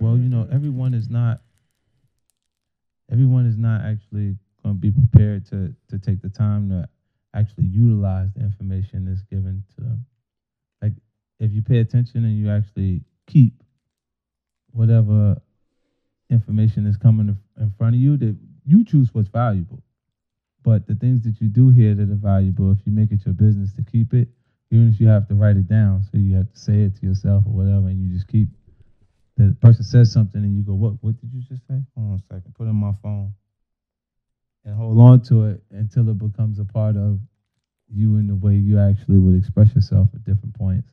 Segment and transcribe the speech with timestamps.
[0.00, 1.40] Well, you know, everyone is not.
[3.10, 6.88] Everyone is not actually going to be prepared to to take the time to
[7.34, 10.06] actually utilize the information that's given to them.
[10.82, 10.92] Like,
[11.38, 13.62] if you pay attention and you actually keep
[14.72, 15.40] whatever
[16.30, 19.82] information is coming in- front of you, that you choose what's valuable.
[20.62, 23.34] But the things that you do hear that are valuable, if you make it your
[23.34, 24.28] business to keep it,
[24.70, 27.06] even if you have to write it down, so you have to say it to
[27.06, 28.48] yourself or whatever, and you just keep.
[29.36, 30.94] The person says something and you go, "What?
[31.02, 32.54] What did you just say?" Hold on a second.
[32.54, 33.34] Put in my phone,
[34.64, 37.20] and hold on to it until it becomes a part of
[37.88, 40.90] you in the way you actually would express yourself at different points,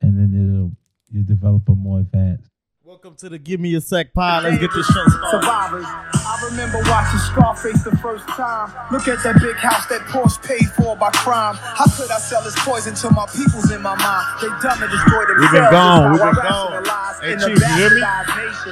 [0.00, 0.72] and then it'll
[1.10, 2.49] you develop a more advanced.
[2.90, 4.42] Welcome to the Give Me a Sec pod.
[4.42, 5.30] Let's get this show started.
[5.46, 5.86] Survivors.
[5.86, 8.66] I remember watching Scarface the first time.
[8.90, 11.54] Look at that big house that Porsche paid for by crime.
[11.54, 14.26] How could I sell this poison to my peoples in my mind?
[14.42, 15.38] They dumb and destroy themselves.
[15.38, 16.10] We've been gone.
[16.10, 16.82] We've been gone.
[17.22, 18.02] Hey, Chief, you hear me?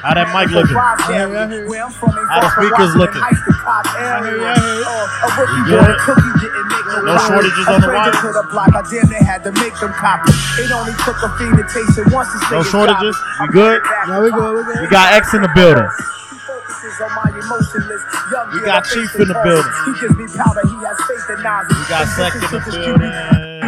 [0.02, 0.74] How that mic looking?
[0.74, 1.38] Survive Yeah, area.
[1.38, 1.70] yeah, I hear you.
[1.70, 3.22] Where I'm from, ain't How the speakers looking?
[3.22, 4.91] Heights, the Cobb I hear you, I hear you.
[4.98, 5.94] Uh, a rookie You good?
[6.02, 8.19] cookie didn't make no shortages on the wires?
[8.19, 10.33] to the block, I damn near had to make them copy.
[10.58, 13.14] It only took a fiend to taste it once No shortages?
[13.44, 13.78] You good?
[14.09, 14.33] Bring it back.
[14.33, 14.81] Yeah, we good, we good.
[14.81, 15.89] We got X in the building.
[16.33, 19.73] He focuses on my emotionless young We got Chief in the building.
[19.84, 21.69] He gives me powder, he has faith in Nas.
[21.69, 23.12] We got Sec in the building.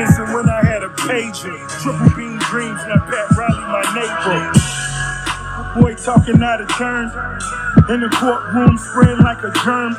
[0.00, 1.52] Listen, when I had a pager,
[1.82, 4.59] triple beam dreams, now Pat Riley, my neighbor.
[5.78, 7.06] Boy talking out of turn,
[7.94, 9.94] in the courtroom spreading like a germ.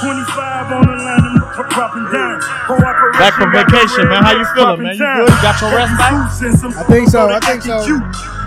[0.00, 2.40] 25 on the line, I'm dro- dropping down.
[3.20, 4.24] Back from vacation, man.
[4.24, 4.96] How you feeling, man?
[4.96, 5.28] You good?
[5.28, 6.12] You got your rest back?
[6.12, 7.80] I think so, I think so.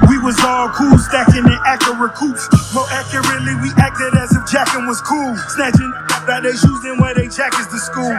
[0.09, 2.45] We was all cool, stacking in accurate coops.
[2.73, 5.33] More accurately, we acted as if jacking was cool.
[5.57, 5.89] Snatching
[6.29, 8.13] out they shoes, then wear they jackets to school.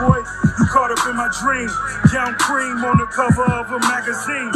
[0.00, 1.68] Boy, you caught up in my dream.
[2.12, 4.50] Young cream on the cover of a magazine.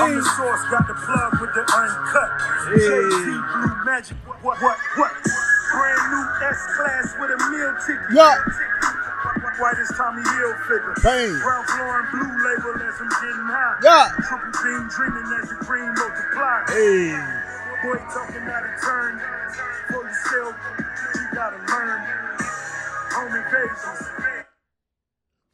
[0.00, 2.30] I'm the source, got the plug with the uncut.
[2.72, 4.16] JT Blue Magic.
[4.42, 5.12] What, what, what?
[5.72, 8.08] Brand new S class with a meal ticket.
[8.12, 8.36] Yeah.
[9.60, 10.96] White as Tommy Hilfiger.
[11.02, 11.32] Bang.
[11.40, 13.76] Brown floor and blue label as I'm getting high.
[13.84, 14.08] Yeah.
[14.26, 16.64] Triple beam dreaming as the green multiply.
[16.72, 17.14] Hey.
[17.84, 19.20] Boy talking out of turn.
[19.88, 20.56] For yourself,
[21.14, 22.00] you gotta learn.
[23.12, 24.31] Home invasions.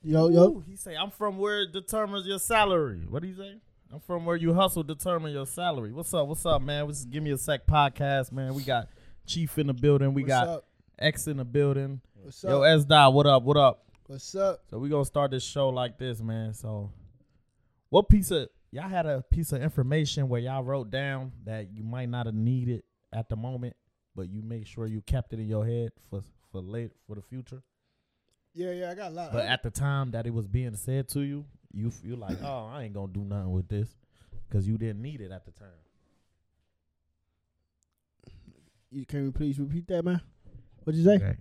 [0.08, 0.44] Yo, yo.
[0.44, 3.04] Ooh, he say, I'm from where it determines your salary.
[3.06, 3.56] What do you say?
[3.92, 5.92] I'm from where you hustle determine your salary.
[5.92, 6.26] What's up?
[6.26, 6.88] What's up, man?
[6.88, 8.54] Is Give Me a Sec podcast, man.
[8.54, 8.88] We got
[9.26, 10.14] Chief in the building.
[10.14, 10.64] We What's got up?
[10.98, 12.00] X in the building.
[12.14, 12.48] What's up?
[12.48, 12.62] Yo?
[12.62, 13.42] S Dot, what up?
[13.42, 13.84] What up?
[14.06, 14.62] What's up?
[14.70, 16.54] So we gonna start this show like this, man.
[16.54, 16.90] So,
[17.90, 21.84] what piece of y'all had a piece of information where y'all wrote down that you
[21.84, 22.82] might not have needed
[23.12, 23.76] at the moment,
[24.16, 27.20] but you make sure you kept it in your head for for late for the
[27.20, 27.62] future.
[28.54, 29.32] Yeah, yeah, I got a lot.
[29.32, 32.66] But at the time that it was being said to you, you you like, oh,
[32.72, 33.88] I ain't gonna do nothing with this
[34.48, 35.68] because you didn't need it at the time.
[38.90, 40.20] You- Can you please repeat that, man?
[40.84, 41.16] What'd you say?
[41.16, 41.36] Okay.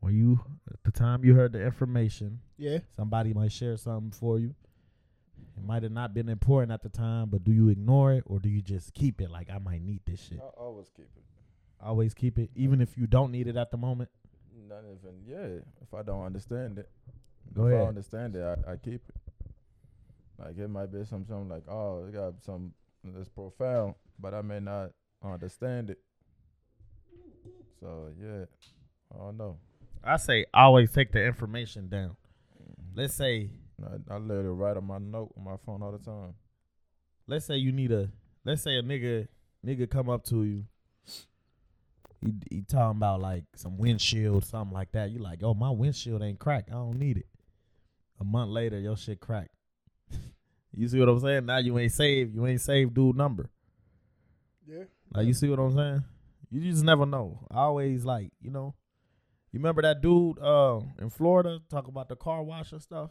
[0.00, 0.40] When you
[0.70, 2.78] at the time you heard the information, Yeah.
[2.96, 4.54] somebody might share something for you.
[5.56, 8.38] It might have not been important at the time, but do you ignore it or
[8.40, 9.30] do you just keep it?
[9.30, 10.40] Like I might need this shit.
[10.40, 11.22] I always keep it.
[11.80, 14.10] Always keep it, even if you don't need it at the moment.
[14.68, 15.60] Not even yeah.
[15.82, 16.88] If I don't understand it,
[17.52, 19.14] Go if I understand it, I, I keep it.
[20.38, 22.72] Like it might be some something like oh, it got some
[23.04, 24.90] that's profound, but I may not
[25.22, 25.98] understand it.
[27.80, 28.44] So yeah,
[29.14, 29.58] I don't know.
[30.02, 32.16] I say always take the information down.
[32.60, 33.00] Mm-hmm.
[33.00, 33.50] Let's say
[33.82, 36.34] I, I literally write on my note on my phone all the time.
[37.26, 38.10] let's say you need a
[38.44, 39.28] let's say a nigga
[39.64, 40.64] nigga come up to you.
[42.20, 45.10] He, he talking about like some windshield, something like that.
[45.10, 46.70] You like, oh my windshield ain't cracked.
[46.70, 47.26] I don't need it.
[48.20, 49.54] A month later, your shit cracked.
[50.72, 51.46] you see what I'm saying?
[51.46, 52.34] Now you ain't saved.
[52.34, 53.50] You ain't saved dude number.
[54.66, 54.84] Yeah.
[55.12, 56.04] Like you see what I'm saying?
[56.50, 57.46] You just never know.
[57.50, 58.74] I always like, you know.
[59.52, 63.10] You remember that dude uh, in Florida talk about the car wash and stuff?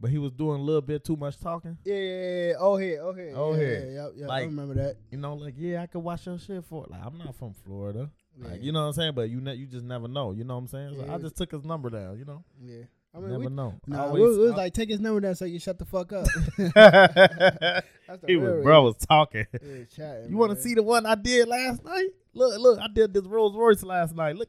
[0.00, 1.76] But he was doing a little bit too much talking.
[1.84, 2.52] Yeah, yeah, yeah.
[2.58, 3.32] Oh, here, oh, here.
[3.36, 3.84] Oh, yeah, here.
[3.84, 4.24] Yeah, yeah, yeah.
[4.24, 4.96] I Like- remember that.
[5.10, 8.10] You know, like yeah, I could watch your shit for like I'm not from Florida.
[8.38, 8.62] Like Yeah.
[8.62, 9.14] you know what I'm saying?
[9.14, 10.32] But you ne- you just never know.
[10.32, 10.94] You know what I'm saying?
[10.96, 11.12] So.
[11.12, 12.18] I just took his number down.
[12.18, 12.84] You know, Yeah.
[13.14, 13.74] I mean, never we, know.
[13.88, 16.24] nah, Always- we was like, take his number down so you shut the fuck up.
[16.74, 19.46] That's the he was, bro was talking.
[19.52, 22.08] Yeah, chatting, You want to see the one I did last night?
[22.34, 24.36] Look, look, I did this Rolls Royce last night.
[24.36, 24.48] Look,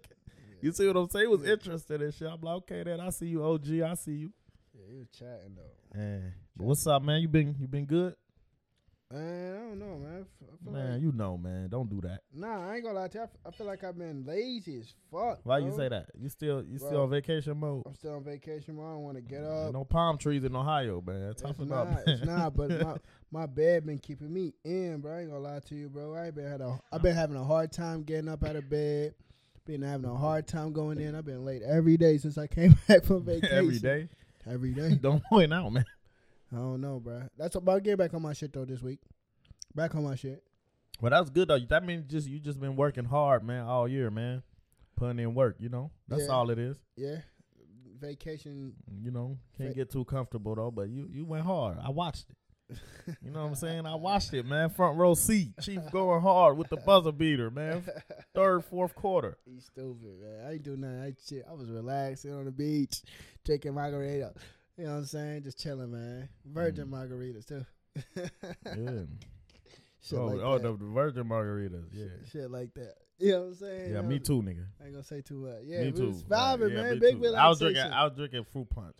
[0.62, 1.24] you see what I'm saying?
[1.30, 2.27] He was interested in shit.
[2.27, 3.81] I'm like, okay, then I see you, OG.
[3.81, 4.31] I see you.
[4.91, 5.97] He was chatting though.
[5.99, 7.21] Man, but what's up, man?
[7.21, 8.15] You been you been good?
[9.13, 10.25] Man, I don't know, man.
[10.41, 11.67] I feel Man, like, you know, man.
[11.69, 12.21] Don't do that.
[12.33, 13.21] nah, I ain't gonna lie to you.
[13.21, 15.39] I, f- I feel like I've been lazy as fuck.
[15.43, 15.77] Why you bro.
[15.77, 16.05] say that?
[16.17, 17.03] You still you still Bro.
[17.03, 17.83] on vacation mode?
[17.85, 18.75] I'm still on vacation.
[18.75, 18.85] Bro.
[18.85, 19.73] I don't want to get up.
[19.73, 21.29] no palm trees in Ohio, man.
[21.31, 21.99] It's Toughen not, up.
[22.07, 22.95] it's not, but my,
[23.31, 25.13] my bed been keeping me in, bro.
[25.17, 26.13] I ain't gonna lie to you, bro.
[26.15, 28.69] I ain't been had a, I've been having a hard time getting up out of
[28.69, 29.13] bed.
[29.65, 31.15] Been having a hard time going in.
[31.15, 33.55] I've been late every day since I came back from vacation.
[33.57, 34.07] every day.
[34.49, 34.95] Every day.
[34.95, 35.85] Don't point out, man.
[36.51, 37.23] I don't know, bro.
[37.38, 38.99] That's about get back on my shit though this week.
[39.73, 40.43] Back on my shit.
[40.99, 41.59] Well, that's good though.
[41.59, 44.43] That means just you just been working hard, man, all year, man.
[44.97, 45.91] Putting in work, you know.
[46.07, 46.33] That's Yeah.
[46.33, 46.77] all it is.
[46.95, 47.17] Yeah.
[47.99, 48.73] Vacation.
[49.01, 50.71] You know, can't get too comfortable though.
[50.71, 51.77] But you you went hard.
[51.81, 52.35] I watched it.
[53.23, 53.85] You know what I'm saying?
[53.85, 54.69] I watched it, man.
[54.69, 55.50] Front row seat.
[55.62, 57.83] Chief going hard with the buzzer beater, man.
[58.35, 59.38] Third, fourth quarter.
[59.45, 60.47] He's stupid, man.
[60.47, 61.01] I ain't do nothing.
[61.01, 61.45] I shit.
[61.50, 63.01] I was relaxing on the beach,
[63.44, 64.33] drinking margarita.
[64.77, 65.44] You know what I'm saying?
[65.44, 66.29] Just chilling, man.
[66.45, 66.91] Virgin Mm.
[66.91, 67.65] margaritas too.
[68.65, 69.01] Yeah.
[70.03, 71.85] Shit oh, like oh the, the virgin margaritas.
[71.94, 72.06] Yeah.
[72.31, 72.95] Shit like that.
[73.19, 73.91] You know what I'm saying?
[73.94, 74.65] Yeah, You me too, nigga.
[74.81, 75.62] I ain't gonna say too much.
[75.63, 76.12] Yeah, me too.
[76.27, 77.00] vibing, Yeah, man.
[77.00, 77.35] Big too.
[77.35, 77.83] I was drinking.
[77.83, 78.95] I was drinking fruit punch.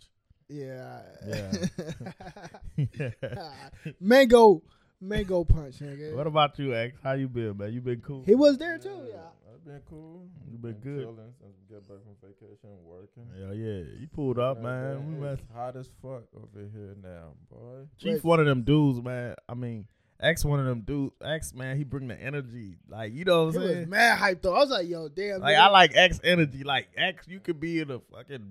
[0.48, 1.00] Yeah.
[1.26, 3.10] Yeah.
[4.00, 4.62] mango,
[5.00, 6.14] mango punch, nigga.
[6.14, 6.98] what about you, X?
[7.02, 7.72] How you been, man?
[7.72, 8.22] You been cool?
[8.26, 9.06] he was there too.
[9.08, 9.16] Yeah.
[9.52, 10.26] I've been cool.
[10.50, 11.00] You been good?
[11.04, 13.28] Chilling since we get back from vacation, working.
[13.38, 13.84] Yeah, yeah.
[14.00, 15.06] You pulled up, Yeah, man.
[15.08, 17.86] We It's mess- hot as fuck over here now, boy.
[17.98, 18.24] Chief, Wait.
[18.24, 19.34] one of them dudes, man.
[19.48, 19.86] I mean,
[20.20, 21.14] X, one of them dudes.
[21.24, 22.76] X, man, he bring the energy.
[22.88, 23.88] Like you know what He I'm was saying?
[23.90, 24.54] mad hyped though.
[24.54, 25.40] I was like, yo, damn.
[25.40, 25.60] Like nigga.
[25.60, 26.62] I like X energy.
[26.64, 28.46] Like X, you could be in a fucking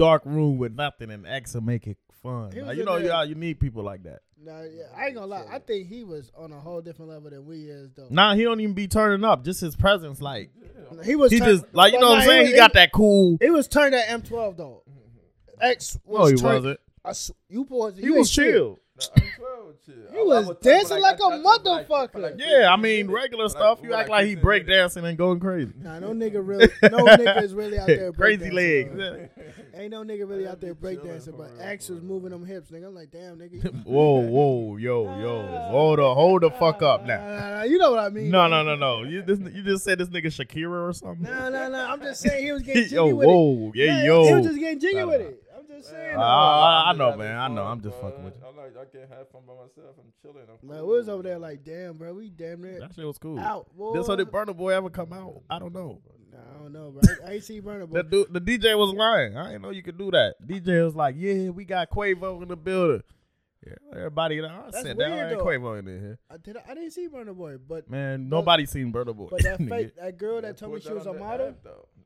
[0.00, 2.50] dark room with nothing, and X make it fun.
[2.50, 4.20] Like, you know, yeah, you need people like that.
[4.42, 5.44] Nah, yeah, I ain't gonna lie.
[5.50, 8.06] I think he was on a whole different level than we is though.
[8.08, 9.44] Nah, he don't even be turning up.
[9.44, 10.50] Just his presence, like
[11.04, 11.30] he was.
[11.30, 12.40] he turn- just like you know what I'm saying.
[12.44, 13.36] was- He got that cool.
[13.40, 14.82] He was turned at M12 though.
[15.60, 16.80] X was No, he turned- wasn't.
[17.04, 17.12] I
[17.48, 18.78] you boys, He was chill.
[19.00, 19.22] I'm.
[20.12, 22.22] He I- I was dancing for like a I talk for like- for motherfucker.
[22.22, 23.80] like Yeah, I mean regular For stuff.
[23.80, 25.72] for You act like he 15 break dancing and going crazy.
[25.80, 28.96] Nah, no nigga really, no nigga is really out there Crazy breakdancing, legs.
[28.96, 29.28] though.
[29.80, 32.30] Ain't no nigga really out there be chilling breakdancing, but real, X for was moving
[32.30, 32.86] them hips, nigga.
[32.88, 33.84] I'm like, damn, nigga.
[33.84, 35.70] whoa, whoa, yo, yo, ah.
[35.70, 37.16] hold the, hold the fuck up now.
[37.18, 38.30] nah, nah, you know what I mean?
[38.30, 39.02] No, no, no, no.
[39.04, 41.22] You this, you just said this nigga Shakira or something.
[41.22, 41.78] No, no, no.
[41.90, 43.30] I'm just saying he was getting jiggy yo, with it.
[43.32, 44.24] whoa, yeah, yo.
[44.26, 45.42] He was just getting jiggy with it.
[45.70, 46.16] I'm just saying.
[46.16, 46.20] Uh.
[46.20, 47.36] I- I I'm know, man.
[47.36, 47.64] I know.
[47.64, 48.08] I'm just boy.
[48.10, 48.42] fucking with you.
[48.46, 48.76] I like.
[48.76, 49.96] I can't have fun by myself.
[49.98, 50.46] I'm chilling.
[50.62, 52.14] I'm Man, we was over there like, damn, bro.
[52.14, 53.38] We damn near That shit was cool.
[53.38, 53.68] out.
[53.76, 53.94] Boy.
[53.96, 55.42] This so did Burna Boy ever come out?
[55.48, 56.00] I don't know.
[56.32, 57.02] Nah, I don't know, bro.
[57.26, 57.98] I, I ain't see Burna Boy.
[57.98, 59.36] The dude, the DJ was lying.
[59.36, 60.34] I didn't know you could do that.
[60.46, 63.02] DJ was like, "Yeah, we got Quavo in the building."
[63.66, 64.40] Yeah, everybody.
[64.42, 65.10] I That's said that.
[65.10, 65.40] weird, Ain't.
[65.42, 66.18] Quavo in there.
[66.30, 69.28] I, did, I didn't see Burna Boy, but Man, nobody seen Burna Boy.
[69.30, 71.54] but that fake that girl They that told me she was a on the model.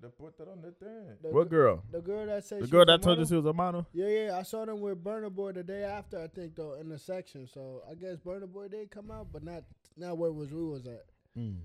[0.05, 0.11] App.
[0.19, 1.17] They put that on the thing.
[1.23, 1.83] The, What girl?
[1.91, 3.29] The girl that said The she girl was a that told you model?
[3.29, 3.87] she was a model.
[3.93, 4.39] Yeah, yeah.
[4.39, 6.21] I saw them with Burna Boy the day after.
[6.23, 7.47] I think though in the section.
[7.47, 9.65] So I guess Burna Boy did come out, but not
[9.97, 11.07] not where was we was at.
[11.39, 11.57] Mm.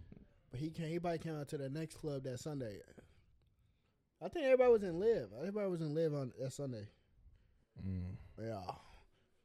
[0.52, 0.88] But he came.
[0.90, 2.80] He probably came out to the next club that Sunday.
[4.22, 5.30] I think everybody was in LIV.
[5.40, 6.88] Everybody was in LIV on that Sunday.
[7.88, 8.16] Mm.
[8.42, 8.62] Yeah.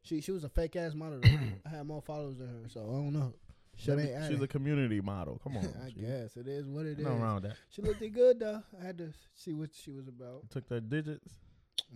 [0.03, 1.21] She she was a fake ass model.
[1.67, 3.33] I had more followers than her, so I don't know.
[3.77, 4.43] She's adding.
[4.43, 5.41] a community model.
[5.43, 6.01] Come on, I Chief.
[6.01, 7.05] guess it is what it is.
[7.05, 7.57] Nothing wrong with that.
[7.71, 8.63] She looked good though.
[8.81, 10.49] I had to see what she was about.
[10.51, 11.35] Took the digits.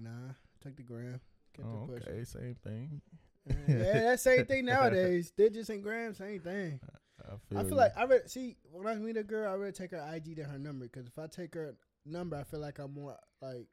[0.01, 1.21] Nah, took the gram.
[1.55, 3.01] Kept Oh, it okay, same thing.
[3.49, 3.77] Uh, yeah,
[4.11, 5.31] that same thing nowadays.
[5.31, 6.81] Digits and grams, same thing.
[7.21, 8.31] I feel, I feel like I read.
[8.31, 10.85] See, when I meet a girl, I really take her IG than her number.
[10.87, 11.75] Because if I take her
[12.07, 13.67] number, I feel like I'm more like,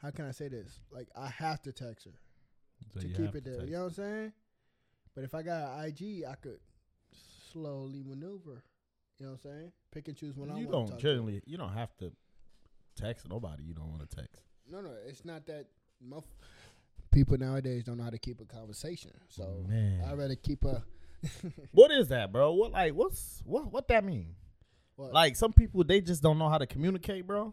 [0.00, 0.80] how can I say this?
[0.90, 2.12] Like I have to text her
[2.94, 3.64] So to keep it there.
[3.64, 4.32] You know what I'm saying?
[5.14, 6.58] But if I got an IG, I could
[7.52, 8.62] slowly maneuver.
[9.18, 9.72] You know what I'm saying?
[9.92, 11.42] Pick and choose when I you want don't to generally.
[11.46, 12.12] You don't have to
[12.96, 13.64] text nobody.
[13.64, 14.42] You don't want to text.
[14.70, 15.66] No, no, it's not that.
[16.02, 16.24] Muff-
[17.12, 20.00] People nowadays don't know how to keep a conversation, so Man.
[20.08, 20.82] I'd rather keep a.
[21.72, 22.52] What is that, bro?
[22.52, 24.36] What like what's what what that mean?
[24.96, 25.12] What?
[25.12, 27.52] Like some people they just don't know how to communicate, bro.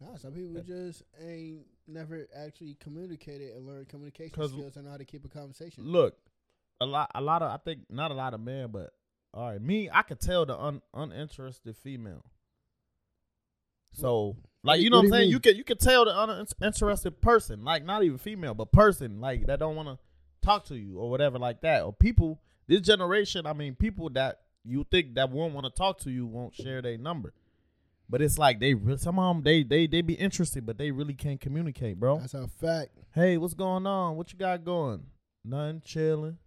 [0.00, 4.96] Nah, some people just ain't never actually communicated and learned communication skills and know how
[4.96, 5.84] to keep a conversation.
[5.84, 6.16] Look,
[6.80, 8.90] a lot a lot of I think not a lot of men, but
[9.34, 12.24] all right, me I could tell the un, uninterested female.
[13.92, 15.22] So like you know what what, I'm saying?
[15.22, 15.30] mean?
[15.30, 19.46] You can you can tell the uninterested person, like not even female, but person like
[19.46, 19.98] that don't want to
[20.42, 21.82] talk to you or whatever like that.
[21.82, 25.98] Or people this generation, I mean, people that you think that won't want to talk
[26.00, 27.34] to you won't share their number.
[28.08, 31.14] But it's like they some of them they they they be interested, but they really
[31.14, 32.18] can't communicate, bro.
[32.18, 32.90] That's a fact.
[33.14, 34.16] Hey, what's going on?
[34.16, 35.06] What you got going?
[35.44, 36.38] Nothing, chilling.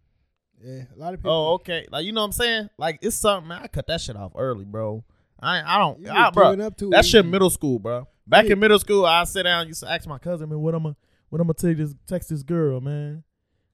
[0.63, 1.31] Yeah, a lot of people.
[1.31, 1.87] Oh, okay.
[1.91, 2.69] Like you know what I'm saying?
[2.77, 3.47] Like it's something.
[3.47, 5.03] Man, I cut that shit off early, bro.
[5.39, 6.07] I I don't.
[6.07, 8.07] I, bro, up too that shit middle school, bro.
[8.25, 8.53] Back Yeah.
[8.53, 9.67] in middle school, I sit down.
[9.67, 10.95] Used to ask my cousin, man, what I'm gonna
[11.29, 13.23] what I'm gonna take this text this girl, man.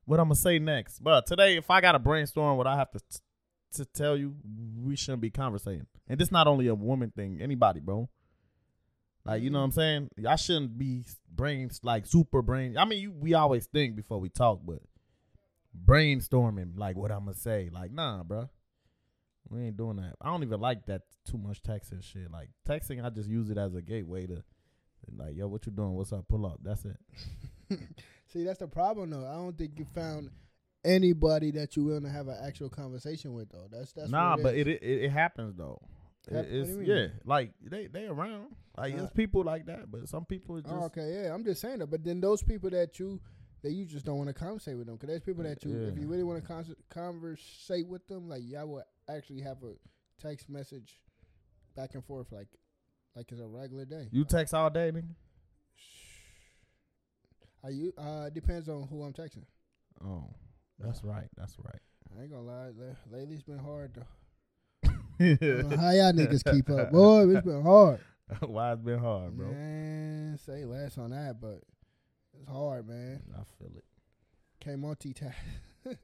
[0.05, 2.99] What I'm gonna say next, but today if I gotta brainstorm what I have to
[2.99, 3.19] t-
[3.75, 4.35] to tell you
[4.83, 5.87] we shouldn't be conversating.
[6.07, 8.09] And this not only a woman thing, anybody, bro.
[9.25, 10.09] Like you know what I'm saying?
[10.27, 12.77] I shouldn't be brains like super brain.
[12.77, 14.79] I mean, you, we always think before we talk, but
[15.85, 17.69] brainstorming like what I'm gonna say.
[17.71, 18.49] Like, nah, bro.
[19.49, 20.13] We ain't doing that.
[20.21, 22.31] I don't even like that too much texting shit.
[22.31, 24.43] Like texting, I just use it as a gateway to,
[25.15, 25.93] like, yo, what you doing?
[25.93, 26.27] What's up?
[26.27, 26.59] Pull up.
[26.63, 26.97] That's it.
[28.27, 29.27] See, that's the problem though.
[29.27, 30.29] I don't think you found
[30.85, 33.67] anybody that you willing to have an actual conversation with though.
[33.71, 35.79] That's that's nah, what but it, it it happens though.
[36.27, 38.55] It- Hap- what do it's yeah, like they they around.
[38.77, 41.61] Like Uh, there's people like that, but some people just Oh, okay, yeah, I'm just
[41.61, 41.87] saying that.
[41.87, 43.19] But then those people that you
[43.63, 45.97] that you just don't want to conversate with them, because there's people that you, if
[45.97, 49.73] you really want to con- conversate with them, like y'all will actually have a
[50.21, 51.01] text message
[51.75, 52.47] back and forth, like
[53.15, 54.07] like it's a regular day.
[54.11, 55.15] you text all day, nigga.
[57.63, 57.93] Are you?
[57.97, 59.45] Uh, depends on who I'm texting.
[60.03, 60.25] Oh,
[60.79, 61.29] that's right.
[61.37, 61.79] That's right.
[62.17, 64.89] I ain't gonna lie, la- lately it's been hard though.
[65.19, 67.29] How y'all niggas keep up, boy?
[67.29, 67.99] It's been hard.
[68.41, 69.47] Why it's been hard, bro?
[69.47, 71.61] Man, say less on that, but
[72.39, 73.21] it's hard, man.
[73.33, 73.85] I feel it.
[74.59, 75.33] Can't multitask.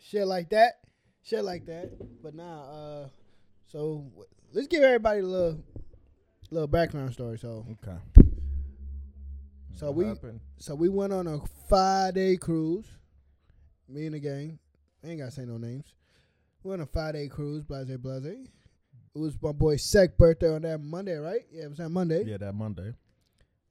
[0.00, 0.74] Shit like that.
[1.22, 1.90] Shit like that.
[2.22, 3.08] But nah, uh,
[3.66, 5.58] so w- let's give everybody a little,
[6.50, 7.38] little background story.
[7.38, 7.96] So, Okay.
[9.76, 10.40] So What we- happened?
[10.58, 12.86] so we went on a five day cruise.
[13.88, 14.58] Me and the gang.
[15.02, 15.94] I ain't gotta say no names.
[16.62, 17.64] We went on a five day cruise.
[17.64, 18.24] Blase, blase.
[19.14, 21.42] It was my boy Sec birthday on that Monday, right?
[21.50, 22.24] Yeah, it was that Monday.
[22.24, 22.94] Yeah, that Monday.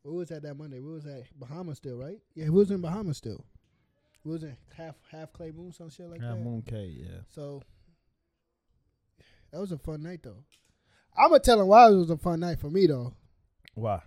[0.04, 0.80] We was that that Monday.
[0.80, 2.18] We was at Bahamas still, right?
[2.36, 3.46] Yeah, we was in Bahamas still.
[4.26, 6.44] We was in half half Clay Moon, some shit like Half that.
[6.44, 6.94] Moon Cay.
[6.98, 7.20] Yeah.
[7.34, 7.62] So
[9.52, 10.44] that was a fun night though.
[11.18, 13.14] I'm gonna tell him why it was a fun night for me though.
[13.76, 14.02] Why?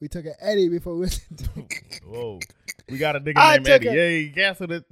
[0.00, 1.08] We took an Eddie before we.
[2.06, 2.40] Whoa.
[2.90, 3.88] We got a nigga I named Eddie.
[3.88, 4.84] a- Yeah, he gassing it.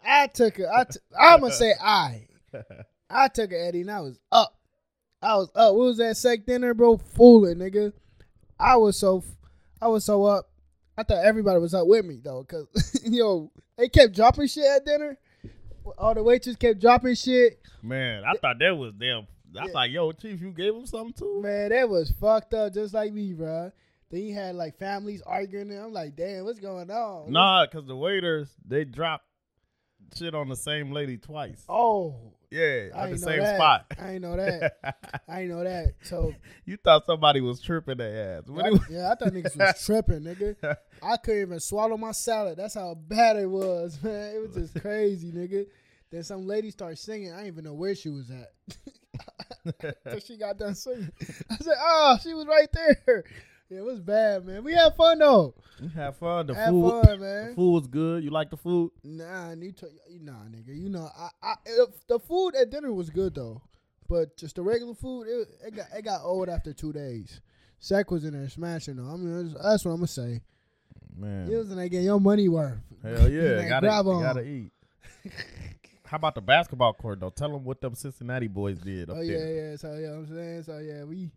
[0.04, 0.66] I took it.
[0.72, 2.26] I t- I'm gonna say I.
[3.10, 4.54] I took an Eddie and I was up.
[5.22, 5.74] I was up.
[5.74, 6.96] What was that sec dinner, bro?
[6.98, 7.92] Fooling, nigga.
[8.58, 9.22] I was so,
[9.80, 10.48] I was so up.
[10.96, 12.66] I thought everybody was up with me though, cause
[13.04, 15.16] yo, they kept dropping shit at dinner.
[15.96, 17.60] All the waitresses kept dropping shit.
[17.82, 19.26] Man, I thought that was damn.
[19.58, 19.72] I Yeah.
[19.72, 21.40] thought, yo, Chief, you gave him something too?
[21.40, 23.72] Man, that was fucked up, just like me, bro.
[24.10, 25.70] Then you had like families arguing.
[25.70, 27.30] And I'm like, damn, what's going on?
[27.32, 29.24] Nah, because the waiters, they dropped
[30.16, 31.64] shit on the same lady twice.
[31.68, 32.14] Oh,
[32.50, 33.56] Yeah, I at the same that.
[33.56, 33.86] spot.
[34.00, 34.76] I ain't know that.
[35.28, 35.94] I ain't know that.
[36.02, 36.34] So
[36.64, 38.44] you thought somebody was tripping their ass.
[38.48, 40.76] I, was- yeah, I thought niggas was tripping, nigga.
[41.02, 42.58] I couldn't even swallow my salad.
[42.58, 44.34] That's how bad it was, man.
[44.36, 45.66] It was just crazy, nigga.
[46.10, 47.32] Then some lady started singing.
[47.32, 48.50] I didn't even know where she was at.
[50.08, 51.10] Till she got done singing.
[51.50, 53.24] I said, "Oh, she was right there."
[53.70, 54.64] Yeah, it was bad, man.
[54.64, 55.54] We had fun though.
[55.80, 56.46] You have fun.
[56.46, 58.24] The Had food, fun, the food was good.
[58.24, 58.90] You like the food?
[59.04, 59.88] Nah, need to,
[60.20, 60.74] nah, nigga.
[60.74, 61.54] You know, I, I,
[62.08, 63.60] the food at dinner was good though,
[64.08, 67.40] but just the regular food, it, it got, it got old after two days.
[67.78, 69.12] Sack was in there smashing though.
[69.12, 70.40] I mean, that's, that's what I'm gonna say.
[71.16, 72.78] Man, You was in there getting your money worth.
[73.02, 74.22] hell You yeah, like, gotta, grab on.
[74.22, 74.72] gotta eat.
[76.06, 77.28] How about the basketball court though?
[77.30, 79.70] Tell them what them Cincinnati boys did Oh yeah, there.
[79.72, 79.76] yeah.
[79.76, 80.62] So yeah, I'm saying.
[80.62, 81.30] So yeah, we, we,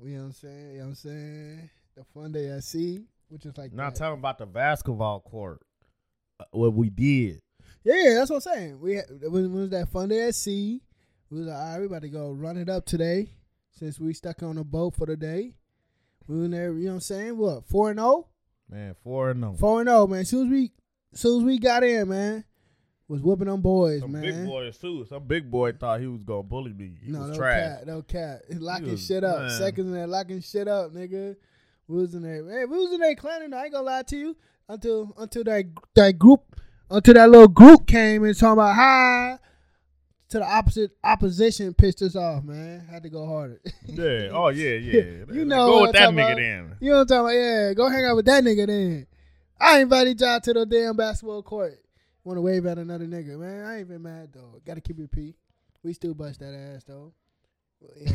[0.00, 0.72] you know what I'm saying.
[0.72, 1.70] You know what I'm saying.
[1.96, 4.00] The fun day at sea, which is like Not that.
[4.00, 5.60] them about the basketball court.
[6.40, 7.40] Uh, what we did.
[7.84, 8.80] Yeah, that's what I'm saying.
[8.80, 10.80] We had, it was, it was that fun day at sea.
[11.30, 13.30] We was like, all right, we about to go run it up today,
[13.72, 15.54] since we stuck on the boat for the day.
[16.28, 17.36] We in there, you know what I'm saying?
[17.36, 18.28] What four and zero?
[18.70, 19.54] Man, four and no.
[19.54, 20.20] Four and zero, man.
[20.20, 20.72] As soon as we,
[21.12, 22.44] as soon as we got in, man,
[23.12, 24.22] was whooping them boys, Some man.
[24.22, 25.04] big boys too.
[25.08, 26.94] Some big boy thought he was gonna bully me.
[27.04, 27.60] He no, was no trash.
[27.78, 28.42] cat, no cat.
[28.50, 29.38] Locking was- shit up.
[29.40, 29.50] man.
[29.50, 31.36] Seconds in there, locking shit up, nigga.
[31.88, 32.70] We was in there, man.
[32.70, 33.52] We was in there clowning.
[33.52, 34.36] I ain't gonna lie to you
[34.68, 36.40] until until that that group
[36.90, 39.38] until that little group came and talking about hi
[40.30, 42.86] to the opposite opposition pissed us off, man.
[42.90, 43.60] Had to go harder.
[43.86, 44.28] Yeah.
[44.32, 45.24] Oh yeah, yeah.
[45.32, 46.36] You know Go with that nigga about.
[46.36, 46.76] then.
[46.80, 47.34] you know what I'm talking about?
[47.34, 49.06] Yeah, go hang out with that nigga then.
[49.60, 51.78] I invited y'all to the damn basketball court.
[52.24, 53.64] Want to wave at another nigga, man?
[53.64, 54.60] I ain't even mad though.
[54.64, 55.34] Got to keep it p.
[55.82, 57.12] We still bust that ass though.
[57.96, 58.12] Yeah.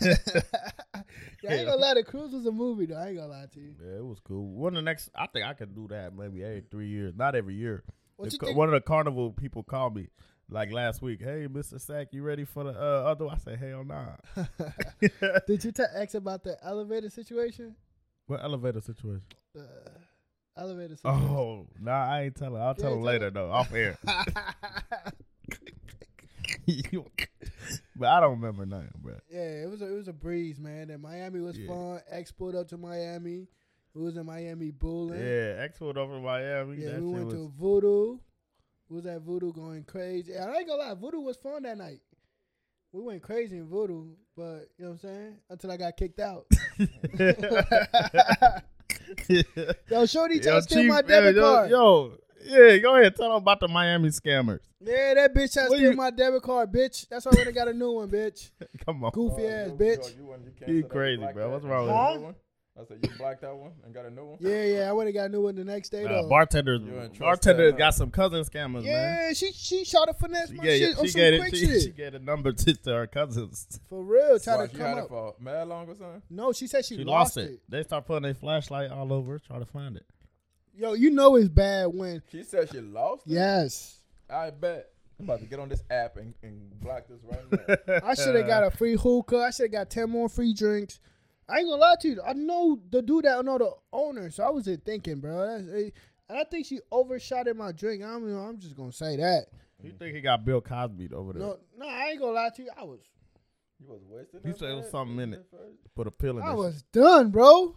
[0.00, 1.94] yeah, I ain't gonna lie.
[1.94, 2.96] The cruise was a movie though.
[2.96, 3.74] I ain't gonna lie to you.
[3.82, 4.46] Yeah, it was cool.
[4.48, 7.34] One of the next, I think I could do that maybe every three years, not
[7.34, 7.84] every year.
[8.16, 8.56] What The you think?
[8.56, 10.08] One of the carnival people called me
[10.48, 11.20] like last week.
[11.22, 13.28] Hey, Mister Sack, you ready for the uh, other?
[13.28, 14.16] I said, hell nah.
[15.46, 17.76] Did you tell X about the elevator situation?
[18.26, 19.22] what elevator situation?
[19.54, 19.68] The
[20.60, 20.96] elevator.
[21.04, 22.60] Oh, nah, I ain't telling.
[22.60, 23.98] I'll tell him later though, off air.
[27.96, 29.14] but I don't remember nothing, bro.
[29.30, 30.90] yeah, it was a, it was a breeze, man.
[30.90, 31.68] And Miami was Yeah.
[31.68, 32.00] fun.
[32.38, 33.48] Pulled up to Miami.
[33.94, 35.20] We was in Miami bowling.
[35.20, 36.76] Yeah, pulled over to Miami.
[36.76, 38.18] Yeah, that we went was, to Voodoo.
[38.88, 40.36] We was at Voodoo going crazy.
[40.36, 42.00] I ain't gonna lie, Voodoo was fun that night.
[42.92, 45.36] We went crazy in Voodoo, but you know what I'm saying?
[45.48, 46.46] Until I got kicked out.
[49.90, 51.70] Yo, Shorty tried to steal my debit yo, card.
[51.70, 52.12] Yo,
[52.44, 53.16] yeah, go ahead.
[53.16, 54.60] Tell them about the Miami scammers.
[54.82, 57.08] Yeah, that bitch tried to steal you- my debit card, bitch.
[57.08, 58.50] That's why I went and got a new one, bitch.
[58.86, 59.10] Come on.
[59.12, 60.16] Goofy Oh, ass you- bitch.
[60.16, 60.34] You,
[60.66, 61.44] you, You crazy, blacked bro.
[61.44, 62.34] that, What's wrong got with a you?
[62.80, 62.98] New one?
[63.00, 64.36] I said you blacked that one and got a new one.
[64.40, 66.28] Yeah, yeah, I would have got a new one the next day Uh, though.
[66.28, 68.84] bartenders, You ain't trust bartenders got some cousin scammers, man.
[68.84, 71.52] yeah, she she shot a finesse She my gave, shit on she, some gave quick
[71.52, 71.82] it, she, shit.
[71.82, 73.80] she gave the number to, to her cousins.
[73.88, 75.08] For real, try Why, to she come had it up.
[75.08, 76.22] for mad long or something?
[76.30, 77.52] No, she said she, She, lost, lost it.
[77.54, 77.60] it.
[77.68, 80.06] They start putting a flashlight all over, try to find it.
[80.76, 83.32] Yo, you know it's bad when She said she lost it?
[83.32, 83.96] yes.
[84.28, 84.86] I bet.
[85.18, 88.00] I'm about to get on this app and, and block this right now.
[88.08, 89.36] I should have got a free hookah.
[89.38, 90.98] I should have got ten more free drinks.
[91.50, 92.22] I ain't gonna lie to you.
[92.26, 95.46] I know the dude that I know the owner, so I was just thinking, bro.
[95.46, 95.90] That's, eh,
[96.28, 98.04] and I think she overshot in my drink.
[98.04, 99.46] I mean, I'm just gonna say that.
[99.82, 101.42] You think he got Bill Cosby over there?
[101.42, 102.70] No, no, I ain't gonna lie to you.
[102.78, 103.00] I was,
[103.80, 104.42] You was wasted.
[104.44, 104.92] You said it was fast?
[104.92, 105.46] something in it.
[105.96, 106.46] Put a pill in it.
[106.46, 106.58] I this.
[106.58, 107.76] was done, bro.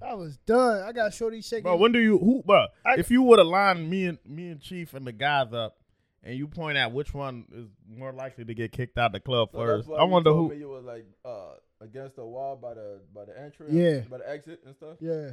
[0.00, 0.82] I was done.
[0.82, 1.62] I got shorty shaking.
[1.64, 2.66] Bro, when do you who bro?
[2.84, 5.76] I- if you would have lined me and me and Chief and the guys up
[6.24, 9.50] and you point out which one is more likely to get kicked out the club
[9.52, 13.24] So first, I wonder who you was like uh, against the wall by the by
[13.24, 14.00] the entry, Yeah.
[14.10, 14.96] by the exit and stuff.
[15.00, 15.32] yeah.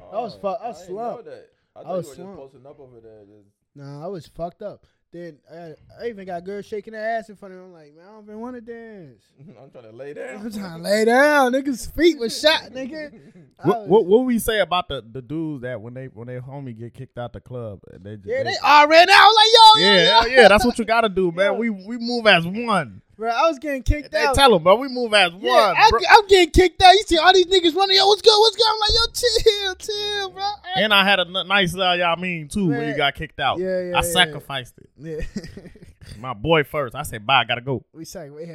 [0.00, 1.24] Oh, was I was didn't know slumped.
[1.26, 1.48] that.
[1.76, 2.32] I I was you were slumped.
[2.32, 3.24] just posting up over there.
[3.24, 4.86] Just, Nah, I was fucked up.
[5.12, 7.66] Then I, I even got girls shaking their ass in front of me.
[7.66, 9.22] I'm like, man, I don't even want to dance.
[9.62, 10.36] I'm trying to lay down.
[10.46, 11.52] I'm trying to lay down.
[11.52, 13.12] Niggas' feet was shot, nigga.
[13.62, 16.38] What, was- what what we say about the, the dudes that when they when they
[16.38, 19.14] homie get kicked out the club and they just Yeah, they- they all ran out.
[19.16, 20.10] I was like, yo, yo, yeah, yo.
[20.20, 21.54] hell yeah, that's what you gotta do, man.
[21.54, 21.58] Yo.
[21.58, 23.02] We we move as one.
[23.16, 24.36] Bro, I was getting kicked They out.
[24.36, 25.76] tell them, bro, we move as yeah, one.
[25.76, 25.90] I.
[26.10, 26.92] I'm getting kicked out.
[26.92, 27.96] You see all these niggas running.
[27.96, 28.30] Yo, what's good?
[28.38, 28.66] What's good?
[28.70, 30.48] I'm like, yo, chill, chill, bro.
[30.76, 33.58] And I had a n- nice uh, y'all mean too when you got kicked out.
[33.58, 34.12] Yeah, yeah, I yeah.
[34.12, 34.88] sacrificed it.
[34.96, 35.42] yeah.
[36.18, 36.94] My boy first.
[36.94, 37.84] I said bye, I gotta go.
[37.92, 38.34] we sang.
[38.38, 38.46] Yeah,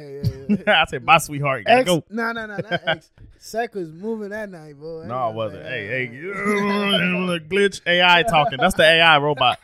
[0.48, 0.82] yeah, yeah.
[0.82, 2.04] I said bye, sweetheart, gotta X, go.
[2.10, 3.10] no, no, no, not X.
[3.38, 5.04] Sec was moving that night, boy.
[5.06, 5.64] No, it wasn't.
[5.64, 6.08] Uh, hey, hey,
[7.48, 8.58] glitch AI talking.
[8.58, 9.58] That's the AI robot.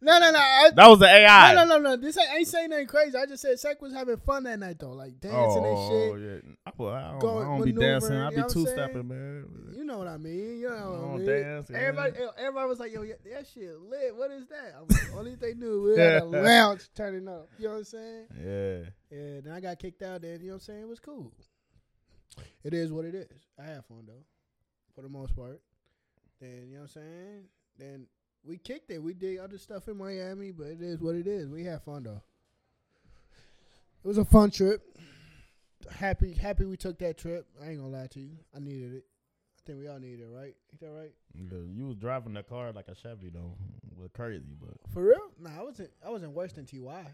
[0.00, 0.38] No, no, no.
[0.38, 1.54] I, That was the AI.
[1.54, 1.96] no, no, no, no.
[1.96, 3.16] This ain't, I ain't saying nothing crazy.
[3.16, 6.22] I just said Sec was having fun that night though, like dancing and Oh shit.
[6.44, 6.52] yeah.
[6.66, 8.16] I, well, I don't, I don't be dancing.
[8.16, 9.44] I be know what I'm two stepping, man.
[9.76, 10.60] You know what I mean?
[10.60, 11.26] You know what I don't mean?
[11.26, 11.78] dance, yeah.
[11.78, 14.14] everybody, everybody was like, "Yo, yeah, that shit lit.
[14.14, 17.48] What is that?" I was only they knew we had a lounge turning up.
[17.58, 18.26] You know what I'm saying?
[18.44, 18.78] Yeah.
[19.10, 19.40] Yeah.
[19.42, 20.22] Then I got kicked out.
[20.22, 20.82] Then you know what I'm saying?
[20.82, 21.32] It was cool.
[22.62, 23.46] It is what it is.
[23.58, 24.24] I had fun though,
[24.94, 25.60] for the most part.
[26.40, 27.42] Then you know what I'm saying?
[27.78, 28.06] Then
[28.44, 29.02] we kicked it.
[29.02, 31.48] We did other stuff in Miami, but it is what it is.
[31.48, 32.22] We had fun though.
[34.04, 34.82] It was a fun trip.
[35.90, 37.46] Happy, happy we took that trip.
[37.62, 38.30] I ain't gonna lie to you.
[38.54, 39.04] I needed it.
[39.58, 40.54] I think we all needed it, right?
[40.72, 41.12] Ain't that right?
[41.34, 43.54] Yeah, You was driving the car like a Chevy though.
[43.96, 45.18] Was crazy, but For real?
[45.40, 45.90] Nah, I wasn't.
[46.04, 47.04] I wasn't worse than Ty.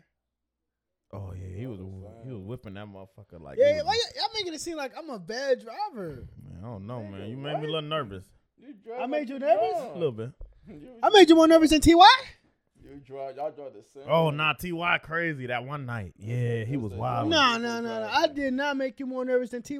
[1.13, 1.79] oh yeah, he was
[2.25, 3.59] he was whipping that motherfucker like.
[3.59, 6.27] yeah, it was- why y- y'all making it seem like I'm a bad driver?
[6.43, 7.29] man, I don't know, man.
[7.31, 8.25] You made me a little nervous.
[8.59, 9.79] You I made you you nervous?
[9.95, 10.31] A little bit.
[10.67, 11.91] You, I made you more nervous than Ty.
[11.91, 13.37] You drive.
[13.37, 14.05] Y'all drive the same.
[14.09, 14.37] Oh, way.
[14.37, 16.15] nah, Ty crazy that one night.
[16.19, 17.29] Yeah, he was wild.
[17.29, 18.09] No, no, no, no.
[18.11, 19.77] I did not make you more nervous than Ty.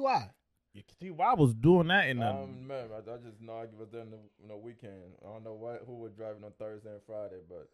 [0.99, 2.27] Ty was doing that in the.
[2.27, 4.93] Um, man, I, I just know I was there in the, in the weekend.
[5.23, 7.69] I don't know what who was driving on Thursday and Friday, but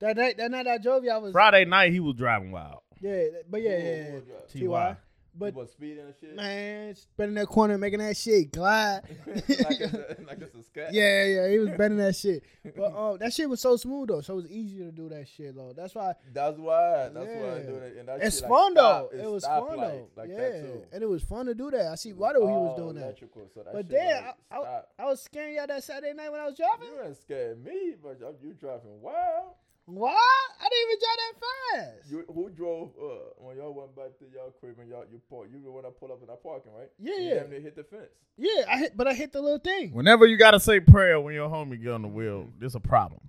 [0.00, 2.80] That night, that night I drove you, I was Friday night he was driving wild.
[3.00, 4.20] yeah, but yeah, yeah,
[4.58, 4.68] yeah.
[4.68, 4.96] Ty.
[5.38, 6.34] But was speeding and shit.
[6.34, 9.02] man, spending that corner, making that shit glide.
[9.26, 10.92] like, it's a, like it's a scat.
[10.94, 12.42] Yeah, yeah, he was bending that shit.
[12.76, 15.28] But um, that shit was so smooth though, so it was easier to do that
[15.28, 15.72] shit though.
[15.76, 17.10] That's why That's why.
[17.14, 17.96] That's why I do it.
[17.98, 19.16] And that it's shit, fun stop- though.
[19.16, 20.20] it's It was stop fun light, though.
[20.22, 20.82] Like yeah, that too.
[20.92, 21.86] and it was fun to do that.
[21.92, 23.16] I see why he was doing that.
[23.54, 24.80] So that But then like, I, I.
[24.98, 26.88] I was scaring y'all that Saturday night when I was driving.
[26.92, 29.52] You ain't scared me, but you- you driving wild.
[29.86, 30.10] Why?
[30.60, 32.10] I didn't even drive that fast.
[32.10, 33.06] You, who drove uh,
[33.38, 35.46] when y'all went back to y'all crib and y'all you park?
[35.52, 36.88] You the one that pulled up in that parking, right?
[36.98, 37.34] Yeah, You yeah.
[37.40, 38.10] damn near hit the fence.
[38.36, 39.92] Yeah, I hit, but I hit the little thing.
[39.92, 43.20] Whenever you gotta say prayer when your homie get on the wheel, there's a problem.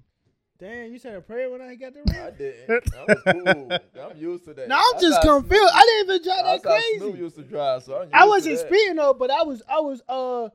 [0.59, 2.23] Damn, you said a prayer when I got the wheel.
[2.25, 2.89] I didn't.
[2.95, 3.71] I was cool.
[4.11, 4.67] I'm used to that.
[4.67, 5.61] No, I'm That's just confused.
[5.61, 7.23] Snoop- I didn't even drive that That's how Snoop crazy.
[7.23, 7.83] used to drive.
[7.83, 10.45] So I'm used I wasn't speeding though, but I was, I was, uh,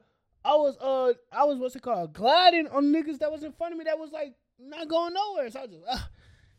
[0.44, 3.74] I was, uh, I was what's it called, gliding on niggas that was in front
[3.74, 4.34] of me that was like
[4.68, 5.50] not going nowhere.
[5.50, 5.98] So I just, uh,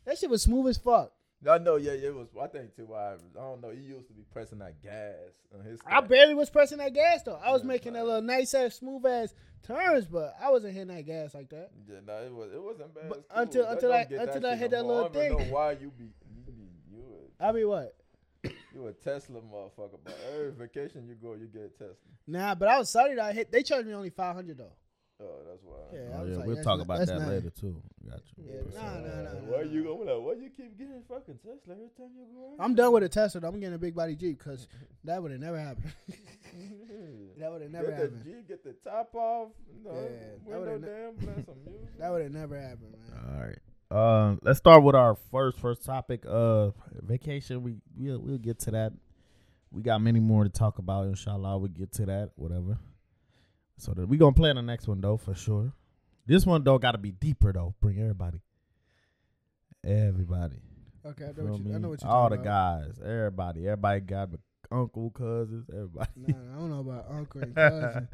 [0.06, 1.12] that shit was smooth as fuck.
[1.50, 2.28] I know, yeah, yeah, it was.
[2.42, 2.94] I think too.
[2.94, 3.70] I, I don't know.
[3.72, 5.14] He used to be pressing that gas
[5.54, 5.80] on his.
[5.86, 7.40] I barely was pressing that gas though.
[7.44, 8.06] I was Yeah, making that man.
[8.08, 11.72] little nice ass, smooth ass turns, but I wasn't hitting that gas like that.
[11.86, 12.52] Yeah, no, it was.
[12.54, 13.10] It wasn't bad.
[13.10, 13.42] But cool.
[13.42, 15.38] until- until don't I- until I hit that little I don't thing.
[15.50, 16.54] know why you be you be
[16.90, 17.04] you
[17.40, 17.94] a, I mean, what?
[18.74, 20.00] you a Tesla motherfucker.
[20.02, 21.96] But every vacation you go, you get a Tesla.
[22.26, 23.52] Nah, but I was sorry that I hit.
[23.52, 24.72] They charged me only five hundred though.
[25.24, 25.76] Oh, that's why.
[25.94, 27.82] Yeah, Oh, yeah, like, we'll talk not- about that not- later too.
[28.10, 28.44] Got you.
[28.46, 29.40] Yeah, But, nah, nah, nah, nah.
[29.52, 30.20] Why you going like?
[30.26, 32.56] Why you keep getting fucking Tesla every time you go?
[32.60, 33.42] I'm done with a Tesla.
[33.42, 33.48] though.
[33.48, 34.68] I'm getting a big body Jeep because
[35.06, 35.94] that would have never happened.
[37.40, 38.22] that would have never get happened.
[38.26, 39.50] The G, get the top off.
[39.84, 41.98] No, Yeah, that window would've ne- play some music.
[42.00, 43.20] That would have never happened, man.
[43.36, 43.60] All right.
[43.92, 46.24] Uh, let's start with our first first topic.
[46.28, 47.62] Uh, vacation.
[47.64, 48.94] We we'll we'll get to that.
[49.72, 51.06] We got many more to talk about.
[51.08, 52.32] Inshallah, we get to that.
[52.36, 52.78] Whatever.
[53.78, 55.74] So that we gonna play in the next one though for sure.
[56.26, 57.74] This one though got to be deeper though.
[57.82, 58.40] Bring everybody.
[59.84, 60.56] Everybody.
[61.06, 62.46] Okay, I know Feel what you, I know what you're All the about.
[62.86, 63.00] guys.
[63.04, 63.68] Everybody.
[63.68, 64.40] Everybody got the
[64.72, 65.66] uncle, cousins.
[65.70, 66.10] Everybody.
[66.16, 68.08] Nah, I don't know about uncle and cousin.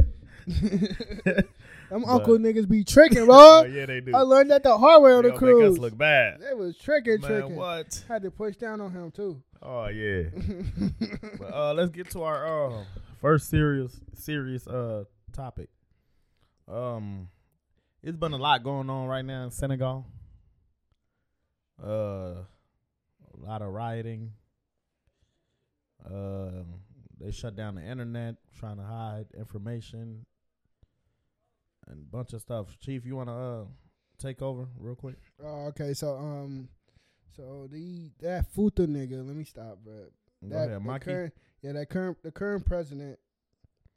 [0.47, 3.63] Them But- uncle niggas be tricking, Oh, bro.
[3.71, 4.15] yeah, they do.
[4.15, 6.39] I learned that the hard way on the gonna make us look bad.
[6.41, 7.55] They was tricking, Man, tricking.
[7.55, 8.03] what?
[8.07, 9.41] Had to push down on him too.
[9.61, 10.23] Oh yeah.
[11.39, 12.83] but uh, let's get to our uh,
[13.21, 15.03] first serious serious uh
[15.39, 15.69] topic.
[16.67, 17.29] Um,
[18.03, 20.05] it's been a lot going on right now in Senegal.
[21.81, 21.87] Uh,
[22.41, 24.33] a lot of rioting.
[26.05, 26.63] Uh,
[27.21, 30.25] they shut down the internet, trying to hide information,
[31.87, 32.77] and a bunch of stuff.
[32.81, 33.65] Chief, you wanna uh
[34.17, 35.15] take over real quick?
[35.41, 36.67] Oh, okay, so um,
[37.37, 39.25] so the that Futa nigga.
[39.25, 40.07] Let me stop, bro.
[40.41, 43.19] That, ahead, the current, yeah, that current the current president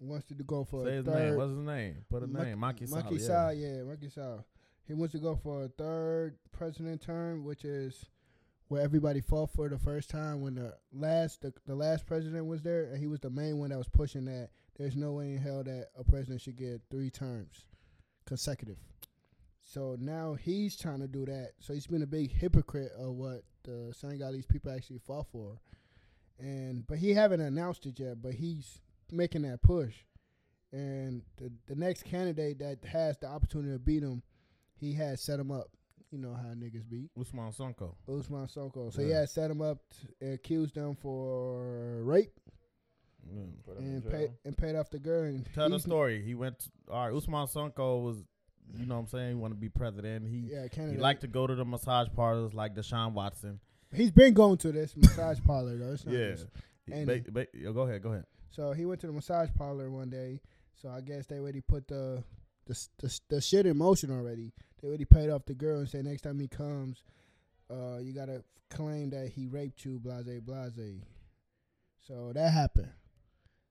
[0.03, 1.29] wants to go for Say a his third.
[1.29, 1.37] name.
[1.37, 1.97] What's his name?
[2.11, 2.61] Put a Mak- name.
[2.61, 3.03] Macky Sall.
[3.11, 3.19] Yeah.
[3.27, 4.45] Sall, yeah, Macky Sall.
[4.87, 8.05] He wants to go for a third president term, which is
[8.69, 12.63] where everybody fought for the first time when the last the, the last president was
[12.63, 14.51] there, and he was the main one that was pushing that.
[14.79, 17.67] There's no way in hell that a president should get three terms
[18.27, 18.79] consecutive.
[19.65, 21.51] So now he's trying to do that.
[21.61, 25.61] So he's been a big hypocrite of what the Senegalese people actually fought for,
[26.39, 28.21] and but he haven't announced it yet.
[28.21, 28.81] But he's
[29.13, 29.95] making that push
[30.73, 34.23] and the the next candidate that has the opportunity to beat him,
[34.75, 35.69] he has set him up.
[36.11, 37.95] You know how niggas beat Ousmane Sonko.
[38.09, 38.93] Ousmane Sonko.
[38.93, 39.21] So he Yeah.
[39.21, 42.33] has set him up, t- and accused them for rape
[43.33, 43.63] Mm.
[43.65, 45.23] Put him in and paid and paid off the girl.
[45.25, 46.23] And Tell the story.
[46.25, 46.59] He went.
[46.59, 48.17] To, all right, Ousmane Sonko was,
[48.77, 50.27] you know, what I'm saying, he want to be president.
[50.27, 51.01] He Yeah, he candidate.
[51.01, 53.61] liked to go to the massage parlors like Deshaun Watson.
[53.95, 55.93] He's been going to this massage parlor though.
[55.93, 56.31] It's not Yeah.
[56.33, 56.49] just-
[56.91, 58.03] And- ba- ba- yo, go ahead.
[58.03, 58.27] Go ahead.
[58.53, 60.41] So he went to the massage parlor one day.
[60.81, 62.23] So I guess they already put the
[62.67, 64.53] the the, the shit in motion already.
[64.81, 67.03] They already paid off the girl and said next time he comes,
[67.71, 71.03] uh, you gotta claim that he raped you, blase blase.
[72.07, 72.91] So that happened.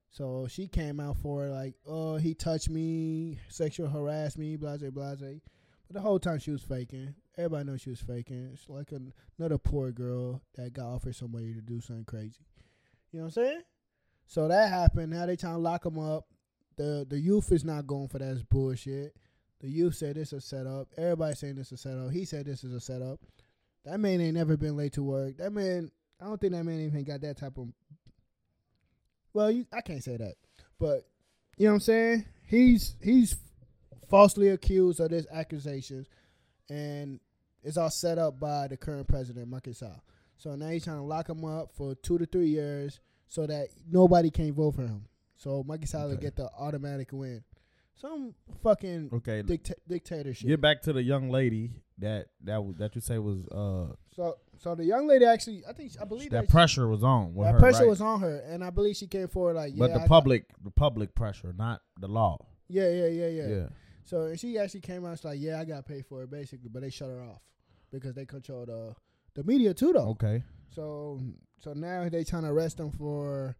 [0.09, 4.81] So she came out for it like, oh, he touched me, sexual harassed me, blase
[4.91, 5.19] blase.
[5.19, 7.15] But the whole time she was faking.
[7.37, 8.49] Everybody knows she was faking.
[8.53, 12.45] It's like an, another poor girl that got offered somebody to do something crazy.
[13.11, 13.61] You know what I'm saying?
[14.31, 15.11] So that happened.
[15.11, 16.23] Now they trying to lock him up.
[16.77, 19.13] The the youth is not going for that bullshit.
[19.59, 20.87] The youth said this is a setup.
[20.95, 22.11] Everybody saying this is a setup.
[22.11, 23.19] He said this is a setup.
[23.83, 25.35] That man ain't never been late to work.
[25.35, 25.91] That man,
[26.21, 27.67] I don't think that man even got that type of.
[29.33, 30.35] Well, you, I can't say that,
[30.79, 31.09] but
[31.57, 32.25] you know what I'm saying.
[32.47, 33.35] He's he's
[34.09, 36.07] falsely accused of this accusations,
[36.69, 37.19] and
[37.63, 40.01] it's all set up by the current president, Macky Sall.
[40.37, 43.69] So now he's trying to lock him up for two to three years so that
[43.89, 45.05] nobody can vote for him.
[45.37, 46.21] So Sall will Okay.
[46.21, 47.41] get the automatic win.
[47.95, 49.41] Some fucking Okay.
[49.41, 50.47] dicta- dictatorship.
[50.49, 54.37] Get back to the young lady that that was, that you say was uh So
[54.57, 57.33] so the young lady actually, I think I believe that that, pressure was on.
[57.33, 57.87] With that her, pressure right?
[57.89, 60.07] was on her, and I believe she came forward like, yeah, but I the got-
[60.09, 62.37] public, the public pressure, not the law.
[62.67, 63.69] yeah, yeah, yeah, yeah, Yeah.
[64.03, 66.69] So and she actually came out, she's like, yeah, I got paid for it basically,
[66.69, 67.41] but they shut her off
[67.91, 68.95] because they control the
[69.35, 70.09] the media too, though.
[70.09, 70.43] Okay.
[70.73, 71.19] So
[71.59, 73.55] so now they trying to arrest them for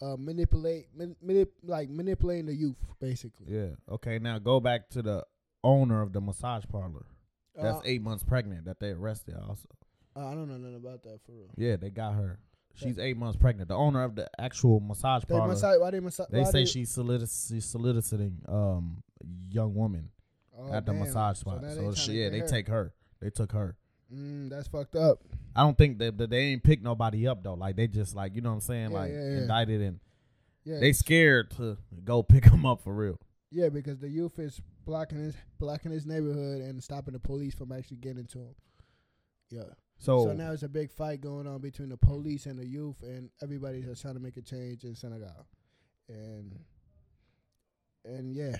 [0.00, 3.46] uh, manipulate, man, manip, like manipulating the youth, basically.
[3.48, 3.70] Yeah.
[3.90, 4.18] Okay.
[4.18, 5.24] Now go back to the
[5.64, 7.06] owner of the massage parlor.
[7.54, 9.34] That's Uh, eight months pregnant that they arrested.
[9.36, 9.68] Also.
[10.16, 11.50] uh, I don't know nothing about that for real.
[11.56, 12.38] Yeah, they got her.
[12.74, 13.68] She's eight months pregnant.
[13.68, 15.52] The owner of the actual massage They parlor.
[15.52, 16.28] massage, why they massage?
[16.30, 19.02] They say they, she's solic- she's soliciting um
[19.50, 20.08] young woman
[20.58, 21.00] oh, at the damn.
[21.02, 21.60] massage spot.
[21.60, 22.48] they So, she, yeah, they her.
[22.48, 22.94] take her.
[23.20, 23.76] They took her.
[24.12, 25.20] Mm, that's fucked up.
[25.56, 27.54] I don't think that that they ain't pick nobody up though.
[27.54, 29.36] Like they just like you know what I'm saying, Yeah, like yeah, yeah.
[29.38, 30.00] indicted and
[30.64, 33.18] Yeah, they scared to go pick them up for real.
[33.50, 37.72] yeah, because the youth is blocking his blocking his neighborhood and stopping the police from
[37.72, 38.54] actually getting to him.
[39.50, 39.62] Yeah.
[39.98, 43.02] So, So now there's a big fight going on between the police and the youth,
[43.02, 45.46] and everybody's just trying to make a change in Senegal,
[46.08, 46.58] and
[48.04, 48.56] and yeah,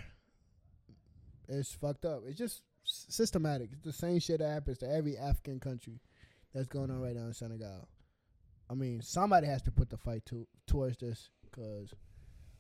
[1.49, 2.23] it's fucked up.
[2.27, 3.71] It's just systematic.
[3.73, 6.01] It's the same shit that happens to every African country
[6.55, 7.89] that's going on right now in Senegal.
[8.71, 11.93] I mean, somebody has to put the fight to towards this, cause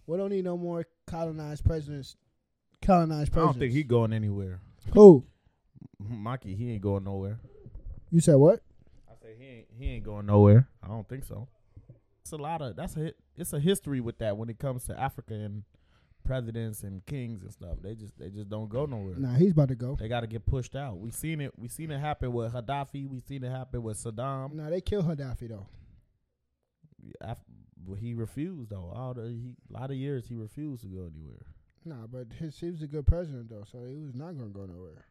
[0.06, 2.16] we don't need no more colonized presidents
[2.82, 3.36] colonized presidents.
[3.36, 4.60] I don't think he going anywhere.
[4.92, 5.24] Who?
[5.98, 7.40] Macky, he ain't going nowhere.
[8.10, 8.60] You said what?
[9.08, 10.68] I said he ain't he ain't going nowhere.
[10.82, 11.48] I don't think so.
[12.20, 14.98] It's a lot of that's a it's a history with that when it comes to
[14.98, 15.62] Africa and
[16.24, 17.78] presidents and kings and stuff.
[17.82, 19.16] They just they just don't go nowhere.
[19.16, 19.96] Nah, he's about to go.
[19.98, 20.98] They got to get pushed out.
[20.98, 21.52] We seen it.
[21.58, 23.08] We seen it happen with Gaddafi.
[23.08, 24.54] We seen it happen with Saddam.
[24.54, 25.66] Nah, they killed Gaddafi though.
[27.20, 27.38] Af-
[27.84, 28.92] well, he refused though.
[28.94, 31.46] All the he, a lot of years he refused to go anywhere.
[31.84, 34.66] Nah, but his he was a good president though, so he was not gonna go
[34.66, 35.06] nowhere.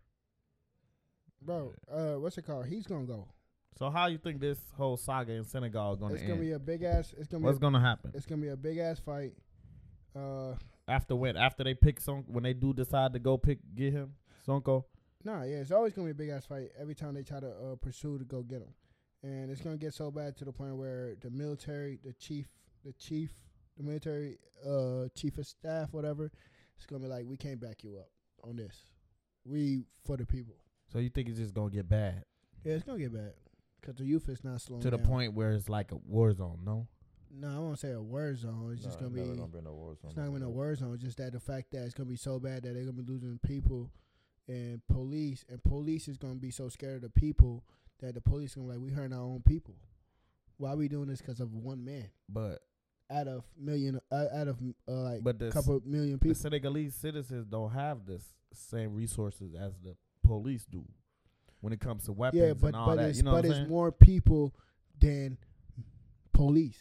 [1.41, 2.67] Bro, uh, what's it called?
[2.67, 3.27] He's gonna go.
[3.77, 6.23] So how you think this whole saga in Senegal is going to end?
[6.23, 7.13] It's gonna be a big ass.
[7.17, 7.61] It's gonna What's be.
[7.61, 9.31] going to happen it's gonna be a big ass fight.
[10.15, 10.55] Uh,
[10.91, 11.37] after when?
[11.37, 14.13] After they pick some when they do decide to go pick get him
[14.47, 14.83] Sonko.
[15.23, 17.49] nah, yeah, it's always gonna be a big ass fight every time they try to
[17.49, 18.73] uh, pursue to go get him,
[19.23, 22.47] and it's gonna get so bad to the point where the military, the chief,
[22.83, 23.31] the chief,
[23.77, 26.31] the military uh, chief of staff, whatever,
[26.77, 28.09] it's gonna be like, we can't back you up
[28.43, 28.75] on this.
[29.45, 30.55] We for the people.
[30.91, 32.23] So you think it's just gonna get bad
[32.63, 33.33] Yeah, it's gonna get bad
[33.79, 35.05] because the youth is not slowing to the down.
[35.07, 36.59] point where it's like a war zone?
[36.65, 36.87] No.
[37.33, 38.71] No, I won't say a war zone.
[38.73, 39.21] It's just gonna be.
[39.21, 40.93] never gonna be no war zone It's not gonna be no war zone.
[40.95, 43.03] It's just that the fact that it's gonna be so bad that they're gonna be
[43.09, 43.89] losing people,
[44.47, 47.63] and police and police is gonna be so scared of the people
[48.01, 49.75] that the police gonna be like we hurting our own people.
[50.57, 51.21] Why are we doing this?
[51.21, 52.59] Because of one man But
[53.09, 56.39] out of million, uh, out of uh, like but the, couple million people, the.
[56.39, 58.21] Senegalese citizens don't have the
[58.53, 60.85] same resources as the police do
[61.61, 63.09] when it comes to weapons Yeah, but and all but that.
[63.09, 64.53] it's you know but what I'm it's more people
[64.99, 65.37] than
[66.33, 66.77] police.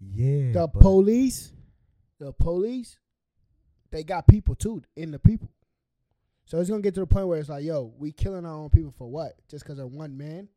[0.00, 0.52] Yeah.
[0.52, 1.52] The but- police,
[2.18, 2.98] the police,
[3.90, 5.50] they got people too in the people.
[6.46, 8.70] So it's gonna get to the point where it's like, yo, we killing our own
[8.70, 9.34] people for what?
[9.48, 10.48] Just because of one man?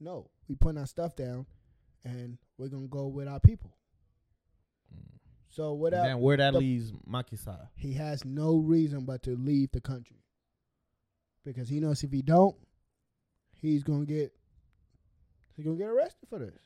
[0.00, 1.46] No, we putting our stuff down,
[2.04, 3.76] and we're gonna go with our people.
[4.94, 5.18] Mm.
[5.48, 7.68] So without then where that the- leaves Macky Sall.
[7.74, 10.24] he has no reason but to leave the country
[11.44, 12.56] because he knows if he don't,
[13.60, 14.32] he's gonna get
[15.56, 16.58] he's gonna get arrested for this.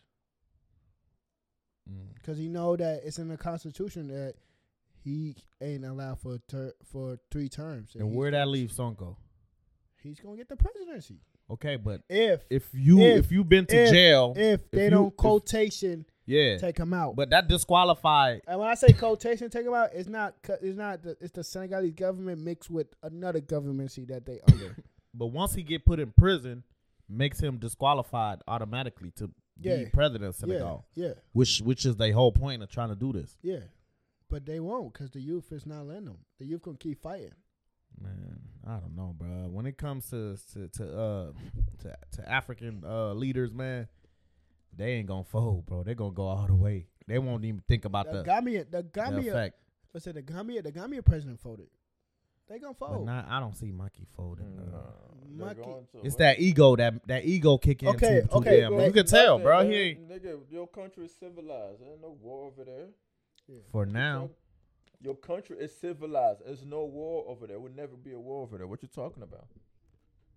[1.91, 2.15] Mm.
[2.15, 4.35] because he know that it's in the Constitution that
[5.05, 7.95] he ain't allowed for ter- for three terms.
[7.95, 9.17] And he's where that leaves Sonko?
[10.03, 11.21] He's gonna get the presidency
[11.51, 14.91] Okay, but if if you If- if, you've been to if- jail, if they you-
[14.91, 17.17] don't if- quotation yeah, take him out.
[17.17, 18.43] but that disqualified.
[18.47, 21.43] and when I say quotation take him out, it's not it's not the, it's the
[21.43, 24.77] Senegalese government mixed with another government governmency that they under.
[25.15, 26.65] But once he get put in prison,
[27.09, 29.85] makes him disqualified automatically to be Yeah.
[29.93, 30.87] president of Senegal.
[30.95, 33.37] yeah, Which which is the whole point of trying to do this.
[33.43, 33.61] yeah.
[34.31, 36.19] But they won't because the youth is not letting them.
[36.39, 37.33] The youth gonna keep fighting.
[38.01, 39.49] Man, I don't know, bro.
[39.51, 41.33] When it comes to to to uh
[41.83, 43.89] to, to African uh leaders, man,
[44.77, 45.83] they ain't gonna fold, bro.
[45.83, 46.87] They gonna go all the way.
[47.07, 49.57] They won't even think about The the, Gambia, the the Gambia, effect.
[49.93, 50.13] what's it?
[50.15, 51.69] The Gambia, the Gambia president voted.
[52.49, 53.07] They gonna But fold.
[53.07, 54.57] not, I don't see Macky folding.
[54.57, 54.63] Nah,
[55.53, 55.65] bro.
[55.65, 57.91] Monkey- It's that ego that that ego kicking.
[57.91, 58.75] Okay, too, too okay, damn.
[58.77, 59.63] but- You can tell, Nothing, bro.
[59.63, 59.71] man.
[59.73, 61.81] He Nigga, your country is civilized.
[61.81, 62.89] There ain't no war over there.
[63.73, 64.31] for now.
[65.01, 66.41] Your country is civilized.
[66.45, 67.59] There's no war over there.
[67.61, 68.67] Would never be a war over there.
[68.67, 69.47] What you talking about?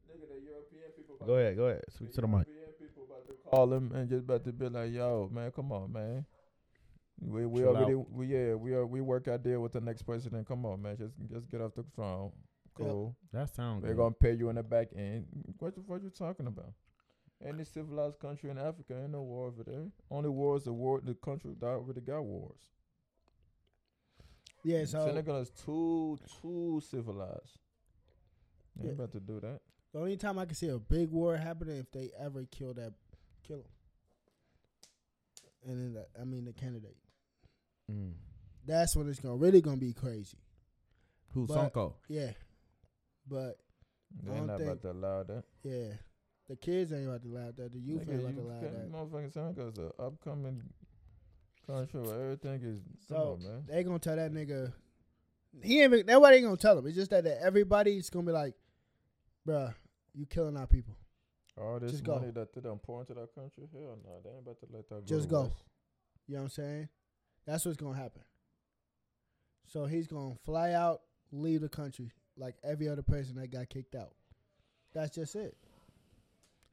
[0.07, 1.15] Nigga, the European people.
[1.25, 1.83] Go ahead, go ahead.
[1.89, 2.47] Speak to the mic.
[2.47, 5.71] European people about to call him and just about to be like, "Yo, man, come
[5.71, 6.25] on, man.
[7.23, 10.01] We we Chill already we yeah we are we work out there with the next
[10.03, 10.47] president.
[10.47, 10.97] Come on, man.
[10.97, 12.31] Just just get off the throne.
[12.79, 12.87] Yep.
[12.89, 13.15] Cool.
[13.31, 13.97] That sounds They're good.
[14.01, 15.27] gonna pay you in the back end.
[15.59, 16.73] What the fuck you talking about?
[17.45, 19.85] Any civilized country in Africa ain't no war over there.
[20.09, 22.59] Only war is the war the country that already got wars.
[24.63, 27.57] yeah, so Senegal is too too civilized.
[28.75, 29.03] They ain't Yeah.
[29.03, 29.61] about to do that.
[29.93, 32.93] The only time I can see a big war happening if they ever kill that,
[33.43, 33.65] kill him.
[35.67, 36.95] And then the, I mean the candidate.
[37.91, 38.13] Mm.
[38.65, 40.37] That's when it's gonna really gonna be crazy.
[41.33, 41.93] Who But- Sonko?
[42.07, 42.33] Yeah,
[43.27, 43.57] but
[44.23, 45.43] They I ain't don't not about to allow that.
[45.63, 45.93] yeah,
[46.47, 47.71] the kids ain't about to allow that.
[47.73, 48.91] The youth Nigga, ain't about you to allow can't- that.
[48.91, 50.61] Motherfucking Senegal is an upcoming
[51.65, 52.81] country where everything is.
[53.07, 53.65] So on, man.
[53.67, 54.73] they gonna tell that nigga.
[55.63, 55.93] He ain't.
[55.93, 56.87] even- Nobody ain't gonna tell him.
[56.87, 58.55] It's just that, that everybody's gonna be like,
[59.47, 59.73] "Bruh,
[60.13, 60.95] you killing our people."
[61.57, 62.19] All this just go.
[62.19, 65.01] that they done pour into that country, hell no, they ain't about to let that
[65.01, 65.05] go.
[65.05, 65.43] Just go.
[65.43, 65.55] waste.
[66.27, 66.89] You know what I'm saying?
[67.45, 68.21] That's what's gonna happen.
[69.67, 71.01] So he's gonna fly out,
[71.31, 74.13] leave the country like every other person that got kicked out.
[74.93, 75.55] That's just it.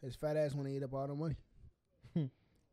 [0.03, 1.37] His fat ass wanna eat up all the money.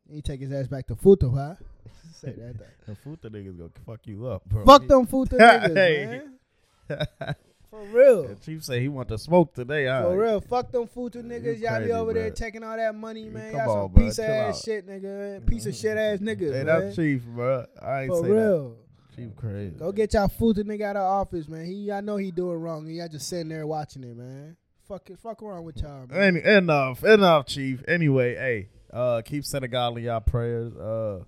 [0.10, 1.56] he take his ass back to Futo, huh?
[2.14, 2.58] Say that.
[2.60, 2.86] that.
[2.86, 4.66] The Futa niggas gonna fuck you up, bro.
[4.66, 7.36] Fuck them Futo niggas, man.
[7.76, 8.28] For real.
[8.28, 9.86] The chief say he want to smoke today.
[9.88, 10.04] Huh?
[10.04, 11.60] For real, fuck them Futu niggas.
[11.60, 12.36] Y'all be over there bruh.
[12.36, 13.52] taking all that money, man.
[13.52, 13.96] Come Y'all some on, bruh.
[14.08, 14.64] piece of ass out.
[14.64, 15.46] shit, nigga.
[15.46, 17.66] Piece of shit ass niggas, Hey, that's chief, bro.
[17.82, 18.76] I ain't For say real.
[19.16, 19.76] Chief crazy.
[19.78, 21.66] Go get y'all the nigga out of office, man.
[21.66, 22.86] He, I know he doing wrong.
[22.86, 24.56] He y'all just sitting there watching it, man.
[24.88, 26.38] Fuck it, fuck around with y'all, man.
[26.38, 27.84] Any, enough, enough, Chief.
[27.88, 30.74] Anyway, hey, uh, keep Senegal in y'all prayers.
[30.76, 31.24] Uh,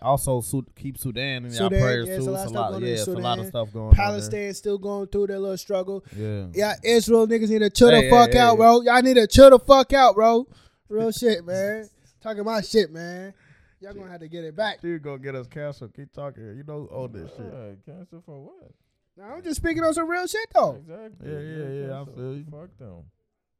[0.00, 2.20] also Su- keep Sudan in y'all prayers yeah, too.
[2.22, 3.46] it's a lot It's of a stuff lot, going on yeah, it's a lot of
[3.46, 3.94] stuff going on.
[3.94, 6.04] Palestine still going through their little struggle.
[6.12, 6.48] there.
[6.54, 8.56] Yeah, Israel niggas need to chill Hey, the fuck hey, out, hey.
[8.56, 8.80] bro.
[8.82, 10.46] Y'all need to chill the fuck out, bro.
[10.88, 11.88] Real shit, man.
[12.22, 13.34] Talking my shit, man.
[13.80, 14.76] Y'all gonna have to get it back.
[14.76, 14.90] yeah.
[14.90, 15.92] Dude, gonna get us canceled.
[15.94, 16.44] Keep talking.
[16.56, 17.40] You know all this shit.
[17.40, 18.70] Alright, cancel for what?
[19.16, 20.76] Now, I'm just speaking on some real shit though.
[20.76, 21.28] Exactly.
[21.30, 22.14] Yeah, yeah, You're yeah, I cancel.
[22.14, 22.44] feel you.
[22.50, 23.02] Fuck them.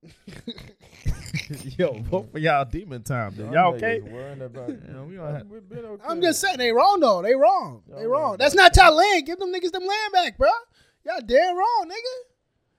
[1.78, 3.34] Yo, vote for y'all demon time.
[3.36, 3.52] Then.
[3.52, 3.98] Y'all Y'all okay?
[3.98, 6.02] about Yeah, we have- okay.
[6.06, 7.22] I'm just saying they wrong though.
[7.22, 7.82] They wrong.
[7.88, 8.36] They Y'all wrong.
[8.38, 9.26] That's not y'all land.
[9.26, 10.50] Give them niggas them land back, bro.
[11.04, 12.32] Y'all dead wrong, nigga.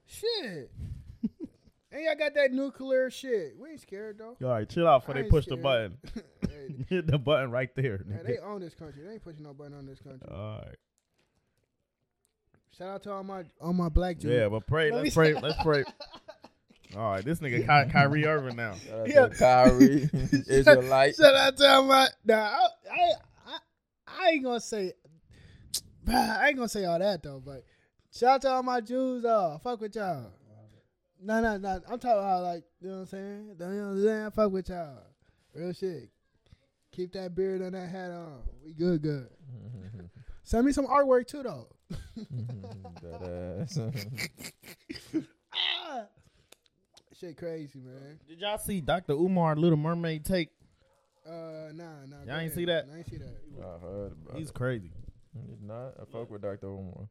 [0.05, 0.71] Shit.
[1.91, 3.55] and y'all got that nuclear shit.
[3.57, 4.36] We ain't scared though.
[4.45, 5.97] All right, chill out before they ain't push the button.
[6.89, 8.03] Hit the button right there.
[8.07, 8.27] yeah, nigga.
[8.27, 9.03] they own this country.
[9.03, 10.27] They ain't pushing no button on this country.
[10.29, 10.75] All right.
[12.77, 14.31] Shout out to all my all my black Jews.
[14.31, 14.91] Yeah, but pray.
[14.91, 15.33] Let Let's pray.
[15.33, 15.83] Let's pray.
[16.95, 18.75] All right, this nigga Ky- Kyrie Irving now.
[18.75, 19.27] Shout out Yeah.
[19.27, 20.10] to Kyrie,
[20.47, 21.15] Israelite.
[21.15, 22.08] Shout out to all my.
[22.25, 23.12] Nah, I, I,
[23.47, 23.58] I,
[24.08, 24.93] I ain't gonna say.
[26.08, 27.41] I ain't gonna say all that though.
[27.43, 27.63] But
[28.12, 29.60] shout out to all my Jews though.
[29.63, 30.32] Fuck with y'all.
[31.21, 31.82] No, no, no.
[31.89, 33.56] I'm talking about like you know what I'm saying.
[33.60, 34.32] You know what I'm saying?
[34.32, 34.97] Fuck with y'all.
[35.56, 36.10] Real shit.
[36.91, 38.41] Keep that beard and that hat on.
[38.63, 39.27] We good, good.
[40.43, 41.67] Send me some artwork too though.
[47.23, 47.31] That ass.
[47.31, 48.19] Shit crazy, man.
[48.27, 49.13] Did y'all see Dr.
[49.13, 50.49] Umar Little Mermaid take?
[51.25, 52.17] Uh, nah, nah.
[52.27, 52.88] Y'all ain't see that?
[52.93, 53.36] I ain't see that.
[53.59, 54.53] I heard about He's it.
[54.53, 54.91] crazy.
[55.49, 55.93] He's not.
[55.99, 56.67] I fuck with Dr.
[56.67, 57.07] Umar.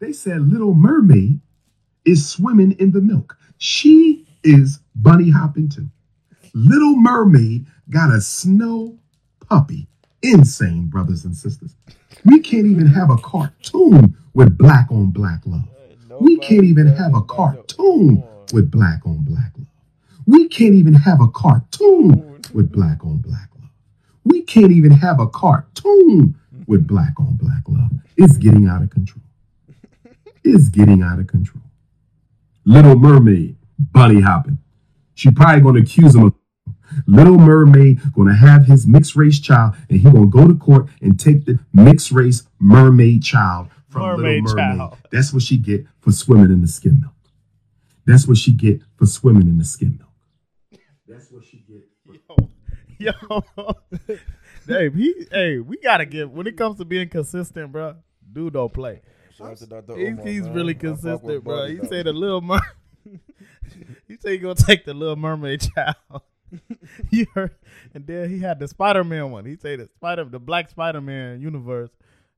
[0.00, 1.40] They said Little Mermaid
[2.04, 3.38] is swimming in the milk.
[3.58, 5.88] She is bunny hopping too.
[6.52, 8.98] Little Mermaid got a snow
[9.48, 9.88] puppy.
[10.22, 11.74] Insane, brothers and sisters.
[12.24, 15.68] We can't even have a cartoon with black on black love.
[16.20, 19.66] We can't even have a cartoon with black on black love.
[20.26, 23.70] We can't even have a cartoon with black on black love.
[24.24, 27.90] We can't even have a cartoon with black on black love.
[28.16, 29.22] It's getting out of control.
[30.42, 31.62] It's getting out of control.
[32.64, 34.58] Little Mermaid, bunny hopping.
[35.14, 36.34] She probably gonna accuse him of
[37.06, 41.18] Little Mermaid gonna have his mixed race child, and he gonna go to court and
[41.18, 44.78] take the mixed race mermaid child from Mermaid Little Mermaid.
[44.78, 44.98] child.
[45.10, 47.12] That's what she get for swimming in the skim milk.
[48.06, 50.80] That's what she get for swimming in the skim milk.
[51.08, 51.88] That's what she get.
[52.26, 52.36] For-
[52.98, 53.12] Yo,
[54.66, 57.96] Dave, he, hey, we gotta give when it comes to being consistent, bro.
[58.32, 59.00] Dude, don't play.
[59.36, 59.96] Shout out to Dr.
[59.96, 60.52] He's, Umar, he's man.
[60.54, 61.66] really I fuck with consistent, bro.
[61.66, 61.88] He though.
[61.88, 62.60] said the little mer.
[64.08, 66.22] he said he gonna take the little mermaid child.
[67.10, 67.56] you heard,
[67.94, 69.44] and then he had the Spider Man one.
[69.44, 71.90] He said the Spider, the Black Spider Man universe,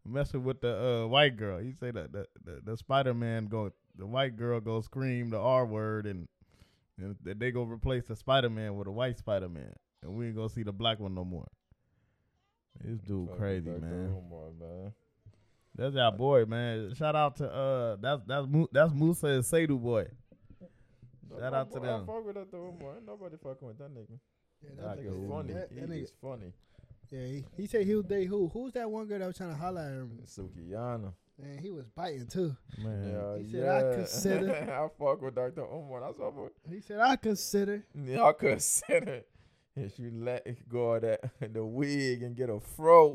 [0.07, 1.59] messing with the uh, white girl.
[1.59, 5.39] He say that the, the, the Spider Man go, the white girl go scream the
[5.39, 6.29] R word, and,
[6.99, 10.37] and they go replace the Spider Man with a white Spider Man, and we ain't
[10.37, 11.47] gonna see the black one no more.
[12.85, 13.81] This dude Fuck crazy, Dr.
[13.81, 14.15] man.
[14.17, 14.93] Umar, man.
[15.77, 16.95] That's our boy, man.
[16.95, 20.07] Shout out to uh, that's that's that's Musa and Sadu boy.
[21.39, 22.03] Shout My out to boy, them.
[22.03, 22.57] I fuck with Dr.
[22.57, 22.95] Umar.
[22.97, 24.19] Ain't nobody fucking with that nigga.
[24.63, 25.03] Yeah, That Dr.
[25.11, 25.53] nigga's funny.
[25.53, 26.53] That- that he nigga- is funny.
[27.11, 28.49] Yeah, he, he said he was they who?
[28.49, 30.19] Who's that one girl that was trying to holler at him?
[30.27, 31.13] Sukihana.
[31.41, 32.57] Man, he was biting too.
[32.79, 35.65] Man, Yeah, He said, "I consider- I fuck with Dr.
[35.65, 36.01] Umar.
[36.01, 36.33] That's what
[36.67, 37.85] I'm He said, I consider.
[37.95, 39.23] Yeah, I consider
[39.77, 41.21] if you let go of that
[41.53, 43.15] the wig and get a fro.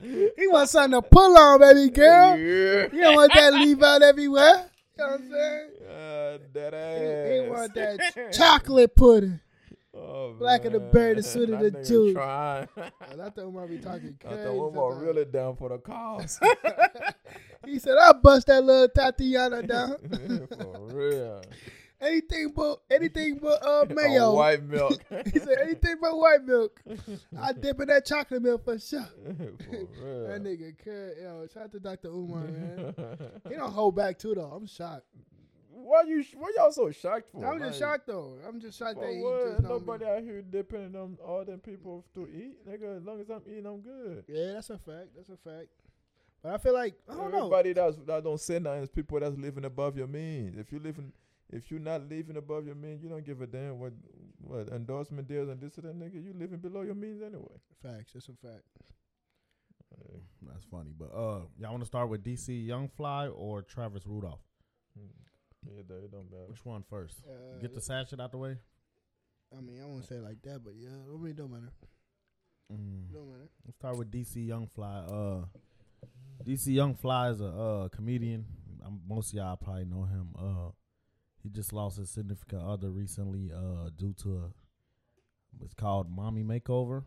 [0.00, 2.36] He wants something to pull on, baby girl.
[2.36, 2.88] Yeah.
[2.92, 4.68] You don't want that leave out everywhere.
[4.98, 5.70] You know what I'm saying?
[5.88, 9.40] Uh, that He, he want that chocolate pudding.
[9.98, 10.90] Oh, black of the man.
[10.92, 12.12] berry, the sweet of the nigga juice.
[12.14, 12.68] Trying.
[13.10, 14.42] And I thought Umar be talking I crazy.
[14.44, 15.02] thought Umar sometimes.
[15.06, 16.40] really down for the cause.
[17.64, 19.96] He said, I'll bust that little Tatiana down.
[20.56, 21.42] for real.
[22.00, 24.34] anything but anything but uh mayo.
[24.34, 25.02] white milk.
[25.32, 26.80] he said anything but white milk.
[27.36, 29.04] I dip in that chocolate milk for sure.
[29.26, 30.28] for.
[30.28, 31.20] That nigga cut.
[31.20, 32.08] Yo, shout out to Dr.
[32.08, 32.94] Umar, man.
[33.48, 34.42] he don't hold back too though.
[34.54, 35.06] I'm shocked.
[35.76, 36.24] Why you?
[36.36, 37.44] Why y'all so shocked for?
[37.44, 38.38] I'm just Like, shocked though.
[38.48, 42.04] I'm just shocked that he just know Nobody out here depending on all them people
[42.14, 42.66] to eat.
[42.66, 44.24] Nigga, as long as I'm eating, I'm good.
[44.26, 45.08] Yeah, that's a fact.
[45.14, 45.68] That's a fact.
[46.42, 47.38] But I feel like I don't know.
[47.38, 50.56] Everybody that's that don't say nothing is people that's living above your means.
[50.56, 51.12] If you living,
[51.50, 53.92] if you're not living above your means, you don't give a damn what
[54.40, 56.24] what endorsement deals and this and that nigga.
[56.24, 57.60] You living below your means anyway.
[57.82, 58.12] Facts.
[58.14, 58.64] That's a fact.
[60.42, 60.92] that's funny.
[60.98, 64.40] But uh, y'all want to start with DC Young Fly or Travis Rudolph?
[65.66, 66.46] Yeah, that it don't matter.
[66.48, 67.16] Which one first?
[67.28, 68.56] Uh, Get the sad shit out the way.
[69.56, 71.72] I mean, I won't say it like that, but yeah, I mean, it don't matter.
[72.72, 73.12] Mm.
[73.12, 73.48] No matter.
[73.64, 74.98] Let's start with DC Young Fly.
[74.98, 75.44] Uh,
[76.44, 78.44] DC Young Fly is a uh, comedian.
[78.84, 80.28] Um most of y'all probably know him.
[80.38, 80.70] Uh,
[81.42, 83.50] he just lost his significant other recently.
[83.54, 87.04] Uh, due to a it's called mommy makeover.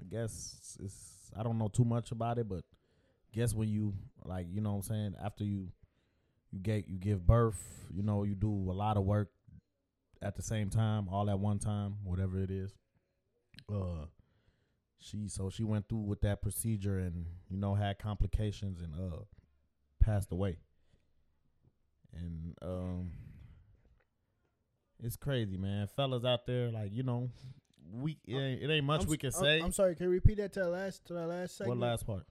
[0.00, 2.64] I guess it's I don't know too much about it, but
[3.32, 5.68] guess when you like you know what I'm saying after you
[6.50, 9.30] you get you give birth, you know you do a lot of work
[10.22, 12.74] at the same time, all at one time, whatever it is.
[13.72, 14.06] Uh,
[14.98, 19.18] she so she went through with that procedure and you know had complications and uh
[20.00, 20.58] passed away.
[22.14, 23.10] And um
[25.02, 25.88] it's crazy, man.
[25.94, 27.30] Fellas out there, like you know,
[27.92, 29.60] we it ain't, it ain't much I'm we can I'm- say.
[29.60, 29.94] I'm, sorry.
[29.94, 32.24] Can you repeat that to the last to the last what last part?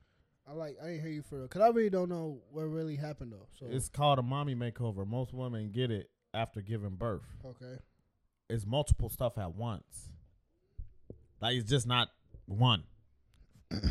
[0.48, 0.78] I like.
[0.82, 3.48] I didn't hear you for because I really don't know what really happened though.
[3.60, 5.06] So It's called a mommy makeover.
[5.08, 7.24] Most women get it after giving birth.
[7.46, 7.78] okay.
[8.50, 10.10] It's multiple stuff at once.
[11.42, 12.10] Like it's just not
[12.46, 12.84] one.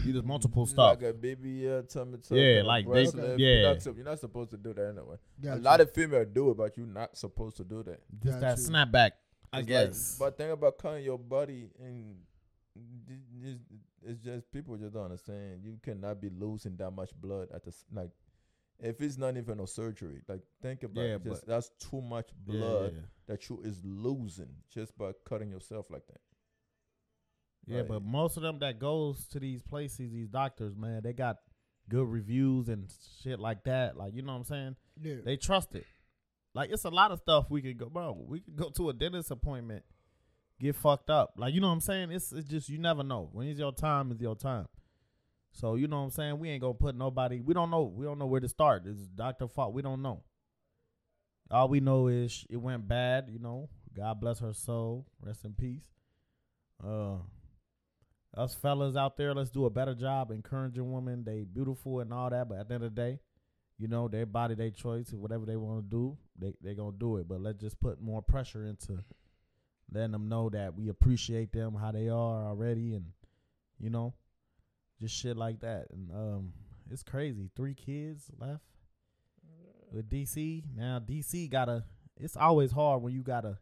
[0.05, 1.01] You just multiple stuff.
[1.01, 2.31] Like a baby uh, tummy tuck.
[2.39, 3.27] Yeah, and a like they- breast Okay.
[3.27, 3.41] lift.
[3.41, 3.49] yeah.
[3.49, 5.17] You're not, sup- you're not supposed to do that anyway.
[5.49, 8.01] A lot of females do it, but you're not supposed to do that.
[8.23, 9.11] Just that Got snapback.
[9.53, 10.17] I It's like- guess.
[10.21, 12.17] but think about cutting your body and
[13.09, 13.59] th- th-
[14.07, 15.61] it's just people just don't understand.
[15.63, 18.11] You cannot be losing that much blood at the like.
[18.81, 21.25] If it's not even a surgery, like think about Yeah, it.
[21.25, 25.87] Just, but- that's too much blood yeah, that you is losing just by cutting yourself
[25.91, 26.21] like that.
[27.67, 27.89] Yeah, Right.
[27.89, 31.37] but most of them that goes to these places, these doctors, man, they got
[31.89, 32.91] good reviews and
[33.23, 33.97] shit like that.
[33.97, 34.77] Like you know what I'm saying?
[35.01, 35.17] Yeah.
[35.25, 35.87] They trust it.
[36.55, 38.13] Like it's a lot of stuff we could go, bro.
[38.29, 39.85] We could go to a dentist appointment,
[40.61, 41.35] get fucked up.
[41.37, 42.11] Like you know what I'm saying?
[42.11, 43.29] It's it's just you never know.
[43.33, 44.67] When it's your time, it's your time.
[45.53, 46.39] So you know what I'm saying?
[46.39, 47.41] We ain't gonna put nobody.
[47.41, 47.83] We don't know.
[47.83, 48.85] We don't know where to start.
[48.87, 49.73] It's doctor fault.
[49.73, 50.23] We don't know.
[51.51, 53.29] All we know is it went bad.
[53.31, 53.69] You know.
[53.95, 55.07] God bless her soul.
[55.21, 55.89] Rest in peace.
[56.83, 57.19] Uh,
[58.37, 61.23] us fellas out there, let's do a better job encouraging women.
[61.25, 63.21] They beautiful and all that, but at the end of the day,
[63.79, 67.17] you know, their body, their choice, whatever they want to do, they they gonna do
[67.19, 67.29] it.
[67.29, 69.05] But let's just put more pressure into
[69.93, 73.07] letting them know that we appreciate them how they are already, and
[73.79, 74.15] you know,
[75.01, 75.87] just shit like that.
[75.93, 76.53] And um,
[76.91, 77.51] it's crazy.
[77.57, 78.65] Three kids left
[79.93, 80.63] with DC.
[80.77, 81.85] Now DC gotta.
[82.17, 83.59] It's always hard when you gotta.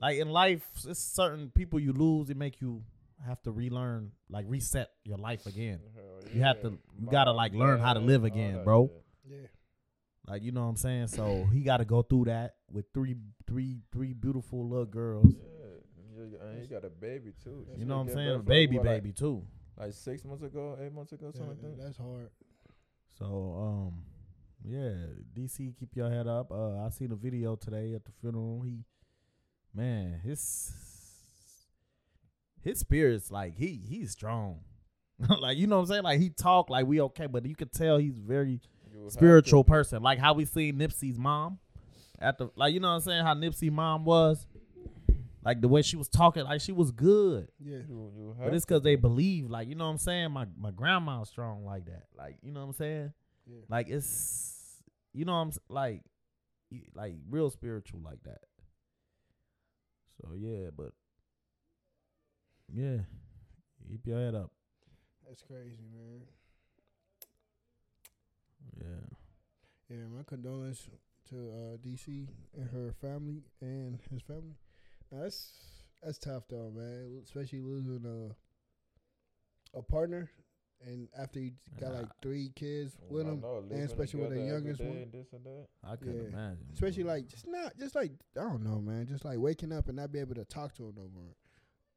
[0.00, 2.28] Like in life, it's certain people you lose.
[2.30, 2.82] It make you
[3.24, 5.80] have to relearn, like reset your life again.
[6.34, 8.90] You have to- you gotta, like, learn how to live again, bro.
[9.26, 9.36] Yeah.
[10.26, 11.08] Like you know what I'm saying.
[11.08, 13.14] So he got to go through that with three,
[13.46, 15.34] three, three beautiful little girls.
[15.36, 17.66] Yeah, you, and you got a baby too.
[17.76, 18.26] You know what I'm saying?
[18.28, 19.42] birth, A like, baby, what, like- baby too.
[19.76, 21.82] Like, six months ago, eight months ago, Yeah, something like that.
[21.82, 22.30] that's hard.
[23.18, 23.24] So
[23.88, 24.02] um,
[24.64, 24.94] yeah,
[25.36, 26.50] DC, keep your head up.
[26.52, 28.62] Uh, I seen a video today at the funeral.
[28.64, 28.84] He,
[29.74, 30.72] man, his
[32.62, 34.60] his spirit's like he he's strong.
[35.40, 36.02] like you know what I'm saying?
[36.04, 38.68] Like he talk like we okay, but you could tell he's very You have to-
[39.10, 40.02] spiritual person.
[40.02, 41.58] Like how we seen Nipsey's mom
[42.18, 43.24] at the like you know what I'm saying?
[43.24, 44.46] How Nipsey mom was.
[45.44, 47.48] Like the way she was talking, like she was good.
[47.60, 47.76] Yeah.
[47.86, 50.30] You, you But it's because they believe, like, you know what I'm saying?
[50.32, 52.04] My my grandma's strong like that.
[52.16, 53.12] Like, you know what I'm saying?
[53.46, 53.58] Yeah.
[53.68, 54.82] Like it's
[55.12, 56.02] you know what I'm s- like
[56.94, 58.40] like real spiritual like that.
[60.22, 60.92] So yeah, but
[62.72, 62.98] yeah.
[63.86, 64.50] Keep your head up.
[65.28, 66.22] That's crazy, man.
[68.78, 68.86] Yeah.
[69.96, 70.88] Yeah, my condolence
[71.30, 74.56] to uh, DC and her family and his family.
[75.10, 75.52] Now, that's
[76.02, 77.20] that's tough though, man.
[77.22, 80.30] Especially losing a a partner,
[80.86, 81.98] and after you got Yeah.
[82.00, 84.96] like three kids I with him, know, living especially with the youngest one.
[84.98, 85.68] and This and that.
[85.82, 86.28] I couldn't Yeah.
[86.28, 86.66] imagine.
[86.72, 87.12] especially bro.
[87.14, 89.06] like just not just like I don't know, man.
[89.06, 91.34] Just like waking up and not be able to talk to him no more.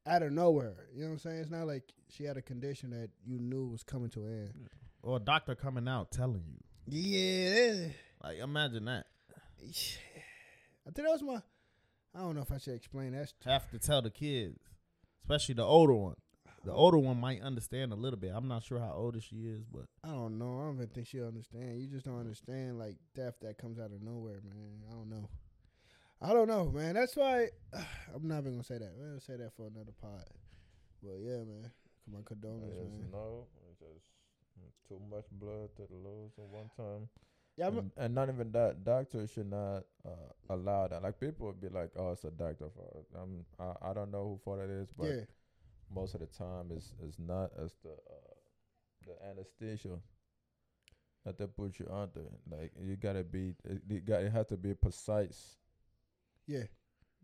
[0.06, 1.38] Out of nowhere, you know what I'm saying?
[1.40, 4.68] It's not like she had a condition that you knew was coming to an end.
[5.08, 6.62] Or a doctor coming out telling you.
[6.90, 7.88] Yeah,
[8.22, 9.06] Like imagine that.
[9.60, 11.40] I think that was my.
[12.14, 13.32] I don't know if I should explain that.
[13.44, 14.58] Have to tell the kids.
[15.22, 16.16] Especially the older one.
[16.64, 18.32] The older one might understand a little bit.
[18.34, 20.60] I'm not sure how old she is, but I don't know.
[20.60, 21.80] I don't even think she'll understand.
[21.80, 24.82] You just don't understand like death that comes out of nowhere, man.
[24.90, 25.28] I don't know.
[26.20, 26.94] I don't know, man.
[26.94, 27.48] That's why
[28.14, 28.92] I'm not even gonna say that.
[28.96, 30.24] We'll say that for another pod.
[31.02, 31.70] But yeah, man.
[32.10, 33.10] My condolences, Yes, man.
[33.12, 34.06] no, it's just
[34.88, 37.08] too much blood to lose at one time.
[37.56, 38.84] Yeah, I'm, and, and not even that.
[38.84, 41.02] Doctors should not uh, allow that.
[41.02, 44.24] Like people would be like, "Oh, it's a doctor fault." Um, I, I don't know
[44.24, 45.24] who fault it is, but yeah,
[45.94, 48.34] most of the time, it's it's not as the uh,
[49.06, 49.98] the anesthesia
[51.24, 52.24] that they put you under.
[52.50, 55.56] Like you gotta be, it, you got it has to be precise.
[56.46, 56.64] yeah.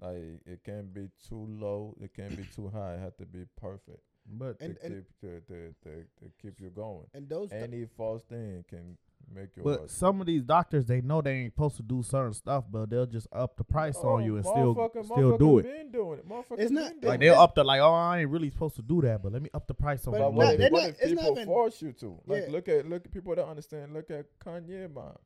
[0.01, 2.95] Like it can't be too low, it can't be too high.
[2.95, 5.91] It has to be perfect But And- to, and- keep, to, to, to,
[6.23, 7.07] to keep you going.
[7.13, 8.97] And those do- Any false thing can
[9.33, 12.03] make your but heart- some of these doctors they know they ain't supposed to do
[12.03, 15.37] certain stuff, but they'll just up the price Oh, on you and still motherfucker- still
[15.37, 15.63] do motherfucker it.
[15.65, 16.29] Been doing it.
[16.29, 18.77] Motherfucker It's not- been doing Like they'll up the like, oh, I ain't really supposed
[18.77, 20.55] to do that, but let me up the price on But my But not- what
[20.61, 22.21] if, what not- if people even- force you to?
[22.27, 22.51] Like Yeah.
[22.53, 23.93] look at look at people don't understand.
[23.93, 25.19] Look at Kanye mom.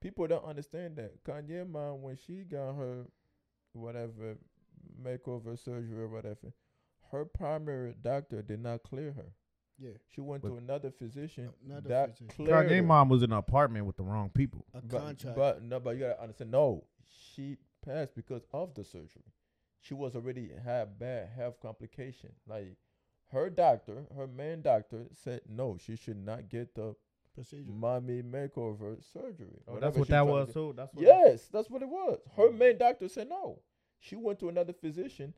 [0.00, 3.04] People don't understand that Kanye mom when she got her
[3.74, 4.36] whatever
[5.02, 6.52] makeover surgery or whatever,
[7.10, 9.32] her primary doctor did not clear her.
[9.78, 12.28] yeah, She went But- to another physician Another that physician.
[12.28, 12.82] cleared Kanye her.
[12.82, 14.66] mom was in an apartment with the wrong people.
[14.74, 15.36] a but, contract.
[15.36, 16.50] But no, but you gotta understand.
[16.50, 19.22] No, she passed because of the surgery.
[19.80, 22.32] She was already had bad health complication.
[22.46, 22.76] Like
[23.30, 26.96] her doctor, her main doctor said no, she should not get the
[27.34, 27.70] procedure.
[27.70, 29.60] mommy makeover surgery.
[29.68, 30.52] Oh, Whatever that's what she that tryna was do.
[30.54, 30.72] too.
[30.76, 32.18] That's what Yes, that's what it was.
[32.36, 32.58] Her mm.
[32.58, 33.60] main doctor said no.
[34.00, 35.34] She went to another physician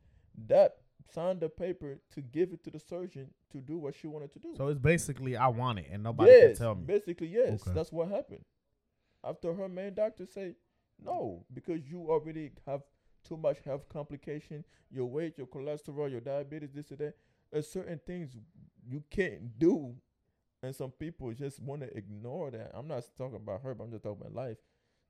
[0.46, 0.78] that
[1.12, 4.38] signed the paper to give it to the surgeon to do what she wanted to
[4.38, 4.54] do.
[4.56, 6.84] So it's basically I want it and nobody yes, can tell me.
[6.86, 7.72] basically yes, Okay.
[7.74, 8.44] that's what happened.
[9.24, 10.54] After her main doctor say
[11.02, 12.82] no, because you already have
[13.26, 17.14] too much health complication, your weight, your cholesterol, your diabetes, this and that.
[17.52, 18.36] There's certain things
[18.86, 19.94] you can't do,
[20.62, 22.70] and some people just want to ignore that.
[22.74, 24.56] I'm not talking about her, but I'm just talking about life.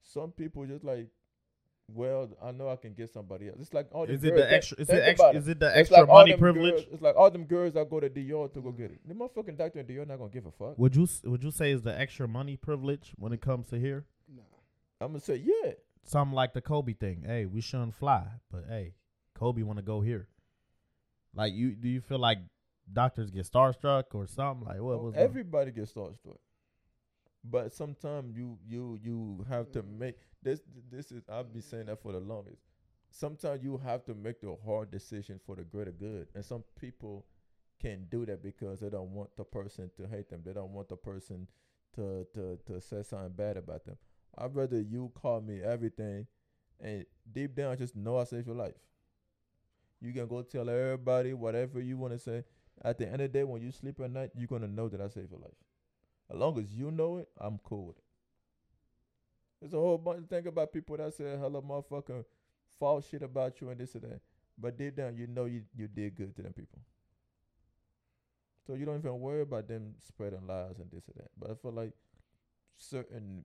[0.03, 1.09] Some people just like,
[1.95, 3.59] well, I know I can get somebody else.
[3.61, 4.81] It's like all the Is it the extra?
[4.81, 5.31] Is it about extra?
[5.35, 6.75] Is it the extra like money privilege?
[6.75, 9.01] Girls, it's like all them girls that go to DR to go get it.
[9.07, 10.79] The motherfucking doctor in DR not gonna give a fuck.
[10.79, 14.05] Would you would you say is the extra money privilege when it comes to here?
[14.35, 14.43] Nah.
[15.01, 15.73] I'm gonna say yeah.
[16.05, 17.25] Something like the Kobe thing.
[17.27, 18.95] Hey, we shouldn't fly, but hey,
[19.35, 20.29] Kobe want to go here.
[21.35, 22.39] Like you, do you feel like
[22.93, 24.67] doctors get starstruck or something?
[24.67, 26.39] Like what Oh, was everybody gets starstruck,
[27.45, 29.99] but sometimes you you you have to mm-hmm.
[29.99, 30.61] make this.
[30.91, 32.63] This is I've been saying that for the longest.
[33.11, 37.27] Sometimes you have to make the hard decision for the greater good, and some people
[37.81, 40.43] can't do that because they don't want the person to hate them.
[40.45, 41.49] They don't want the person
[41.97, 43.97] to to to say something bad about them.
[44.37, 46.27] I'd rather you call me everything,
[46.79, 48.75] and deep down just know I saved your life.
[50.01, 52.45] You can go tell everybody whatever you want to say.
[52.83, 55.01] At the end of the day, when you sleep at night, you're gonna know that
[55.01, 55.53] I saved your life.
[56.31, 58.05] As long as you know it, I'm cool with it.
[59.61, 62.25] There's a whole bunch of thing about people that say hella motherfucking
[62.79, 64.21] false shit about you and this and that.
[64.57, 66.79] But deep down, you know you you did good to them people.
[68.67, 71.31] So you don't even worry about them spreading lies and this and that.
[71.37, 71.93] But I feel like
[72.77, 73.45] certain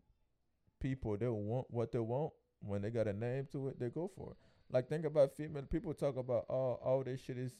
[0.79, 2.31] people they want what they want
[2.61, 4.37] when they got a name to it, they go for it.
[4.71, 7.53] Like think about female people talk about oh all this shit is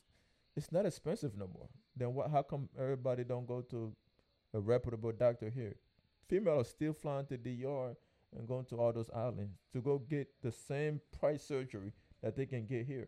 [0.56, 1.68] it's not expensive no more.
[1.96, 3.94] Then what how come everybody don't go to
[4.56, 5.76] a reputable doctor here?
[6.28, 7.96] Female are still flying to DR
[8.36, 11.94] and going to all those islands to go get the same price surgery
[12.24, 13.08] that they can get here.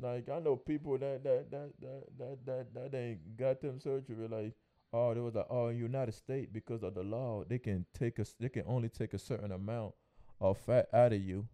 [0.00, 4.26] Like I know people that that that that that that, that ain't got them surgery
[4.26, 4.54] like
[4.92, 8.34] oh there was like oh United States because of the law they can take us
[8.40, 9.92] they can only take a certain amount
[10.40, 11.46] of fat out of you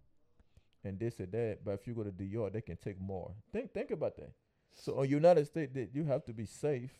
[0.85, 3.73] and this and that but if you go to DR they can take more think
[3.75, 4.31] think about that
[4.75, 6.93] so in United States that you have to be safe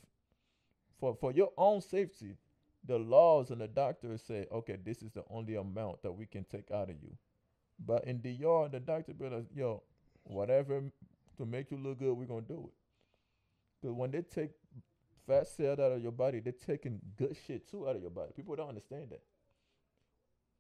[0.99, 2.37] for for your own safety
[2.85, 6.45] the laws and the doctors say okay this is the only amount that we can
[6.45, 7.17] take out of you
[7.85, 9.83] but in DR the doctor be like yo
[10.25, 10.83] whatever
[11.37, 12.75] to make you look good we're gonna do it
[13.81, 14.51] because when they take
[15.29, 18.33] fat cells out of your body, they're taking good shit too out of your body.
[18.35, 19.23] People don't understand that.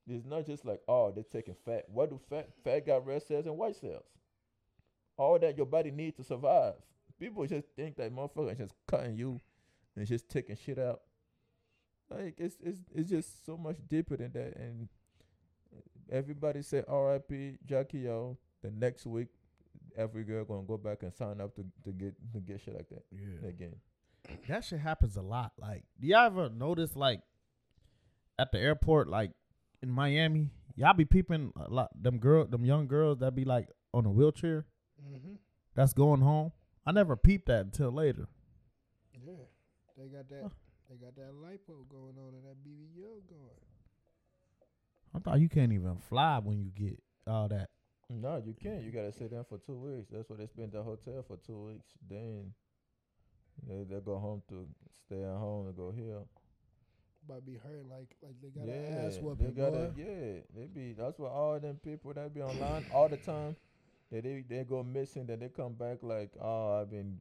[0.07, 1.85] It's not just like, oh, they're taking fat.
[1.89, 4.05] What do fat fat got red cells and white cells?
[5.17, 6.75] All that your body needs to survive.
[7.19, 9.41] People just think that motherfucker is just cutting you
[9.97, 11.01] and just taking shit out.
[12.11, 14.57] Like it's it's it's just so much deeper than that.
[14.57, 14.89] And
[16.11, 17.59] everybody said R.I.P.
[17.66, 18.37] Jackie O.
[18.62, 19.29] The next week,
[19.97, 22.89] every girl gonna go back and sign up to, to get to get shit like
[22.89, 23.49] that Yeah.
[23.49, 23.77] again.
[24.49, 25.53] That shit happens a lot.
[25.59, 27.21] Like, do y'all ever notice like
[28.39, 29.31] at the airport, like
[29.83, 33.69] in Miami, y'all be peeping a lot them girl, them young girls that be like
[33.93, 34.64] on a wheelchair
[35.01, 35.35] Mm-hmm.
[35.77, 36.51] that's going home.
[36.89, 38.28] I never peeped that until later.
[39.12, 39.34] Yeah,
[39.99, 40.41] they got that.
[40.45, 40.49] Huh.
[40.89, 43.61] They got that lipo going on and that BBL going.
[45.14, 47.68] I thought you can't even fly when you get all that.
[48.09, 48.82] No, you can't.
[48.84, 50.09] You gotta sit down for two weeks.
[50.11, 51.91] That's why they spend the hotel for two weeks.
[52.09, 52.55] Then
[53.68, 54.66] they they go home to
[55.05, 56.20] stay at home and go here.
[57.28, 59.93] But be hurt like like they got yeah, an ass they whooping, gotta.
[59.95, 60.95] Yeah, they be.
[60.95, 63.57] That's why all them people that be online all the time.
[64.11, 65.27] That they they go missing.
[65.27, 67.19] Then they come back like, oh, I've been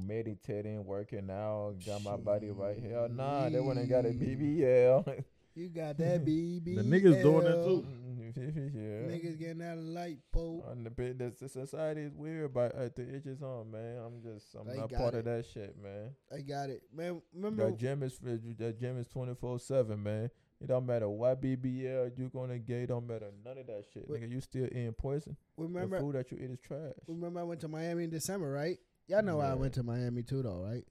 [0.00, 3.08] meditating, working out, got my body right here.
[3.08, 5.24] Nah, they wouldn't got a BBL.
[5.54, 6.76] You got that BBL.
[6.76, 7.86] The niggas doing it too.
[8.36, 9.14] yeah.
[9.14, 10.64] Niggas getting that light pole.
[10.70, 13.98] On the bit, the, the society is weird, but at the edges on, man.
[13.98, 15.18] I'm just, I'm They not part it.
[15.18, 16.10] of that shit, man.
[16.34, 17.20] I got it, man.
[17.34, 17.66] Remember?
[17.66, 20.30] That gym is that gym is twenty four seven, man.
[20.62, 22.88] It don't matter what BBL you gonna get.
[22.88, 24.22] Don't matter none of that shit, Wait.
[24.22, 24.30] nigga.
[24.30, 25.36] You still eating poison.
[25.56, 25.96] remember?
[25.96, 26.92] the food that you eat is trash.
[27.08, 28.78] Remember I went to Miami in December, right?
[29.08, 30.84] Y'all know I went to Miami too, though, right?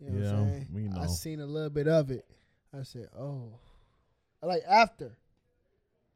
[0.00, 0.68] You know Yeah, what I'm saying?
[0.72, 1.00] we know.
[1.00, 2.24] I seen a little bit of it.
[2.78, 3.58] I said, oh,
[4.42, 5.16] like after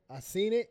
[0.09, 0.71] I seen it,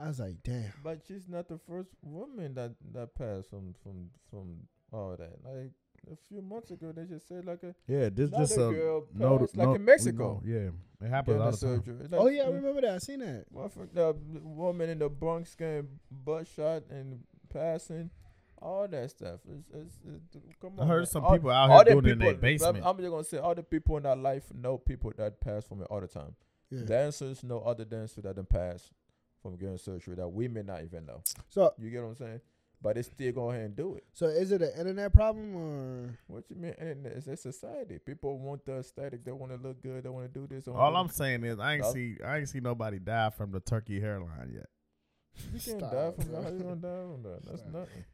[0.00, 0.72] I was like, damn.
[0.82, 4.56] But she's not the first woman that that passed from from from
[4.92, 5.38] all that.
[5.44, 5.70] Like
[6.10, 9.38] a few months ago, they just said like a Yeah, this just a girl no,
[9.38, 10.40] passed, no, like in Mexico.
[10.44, 10.52] know.
[10.52, 11.76] Yeah, it happens getting all a the time.
[11.84, 12.08] surgery.
[12.10, 12.94] Like, oh yeah, I mm, remember that.
[12.94, 13.44] I seen that.
[13.54, 17.20] Motherfucker, the woman in the Bronx getting butt shot and
[17.52, 18.10] passing,
[18.60, 19.40] all that stuff.
[19.48, 19.98] It's, it's,
[20.34, 21.06] it's, come I heard man.
[21.06, 22.86] some All- people out all here the doing it in their people- I'm- basement.
[22.86, 25.82] I'm, just gonna say all the people in our life know people that pass from
[25.82, 26.34] it all the time.
[26.70, 26.82] Yeah.
[26.84, 28.90] Dancers know other dancers that done pass
[29.42, 31.22] from getting surgery that we may not even know.
[31.48, 32.40] So, You get what I'm saying?
[32.82, 34.04] But they still go ahead and do it.
[34.14, 36.18] so is it an internet problem or?
[36.28, 36.74] What you mean?
[36.78, 37.98] And it's a society.
[37.98, 39.22] People want the aesthetic.
[39.22, 40.04] They want to look good.
[40.04, 40.66] They want to do this.
[40.66, 41.92] All I'm saying is I ain't Yup.
[41.92, 44.66] see I ain't see nobody die from the turkey hairline yet.
[45.52, 46.40] You can't Stop, die from bro.
[46.40, 46.42] that.
[46.44, 47.40] How you gonna die from that?
[47.44, 47.72] That's Stop.
[47.72, 48.04] nothing.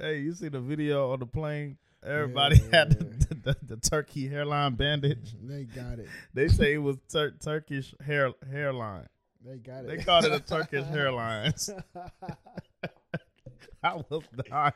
[0.00, 1.76] Hey, you see the video on the plane?
[2.02, 3.36] Everybody had the, Yeah.
[3.42, 5.34] the, the, turkey hairline bandage.
[5.42, 6.08] They got it.
[6.32, 9.08] They say it was tur- Turkish hair hairline.
[9.44, 9.88] They got it.
[9.88, 11.52] They called it a Turkish hairline.
[13.82, 14.72] I was dying.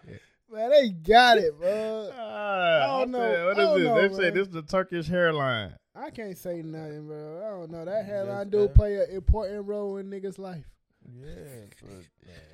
[0.52, 2.10] Man, they got it, bro.
[2.14, 3.18] Ah, I don't know.
[3.20, 3.86] said, What I is don't this?
[3.86, 5.74] know, they say this is the Turkish hairline.
[5.94, 7.42] I can't say nothing, bro.
[7.44, 7.84] I don't know.
[7.84, 8.68] That hairline do man.
[8.74, 10.64] play an important role in niggas' life.
[11.20, 11.34] Yeah,
[11.80, 12.06] but man,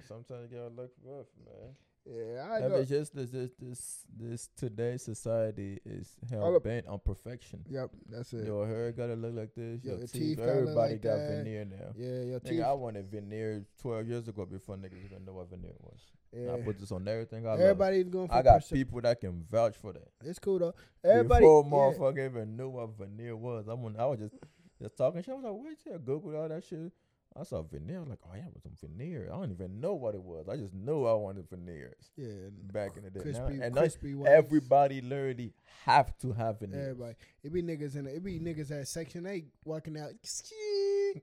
[0.07, 1.74] sometimes you gotta look rough, man.
[2.11, 7.00] Yeah, I I mean, just this, this, this, this today's society is hell bent on
[7.04, 7.64] perfection.
[7.68, 8.46] Yep, that's it.
[8.46, 9.84] Your hair gotta look like this.
[9.84, 11.44] Your Your, teeth teeth, everybody like got that.
[11.44, 11.92] veneer now.
[11.96, 12.62] Yeah, your Nigga, teeth.
[12.62, 16.00] I wanted veneer 12 years ago before niggas even know what veneer was.
[16.32, 16.54] Yeah.
[16.54, 17.61] I put this on everything I love.
[17.61, 18.34] Everybody's going for.
[18.34, 20.09] I got people that can vouch for that.
[20.24, 20.74] It's cool though.
[21.04, 21.42] Everybody.
[21.42, 21.70] Before yeah.
[21.70, 24.34] motherfucker even knew what veneer was, I, when I was just
[24.80, 25.32] just talking shit.
[25.32, 26.92] I was like, wait till Google all that shit.
[27.39, 27.99] I saw veneer.
[27.99, 29.30] I was like, oh yeah, it was some veneer.
[29.32, 30.49] I don't even know what it was.
[30.49, 33.20] I just knew I wanted veneers Yeah, back in the day.
[33.24, 35.53] Now- crispy, and crispy everybody literally
[35.84, 36.91] have to have veneers.
[36.91, 37.14] Everybody.
[37.45, 38.05] It be niggas in.
[38.05, 40.11] The, it be niggas at Section Eight walking out.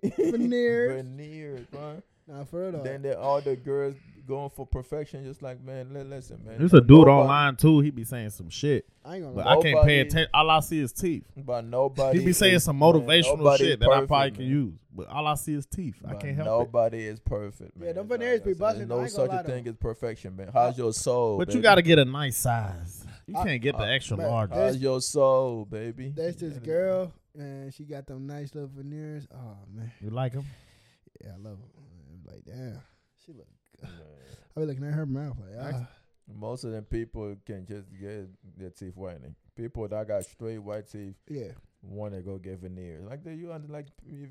[0.18, 1.04] Veneers.
[1.04, 2.02] veneers, bro.
[2.28, 2.84] Nah, for real.
[2.84, 3.96] Then there all the girls
[4.28, 6.58] going for perfection, just like man, li- listen, man.
[6.60, 7.80] There's a dude Nobody- online too.
[7.82, 9.36] He be saying some shit, I ain't gonna.
[9.36, 9.56] but lie.
[9.56, 10.30] I can't pay attention.
[10.34, 11.26] All I see is teeth.
[11.38, 12.20] But nobody.
[12.20, 14.74] He be saying is- some motivational nobody shit is that I perfect, probably can use,
[14.94, 15.96] but all I see is teeth.
[16.08, 16.50] I can't help it.
[16.50, 17.88] Nobody is perfect, man.
[17.88, 20.50] Yeah, them That's all veneers be busting, There's No such a thing as perfection, man.
[20.54, 21.38] How's your soul?
[21.38, 23.06] But you got to get a nice size.
[23.28, 24.52] You I- can't get the uh, extra man, large.
[24.52, 26.14] How's your soul, baby?
[26.16, 29.28] That's this girl and she got them nice little veneers.
[29.34, 30.46] Oh man, You like them?
[31.22, 31.70] yeah, I love them.
[32.26, 32.80] Like damn,
[33.26, 33.48] she look.
[33.84, 35.88] I be looking at her mouth like ah.
[36.34, 39.36] Most of them people can just get their teeth whitening.
[39.56, 41.52] People that got straight white teeth Yeah,
[41.84, 43.06] want to go get veneers.
[43.08, 43.88] Like the you under like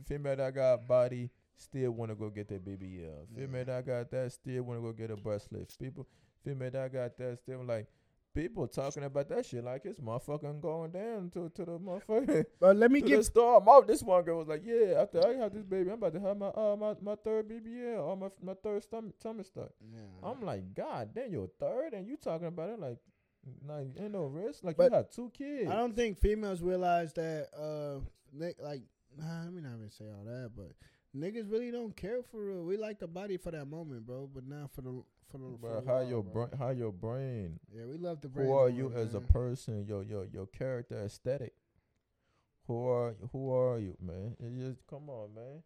[0.06, 3.28] female that got body still want to go get their BBL.
[3.36, 5.78] Female that got that still want to go get a breast lift.
[5.78, 6.06] People
[6.44, 7.86] female that got that still like
[8.34, 12.44] people talking about that shit like it's motherfucking going down to to the motherfucker.
[12.60, 13.24] but let me get the give.
[13.24, 13.60] store.
[13.60, 16.20] My, this one girl was like, "Yeah, after I have this baby, I'm about to
[16.20, 20.28] have my uh my, my third BBL or my my third stomach tummy stuck." Yeah.
[20.28, 22.98] I'm like, God, then you're third, and you talking about it like,
[23.66, 24.64] like ain't no risk.
[24.64, 25.70] Like But you have two kids.
[25.70, 27.48] I don't think females realize that.
[27.56, 28.00] Uh,
[28.32, 28.82] ni- like,
[29.16, 30.72] nah, let me not even say all that, but
[31.16, 32.64] niggas really don't care for real.
[32.64, 35.44] We like the body for that moment, bro, but not for the for the.
[35.60, 36.46] for But how long, your bro.
[36.46, 36.58] brain?
[36.58, 37.60] How your brain?
[37.74, 38.46] Yeah, we love the brain.
[38.46, 39.84] Who are more, you as a person?
[39.86, 41.54] Your your your character aesthetic.
[42.66, 44.36] Who are who are you, man?
[44.40, 45.62] It just come on, man.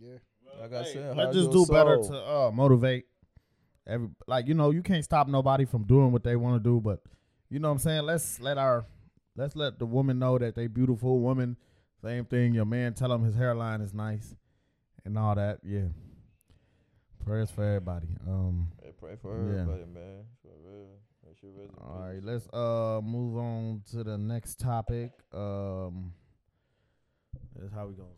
[0.00, 0.18] Yeah.
[0.60, 3.06] Like I said, let's just your do better to uh, motivate
[3.86, 4.08] every.
[4.26, 7.00] Like you know, you can't stop nobody from doing what they want to do, but
[7.48, 8.02] you know what I'm saying.
[8.02, 8.84] Let's let our
[9.36, 11.56] let's let the woman know that they beautiful woman.
[12.02, 12.54] Same thing.
[12.54, 14.34] Your man tell him his hairline is nice
[15.04, 15.60] and all that.
[15.62, 15.88] Yeah.
[17.24, 18.08] Prayers for everybody.
[18.28, 18.68] Um.
[18.82, 19.60] Hey, pray for Yeah.
[19.62, 20.24] everybody, man.
[20.42, 20.88] For real.
[21.24, 25.12] That shit really All right, let's uh move on to the next topic.
[25.32, 26.12] Um,
[27.56, 28.08] that's how we going.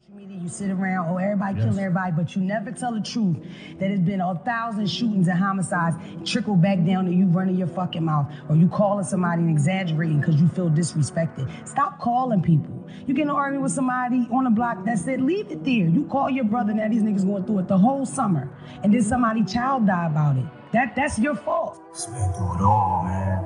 [0.00, 1.64] social media, you sit around, oh, everybody Yes.
[1.64, 3.36] killing everybody, but you never tell the truth
[3.78, 5.96] that there's been a thousand shootings and homicides
[6.28, 10.18] trickle back down to you running your fucking mouth or you calling somebody and exaggerating
[10.18, 11.48] because you feel disrespected.
[11.68, 12.81] Stop calling people.
[13.06, 15.86] You get in an argument with somebody on the block that said, leave it there.
[15.86, 18.48] You call your brother, now these niggas going through it the whole summer,
[18.82, 20.44] and then somebody child die about it.
[20.72, 21.80] That That's your fault.
[21.92, 23.44] Just been through it all, man.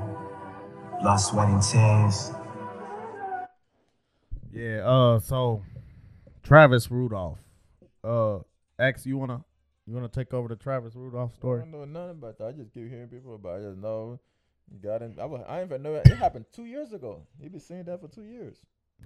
[1.01, 2.33] Blood, sweat, and tears.
[4.53, 4.89] Yeah.
[4.89, 5.19] Uh.
[5.19, 5.63] So,
[6.43, 7.39] Travis Rudolph.
[8.03, 8.39] Uh,
[8.79, 9.45] X, you wanna
[9.87, 11.61] you wanna take over the Travis Rudolph I story?
[11.61, 12.47] don't know nothing about that.
[12.47, 13.61] I just keep hearing people about.
[13.61, 13.65] It.
[13.65, 14.21] I just know
[14.83, 15.19] got in.
[15.21, 17.27] I, was, I didn't even know it, it happened two years ago.
[17.41, 18.57] He been saying that for two years.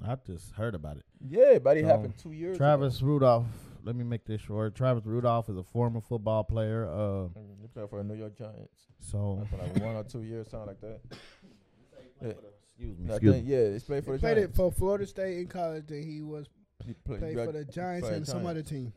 [0.06, 1.04] I just heard about it.
[1.28, 2.56] Yeah, but it So, happened two years.
[2.56, 3.46] Travis Rudolph.
[3.82, 4.74] Let me make this short.
[4.74, 6.86] Travis Rudolph is a former football player.
[6.88, 7.30] Uh, ago.
[7.60, 10.68] He played for the New York Giants so for like one or two years, something
[10.68, 11.00] like that.
[12.22, 12.32] Yeah.
[12.76, 13.08] excuse me.
[13.08, 14.56] Excuse think, yeah, he played for He the played it Giants.
[14.58, 15.84] for Florida State in college.
[15.86, 16.48] Then he was
[16.86, 18.50] he played, played for the Giants and some Giants.
[18.50, 18.92] other team.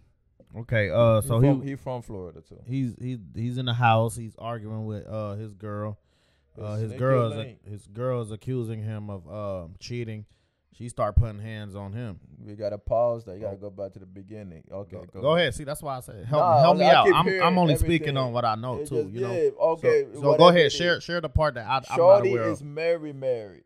[0.57, 0.89] Okay.
[0.89, 2.59] Uh, He so from, he he from Florida too.
[2.67, 4.17] he's he he's in the house.
[4.17, 5.97] He's arguing with uh his girl.
[6.59, 10.25] Uh, his Nikki girl is his girl is accusing him of um cheating.
[10.73, 12.19] She start putting hands on him.
[12.43, 13.35] We gotta pause that.
[13.35, 14.63] You gotta go back to the beginning.
[14.71, 15.53] Okay, Go, go, go ahead.
[15.53, 17.07] See, that's why I said help Nah, help me out.
[17.13, 19.03] I'm I'm only speaking on what I know It too.
[19.03, 19.31] just- you know.
[19.33, 20.05] yeah, okay.
[20.15, 20.71] So, so go ahead.
[20.71, 22.67] Share share the part that I, I'm not aware is of.
[22.67, 23.63] married, married.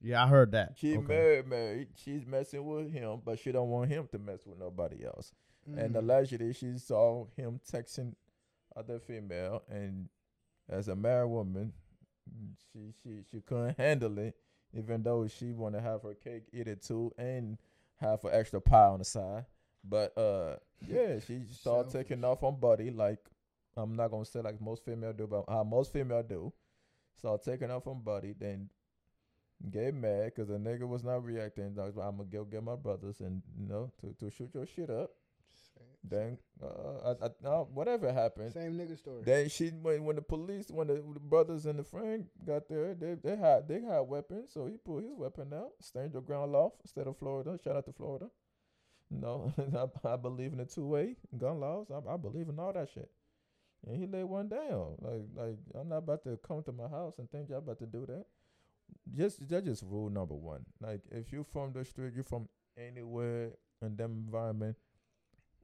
[0.00, 0.72] Yeah, I heard that.
[0.76, 1.06] She Okay.
[1.06, 1.88] married, married.
[1.96, 5.32] She's messing with him, but she don't want him to mess with nobody else.
[5.66, 5.98] And Mm.
[5.98, 8.14] allegedly, she saw him texting
[8.76, 10.08] other female, and
[10.68, 11.72] as a married woman,
[12.72, 14.36] she she she couldn't handle it,
[14.74, 17.58] even though she want to have her cake, eat it too, and
[17.96, 19.44] have an extra pie on the side.
[19.84, 20.56] But uh,
[20.86, 23.20] yeah, she started taking off on Buddy like
[23.76, 26.52] I'm not gonna say like most female do, but how most female do.
[27.16, 28.68] Start taking off on Buddy, then
[29.70, 31.76] get mad because the nigga was not reacting.
[31.78, 34.50] I was like, I'm gonna go get my brothers and you know to, to shoot
[34.54, 35.10] your shit up.
[36.08, 39.22] Then uh, I, I, uh, whatever happened, Same nigga story.
[39.24, 42.94] then she when when the police when the, the brothers and the friend got there,
[42.94, 46.52] they they had they had weapons, so he pulled his weapon out, stand your ground
[46.52, 47.58] law instead of Florida.
[47.62, 48.26] Shout out to Florida.
[49.10, 49.52] No,
[50.04, 51.86] I, I believe in the two way gun laws.
[51.90, 53.10] I, I believe in all that shit.
[53.86, 54.96] And he laid one down.
[55.00, 57.86] Like like I'm not about to come to my house and think y'all about to
[57.86, 58.24] do that.
[59.16, 60.64] Just that's just rule number one.
[60.80, 63.50] Like if you from the street, you from anywhere
[63.82, 64.76] in them environment.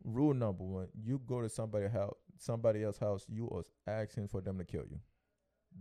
[0.02, 3.26] Rule number one: you go to somebody house, somebody else's house.
[3.28, 5.00] you are asking for them to kill you.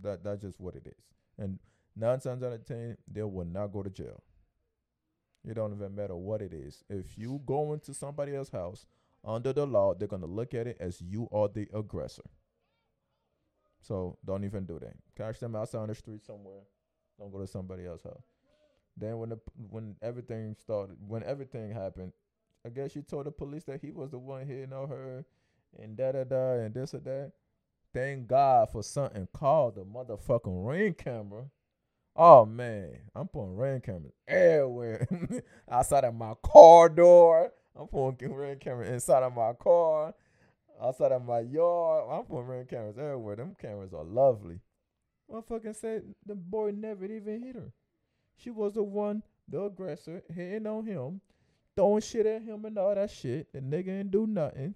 [0.02, 1.04] That that's just what it is.
[1.38, 1.60] And
[1.96, 4.24] nine times out of ten, they will not go to jail.
[5.46, 6.84] It don't even matter what it is.
[6.90, 8.86] If you go into somebody else's house
[9.26, 12.24] under the law, they're gonna look at it as you are the aggressor.
[13.82, 14.94] So don't even do that.
[15.18, 16.62] Catch them outside on the street somewhere.
[17.20, 18.24] Don't go to somebody else's house.
[18.96, 19.40] Then when the
[19.70, 22.14] when everything started, when everything happened,
[22.66, 25.26] I guess she told the police that he was the one hitting on her,
[25.78, 27.32] and da da da, and this or that.
[27.94, 31.46] Thank God for something called the motherfucking ring camera.
[32.16, 35.08] Oh man, I'm putting ring cameras everywhere.
[35.72, 37.52] outside of my car door.
[37.76, 40.14] I'm putting ring camera inside of my car.
[40.82, 42.06] Outside of my yard.
[42.12, 43.36] I'm putting ring cameras everywhere.
[43.36, 44.60] Them cameras are lovely.
[45.32, 47.72] Motherfucking said the boy never even hit her.
[48.38, 51.22] She was the one, the aggressor, hitting on him,
[51.76, 53.52] throwing shit at him and all that shit.
[53.54, 54.76] The nigga didn't do nothing.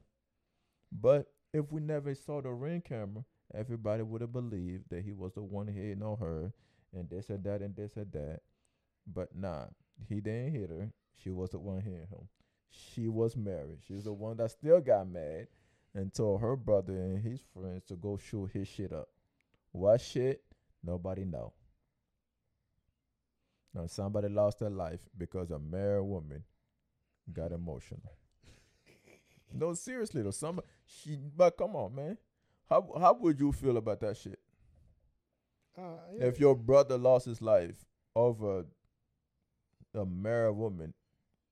[0.91, 3.23] But if we never saw the ring camera,
[3.53, 6.53] everybody would have believed that he was the one hitting on her
[6.93, 8.41] and this and that and this and that.
[9.05, 9.65] But nah,
[10.07, 10.91] he didn't hit her.
[11.21, 12.27] She was the one hitting him.
[12.69, 13.79] She was married.
[13.87, 15.47] She's the one that still got mad
[15.95, 19.09] and told her brother and his friends to go shoot his shit up.
[19.71, 20.43] What shit?
[20.83, 21.53] Nobody know.
[23.73, 26.43] Now somebody lost their life because a married woman
[27.33, 28.13] got emotional.
[29.53, 30.31] no, seriously though.
[30.31, 32.17] Some she but come on, man.
[32.69, 34.39] How how would you feel about that shit?
[35.77, 35.81] Uh,
[36.13, 36.25] yeah.
[36.25, 38.65] If your brother lost his life over
[39.93, 40.93] a married woman,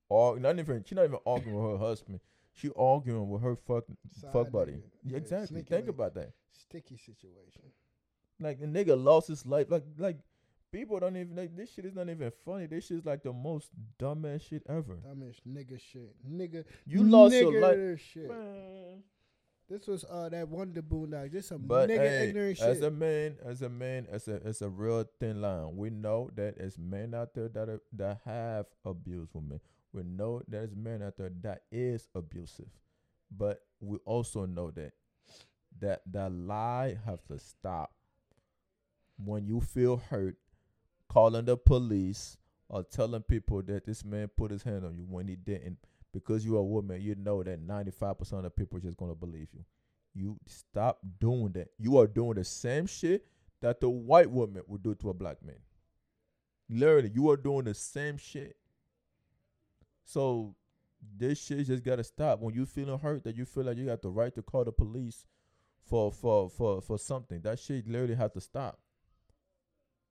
[0.08, 2.20] or not even she not even arguing with her husband,
[2.52, 3.84] she arguing with her fuck
[4.20, 4.82] Side fuck buddy.
[5.04, 5.62] Yeah, exactly.
[5.62, 6.32] Think about that.
[6.52, 7.62] sticky situation.
[8.40, 9.66] Like the nigga lost his life.
[9.70, 10.18] Like like
[10.76, 12.66] people don't even like this shit is not even funny.
[12.66, 14.96] This shit is like the most dumbass shit ever.
[14.96, 16.14] Dumbest nigga shit.
[16.28, 16.64] Nigga.
[16.84, 18.00] You lost your life.
[18.12, 18.28] Shit.
[18.28, 19.02] Man.
[19.68, 21.32] This was uh that one the boondock.
[21.32, 24.60] Just some But nigga hey, ignorant as a man, as a man, as a it's
[24.60, 25.76] a real thin line.
[25.76, 29.60] We know that as men out there that are, that have abused women.
[29.92, 32.68] We know there's men out there that is abusive,
[33.34, 34.92] but we also know that
[35.80, 37.92] that that lie have to stop.
[39.18, 40.36] When you feel hurt,
[41.08, 42.36] calling the police
[42.68, 45.78] or telling people that this man put his hand on you when he didn't,
[46.12, 49.48] because you're a woman, you know that 95% of the people are just gonna believe
[49.52, 49.64] you.
[50.14, 51.68] You stop doing that.
[51.78, 53.26] You are doing the same shit
[53.60, 55.58] that the white woman would do to a black man.
[56.68, 58.56] Literally, you are doing the same shit.
[60.04, 60.54] So
[61.16, 62.40] this shit just gotta stop.
[62.40, 64.72] When you feeling hurt, that you feel like you got the right to call the
[64.72, 65.24] police
[65.84, 67.40] for for for for something.
[67.42, 68.80] That shit literally have to stop.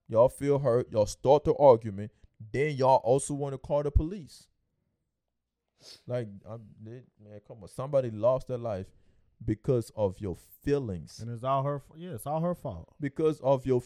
[0.08, 0.92] Y'all feel hurt.
[0.92, 2.12] Y'all start the argument.
[2.52, 4.48] Then y'all also want to call the police.
[6.08, 7.04] Like, I'm, man,
[7.48, 7.68] come on.
[7.70, 8.88] Somebody lost their life
[9.44, 11.20] because of your feelings.
[11.20, 11.82] And it's all her.
[11.96, 12.94] Yeah, it's all her fault.
[13.00, 13.82] Because of your,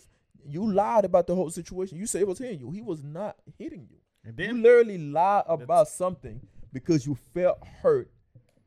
[0.45, 1.97] you lied about the whole situation.
[1.97, 2.72] You say it was hitting you.
[2.72, 3.97] He was not hitting you.
[4.24, 6.41] And then You literally lied about something
[6.74, 8.11] because you felt hurt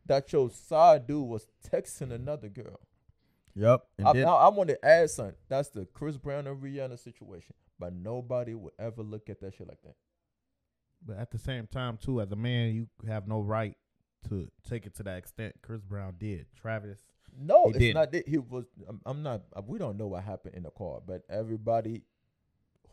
[0.06, 2.80] that your side dude was texting another girl.
[3.54, 3.84] Yep.
[3.98, 5.34] And I, then now, I want to add something.
[5.48, 7.54] That's the Chris Brown and Rihanna situation.
[7.78, 9.94] But nobody would ever look at that shit like that.
[11.04, 13.76] But at the same time, too, as a man, you have no right
[14.28, 15.54] to take it to that extent.
[15.62, 16.46] Chris Brown did.
[16.60, 17.00] Travis.
[17.36, 17.94] No, it's didn't.
[17.94, 18.12] not.
[18.12, 18.64] that He was.
[18.88, 19.42] I'm, I'm not.
[19.66, 22.02] We don't know what happened in the car, but everybody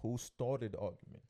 [0.02, 1.24] who started the argument.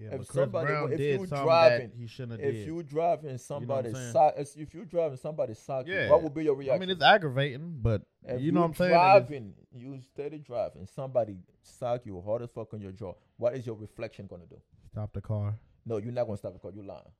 [0.00, 2.48] Yeah, If but Chris somebody- Brown if did you something driving- that he shouldn't have
[2.48, 2.66] If did.
[2.66, 4.12] you driving what I'm somebody's saying?
[4.12, 6.10] side, if you driving somebody socket, Yeah.
[6.10, 6.76] what would be your reaction?
[6.76, 8.90] I mean, it's aggravating, but If you know what I'm saying.
[8.92, 10.86] It is- Driving, you steady driving.
[10.86, 13.14] Somebody sock you hard as fuck on your jaw.
[13.38, 14.60] What is your reflection gonna do?
[14.92, 15.58] Stop the car.
[15.84, 16.70] No, you're not gonna stop the car.
[16.72, 17.12] You lying.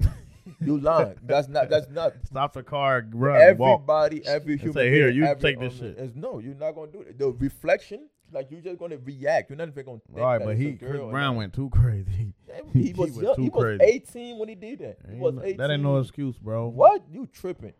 [0.60, 1.16] you lying.
[1.22, 1.68] That's not.
[1.68, 2.14] That's not.
[2.24, 3.04] Stop the car.
[3.12, 3.56] Run.
[3.58, 3.80] walk.
[3.80, 4.74] Everybody, every human.
[4.74, 7.18] say, "Here, you every take this human shit." is- no, you're not gonna do it.
[7.18, 9.48] The reflection, like you're just gonna react.
[9.48, 10.00] You're not even gonna.
[10.06, 12.34] Think All right, but he Chris Brown went too crazy.
[12.72, 13.34] He, he was young.
[13.34, 14.98] too He was 18 when he did that.
[15.06, 15.56] He Ain't was 18.
[15.56, 16.68] that ain't no excuse, bro.
[16.68, 17.72] What you tripping?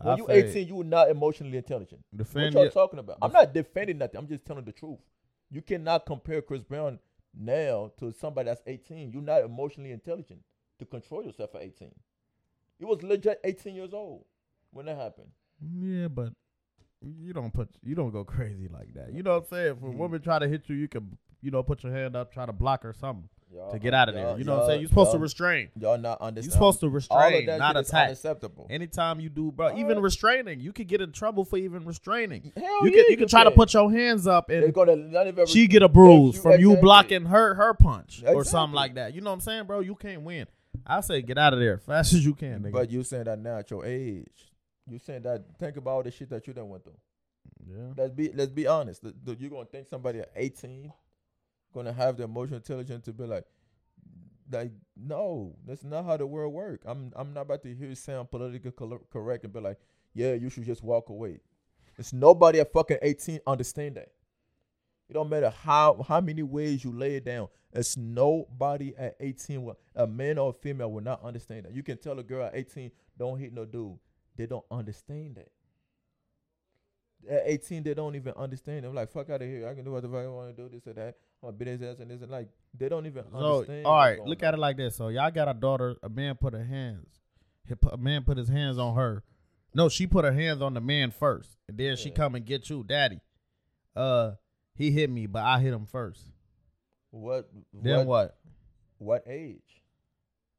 [0.00, 2.02] When I you say 18, you were not emotionally intelligent.
[2.16, 3.18] Defend what y'all talking about?
[3.20, 4.18] I'm not defending nothing.
[4.18, 4.98] I'm just telling the truth.
[5.50, 6.98] You cannot compare Chris Brown
[7.38, 9.12] now to somebody that's 18.
[9.12, 10.40] You're not emotionally intelligent
[10.78, 11.92] to control yourself at 18.
[12.78, 14.24] He was legit 18 years old
[14.70, 15.28] when that happened.
[15.60, 16.32] Yeah, but
[17.02, 19.12] you don't put you don't go crazy like that.
[19.12, 19.66] You know what I'm saying?
[19.72, 19.96] If a Mhm.
[19.96, 22.52] woman try to hit you, you can you know put your hand up, try to
[22.52, 24.24] block her something Y'all- to get out of there.
[24.28, 24.80] y'all- know what I'm saying?
[24.80, 25.68] You're supposed to restrain.
[25.78, 26.44] Y'all not understand.
[26.46, 28.06] You're supposed to restrain, that not attack.
[28.06, 28.66] unacceptable.
[28.70, 30.02] Anytime you do, bro, All even right.
[30.04, 32.52] restraining, you could get in trouble for even restraining.
[32.56, 34.72] Hell you yeah, can you can try to put your hands up and
[35.46, 39.14] she get a bruise from you blocking her her punch or something like that.
[39.14, 39.80] You know what I'm saying, bro?
[39.80, 40.46] You can't win.
[40.86, 42.72] I say get out of there fast as you can, nigga.
[42.72, 44.51] But you saying that now at your age.
[44.88, 46.98] You saying that think about all the shit that you done went through.
[47.66, 47.92] yeah.
[47.96, 49.02] Let's be let's be honest.
[49.02, 50.92] The- the- you gonna think somebody at 18
[51.72, 53.44] gonna have the emotional intelligence to be like,
[54.50, 56.82] like no, that's not how the world work.
[56.84, 58.72] I'm I'm not about to hear you sound politically
[59.10, 59.78] correct and be like,
[60.14, 61.40] yeah, you should just walk away.
[61.96, 64.08] It's nobody at fucking 18 understand that.
[65.08, 67.48] It don't matter how how many ways you lay it down.
[67.74, 71.72] It's nobody at 18, will, a man or a female, will not understand that.
[71.72, 73.98] You can tell a girl at 18, don't hit no dude.
[74.36, 75.48] They don't understand that
[77.30, 78.84] at 18 they don't even understand.
[78.84, 79.68] I'm like, fuck out of here.
[79.68, 81.16] I can do what the fuck I want to do, this or that.
[81.44, 83.86] I'm beat his ass and this and like they don't even So understand.
[83.86, 84.96] all right, look at it like this.
[84.96, 85.96] So y'all got a daughter.
[86.02, 87.06] A man put her hands.
[87.90, 89.22] A man put his hands on her.
[89.74, 92.68] No, she put her hands on the man first, and then she come and get
[92.68, 93.20] you, daddy.
[93.96, 94.32] Uh,
[94.74, 96.22] he hit me, but I hit him first.
[97.10, 98.36] What Then what?
[98.98, 99.82] what age?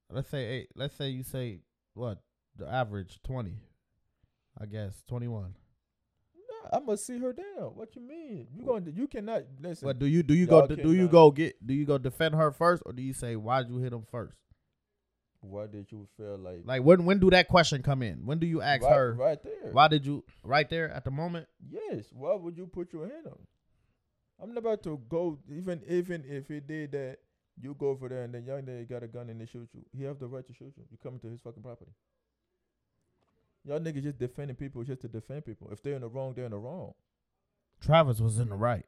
[0.09, 0.69] Let's say eight.
[0.75, 1.59] Let's say you say
[1.93, 2.19] what
[2.57, 3.59] the average twenty.
[4.59, 5.55] I guess twenty one.
[6.71, 7.75] I must see her down.
[7.75, 8.47] What you mean?
[8.55, 9.87] You going to you cannot listen.
[9.87, 12.51] But do you do you go do you go get do you go defend her
[12.51, 14.37] first or do you say why'd you hit him first?
[15.41, 18.25] Why did you feel like Like when when do that question come in?
[18.25, 19.71] When do you ask right, her right there?
[19.71, 21.47] why did you right there at the moment?
[21.69, 22.05] Yes.
[22.13, 23.39] Why would you put your hand on?
[24.41, 27.17] I'm not about to go even even if he did that.
[27.61, 29.85] You go over there and then young nigga got a gun and they shoot you.
[29.95, 30.83] He have the right to shoot you.
[30.89, 31.91] You come into his fucking property.
[33.65, 35.69] Y'all niggas just defending people just to defend people.
[35.71, 36.93] If they're in the wrong, they're in the wrong.
[37.81, 38.85] Travis was in the right.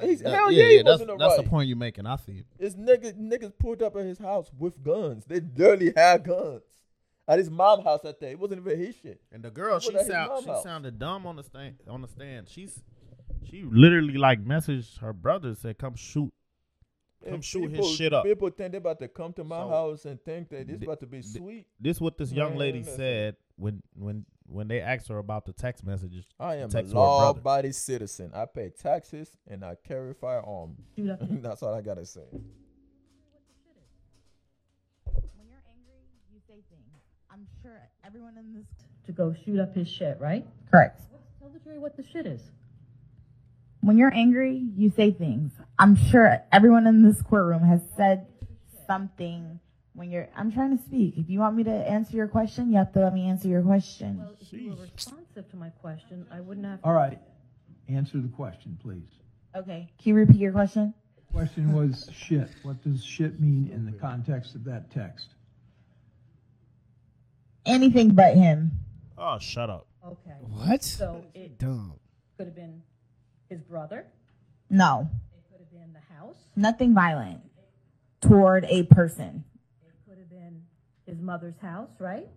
[0.00, 1.44] He's, That- hell yeah, he was that's, in the that's right.
[1.44, 2.06] the point you're making.
[2.06, 2.46] I see it.
[2.58, 5.24] It's niggas niggas pulled up at his house with guns.
[5.26, 6.62] They literally had guns.
[7.28, 8.32] At his mom's house that day.
[8.32, 9.20] It wasn't even his shit.
[9.32, 10.62] And the girl, she sound she house?
[10.64, 12.48] sounded dumb on the stand on the stand.
[12.48, 12.82] She's
[13.48, 16.32] she literally like messaged her brother said come shoot.
[17.24, 18.24] Come If shoot his people- shit up.
[18.24, 20.82] People think they about to come to my So, house and think that it's th-
[20.82, 21.66] about to be th- sweet.
[21.80, 22.96] This what this young Man, lady listen.
[22.96, 26.24] said when when when they asked her about the text messages.
[26.38, 27.24] I am a text to her brother.
[27.24, 28.30] law-abiding citizen.
[28.34, 30.76] I pay taxes and I carry firearm.
[30.94, 31.18] Shoot.
[31.42, 32.20] That's all I gotta say.
[32.30, 32.44] When
[35.48, 37.02] you're angry, you say things.
[37.30, 38.66] I'm sure everyone in this.
[39.06, 40.44] To go shoot up his shit, right?
[40.68, 41.00] Correct.
[41.38, 42.50] Tell the jury what the shit is.
[43.80, 45.52] When you're angry, you say things.
[45.78, 48.26] I'm sure everyone in this courtroom has said
[48.88, 49.60] something
[49.96, 50.28] when you're.
[50.36, 51.16] I'm trying to speak.
[51.16, 53.62] If you want me to answer your question, you have to let me answer your
[53.62, 54.18] question.
[54.18, 56.80] Well, if you were responsive to my question, I wouldn't have.
[56.84, 57.18] All right.
[57.88, 59.08] Answer the question, please.
[59.56, 59.90] Okay.
[59.98, 60.94] Can you repeat your question?
[61.32, 62.48] Question was shit.
[62.62, 65.28] What does shit mean in the context of that text?
[67.64, 68.72] Anything but him.
[69.18, 69.86] Oh, shut up.
[70.06, 70.36] Okay.
[70.40, 70.84] What?
[70.84, 71.94] So it Dumb.
[72.36, 72.82] could have been
[73.48, 74.06] his brother.
[74.70, 75.08] No.
[75.32, 76.36] It could have been the house.
[76.54, 77.40] Nothing violent
[78.20, 79.44] toward a person.
[79.84, 80.62] It could have been
[81.06, 82.28] his mother's house, right?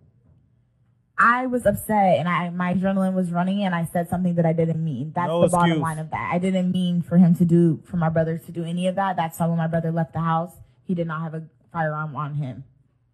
[1.17, 4.53] I was upset and I my adrenaline was running and I said something that I
[4.53, 5.11] didn't mean.
[5.13, 6.29] That's No the bottom line of that.
[6.31, 9.17] I didn't mean for him to do for my brother to do any of that.
[9.17, 10.53] That's why when my brother left the house,
[10.85, 11.43] he did not have a
[11.73, 12.63] firearm on him.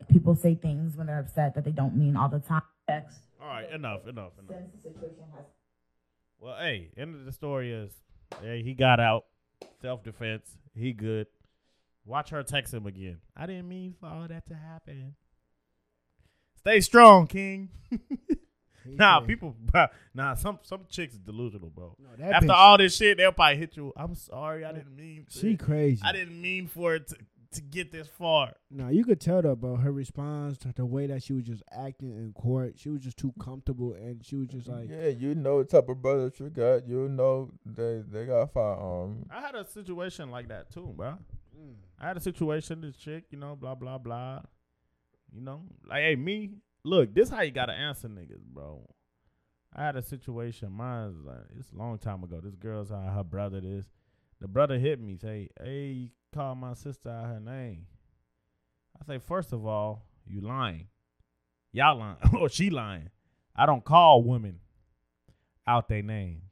[0.07, 2.61] People say things when they're upset that they don't mean all the time.
[2.87, 4.61] All right, enough, enough, enough.
[6.39, 7.91] Well, hey, end of the story is,
[8.41, 9.25] hey, he got out,
[9.81, 11.25] self defense, he good.
[12.05, 13.17] Watch her text him again.
[13.35, 15.15] I didn't mean for all that to happen.
[16.65, 17.69] Stay strong, King.
[18.85, 19.55] nah, people,
[20.15, 21.95] nah, some some chicks is delusional, bro.
[22.17, 23.93] that After bitch- all this shit, they'll probably hit you.
[23.95, 25.27] I'm sorry, I didn't mean.
[25.31, 26.01] to- She crazy.
[26.03, 27.17] I didn't mean for it to,
[27.51, 28.53] to get this far.
[28.71, 29.75] No, you could tell though, bro.
[29.75, 33.17] Her response, to the way that she was just acting in court, she was just
[33.17, 36.49] too comfortable, and she was just like, Yeah, you know the type of brother you
[36.49, 36.87] got.
[36.87, 39.27] You know they they got a firearm.
[39.29, 41.09] I had a situation like that too, bro.
[41.55, 41.75] Mm.
[41.99, 42.81] I had a situation.
[42.81, 44.41] This chick, you know, blah blah blah.
[45.35, 46.51] You know, like hey, me.
[46.85, 48.87] Look, this how you gotta answer niggas, bro.
[49.75, 50.71] I had a situation.
[50.71, 52.39] Mine's like it's a long time ago.
[52.41, 53.85] This girl's how her brother this.
[54.39, 55.17] The brother hit me.
[55.17, 57.87] Say, hey, you call my sister out her name.
[59.01, 60.87] I say, first of all, you lying.
[61.73, 63.09] Y'all lying or oh, she lying.
[63.55, 64.59] I don't call women
[65.67, 66.43] out their names.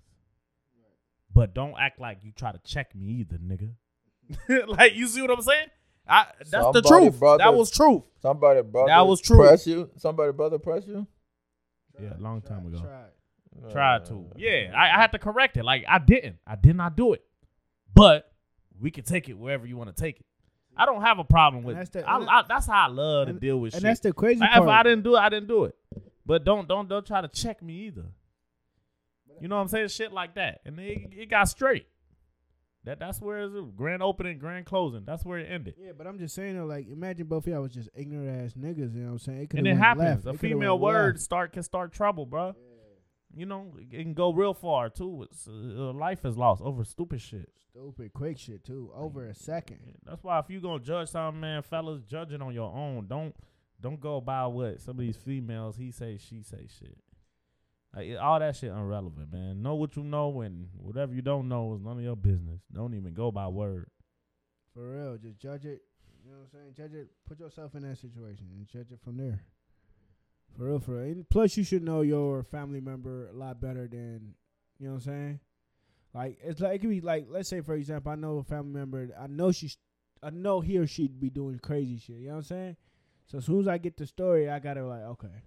[1.32, 4.68] But don't act like you try to check me either, nigga.
[4.78, 5.68] like you see what I'm saying?
[6.08, 7.20] I that's the truth.
[7.20, 8.04] brother- that was truth.
[8.22, 9.38] Somebody brother That was true.
[9.38, 9.90] Press you.
[9.98, 11.08] Somebody brother press you.
[12.00, 12.80] Yeah, a long time ago.
[12.80, 13.72] tried.
[13.72, 14.26] Tried to.
[14.36, 15.64] Yeah, I, I had to correct it.
[15.64, 16.38] Like I didn't.
[16.46, 17.24] I did not do it.
[17.94, 18.32] But
[18.80, 20.26] we can take it wherever you want to take it.
[20.76, 22.04] I don't have a problem with that's it.
[22.08, 23.84] I, I, that's how I love to deal with and shit.
[23.84, 25.76] And that's the crazy Like, If I didn't do it, I didn't do it.
[26.26, 28.06] But don't don't don't try to check me either.
[29.40, 29.90] You know what I'm saying?
[29.90, 31.86] Shit like that, and it, it got straight.
[32.86, 35.04] That that's where it's a grand opening, grand closing.
[35.06, 35.76] That's where it ended.
[35.78, 38.54] Yeah, but I'm just saying though, like, imagine both of y'all was just ignorant ass
[38.60, 38.94] niggas.
[38.94, 39.42] You know what I'm saying?
[39.44, 40.26] It and it happens.
[40.26, 40.26] left.
[40.26, 41.24] A It female word left.
[41.24, 42.56] start can start trouble, bro.
[43.36, 45.24] You know, it can go real far too.
[45.32, 45.52] It's, uh,
[45.94, 47.50] life is lost over stupid shit.
[47.72, 48.92] Stupid quick shit too.
[48.94, 49.80] Over a second.
[50.06, 53.08] That's why if you gonna judge something, man, fellas, judge it on your own.
[53.08, 53.34] Don't
[53.82, 56.98] don't go by what some of these females he say, she say shit.
[57.96, 59.62] Like all that shit irrelevant, man.
[59.62, 62.62] Know what you know, and whatever you don't know is none of your business.
[62.74, 63.90] Don't even go by word.
[64.74, 65.82] For real, just judge it.
[66.26, 66.74] You know what I'm saying?
[66.76, 67.10] Judge it.
[67.28, 69.44] Put yourself in that situation and judge it from there.
[70.58, 71.12] For real, for real.
[71.12, 74.34] And plus, you should know your family member a lot better than
[74.80, 75.40] you know what I'm saying.
[76.14, 78.74] Like it's like it could be like let's say for example, I know a family
[78.74, 79.10] member.
[79.20, 79.78] I know she's,
[80.22, 82.18] I know he or she'd be doing crazy shit.
[82.18, 82.78] You know what I'm saying?
[83.26, 85.44] So as soon as I get the story, I gotta like okay.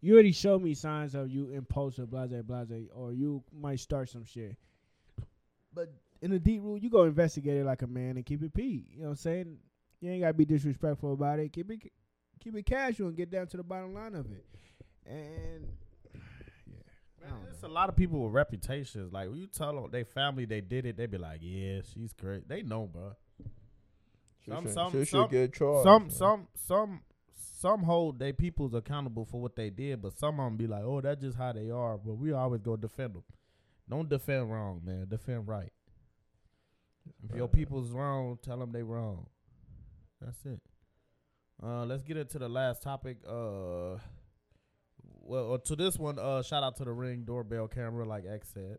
[0.00, 4.24] You already showed me signs of you impulsive, blase, blase, or you might start some
[4.24, 4.56] shit.
[5.74, 5.92] But
[6.22, 8.86] in the deep root, you go investigate it like a man and keep it P.
[8.92, 9.56] You know what I'm saying?
[10.00, 11.52] You ain't gotta be disrespectful about it.
[11.52, 11.92] Keep it
[12.42, 14.46] keep it casual and get down to the bottom line of it.
[15.06, 15.66] And
[16.14, 19.12] yeah, Man, there's a lot of people with reputations.
[19.12, 22.14] Like when you tell them they family they did it, they be like, "Yeah, she's
[22.14, 23.12] great." They know, bro.
[24.44, 26.10] She should- she should get charged, Some, man.
[26.10, 27.00] some, some,
[27.60, 30.82] some hold their peoples accountable for what they did, but some of them be like,
[30.82, 33.24] "Oh, that's just how they are." But we always go defend them.
[33.88, 35.06] Don't defend wrong, man.
[35.08, 35.72] Defend right.
[37.22, 39.26] If your people's wrong, tell them they wrong.
[40.20, 40.60] That's it.
[41.62, 43.18] Uh, let's get into the last topic.
[43.28, 43.98] Uh,
[45.02, 48.48] well, or to this one, uh, shout out to the Ring doorbell camera, like X
[48.54, 48.78] said.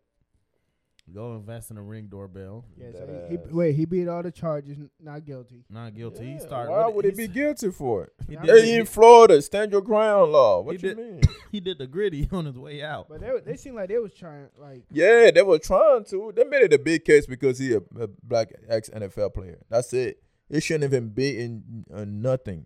[1.14, 2.64] Go invest in a Ring doorbell.
[2.78, 5.66] yeah, so he, he, wait, he beat all the charges, n- not guilty.
[5.70, 6.26] Not guilty.
[6.26, 6.72] he Yeah, started.
[6.72, 8.14] Why with would he be guilty for it?
[8.30, 10.62] He He did- in Florida, stand your ground law.
[10.62, 11.22] What he you did, mean?
[11.52, 13.10] He did the gritty on his way out.
[13.10, 16.32] But they they seemed like they was trying like Yeah, they were trying to.
[16.34, 19.60] They made it a big case because he a, a black ex NFL player.
[19.70, 20.22] That's it.
[20.50, 22.66] It shouldn't even be in uh, nothing.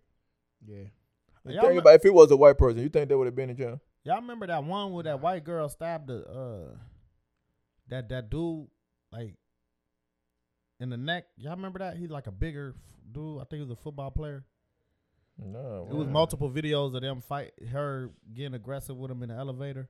[0.67, 0.83] yeah.
[1.47, 3.25] You Y'all think me- about if it was a white person, you think they would
[3.27, 3.79] have been in jail?
[4.03, 6.75] Y'all remember that one where that white girl stabbed the uh
[7.89, 8.67] that that dude
[9.11, 9.35] like
[10.79, 11.25] in the neck?
[11.37, 11.97] Y'all remember that?
[11.97, 13.37] He's like a bigger f- dude.
[13.37, 14.45] I think he was a football player.
[15.37, 15.87] No.
[15.89, 19.89] It was multiple videos of them fight her getting aggressive with him in the elevator.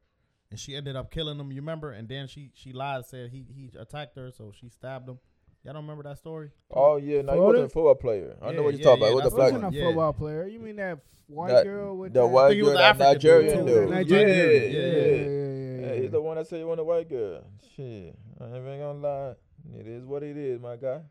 [0.52, 1.92] And she ended up killing him, you remember?
[1.92, 5.20] And then she she lied, said he he attacked her, so she stabbed him.
[5.64, 6.52] Y'all don't remember that story?
[6.72, 7.42] Oh yeah, no, he Florida?
[7.44, 8.38] wasn't a football player.
[8.42, 9.12] I Yeah, know what you're yeah, talking yeah, about.
[9.12, 9.86] It was that's a black Wasn't a Yeah.
[9.86, 10.48] football player.
[10.48, 12.28] You mean that white That- girl with the that?
[12.28, 13.90] white think he was girl, that African Nigerian dude, dude.
[13.90, 14.74] Nigerian Yeah, dude.
[14.74, 15.55] yeah, Yeah,
[15.88, 16.02] yeah.
[16.02, 17.42] he's the one that said you want a white girl.
[17.76, 19.34] Shit, I ain't even gonna lie.
[19.80, 21.02] It is what it is, my guy.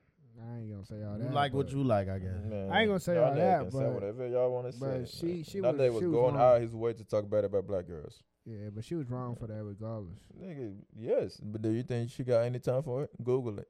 [0.41, 1.18] I ain't gonna say all that.
[1.18, 1.35] You that.
[1.35, 2.45] like what you like, I guess.
[2.45, 4.72] Man, I ain't gonna say y'all all niggas that, can say whatever y'all want to
[4.72, 4.79] say.
[4.81, 6.55] but she- she that was- nigga was she was going wrong.
[6.57, 8.22] out his way to talk bad about black girls.
[8.47, 10.18] Yeah, but she was wrong for that regardless.
[10.39, 13.11] Nigga, yes, but do you think she got any time for it?
[13.22, 13.68] Google it.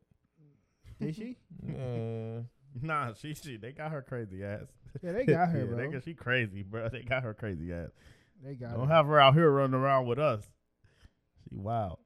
[1.01, 1.37] Did she?
[1.67, 2.41] Yeah.
[2.83, 4.67] Nah, she she they got her crazy ass.
[5.01, 5.77] Yeah, they got her, Yeah, bro.
[5.77, 6.89] They got, she crazy, bro.
[6.89, 7.91] They got her crazy ass.
[8.43, 8.95] They got Don't her.
[8.95, 10.43] have her out here running around with us.
[11.57, 11.99] She wild.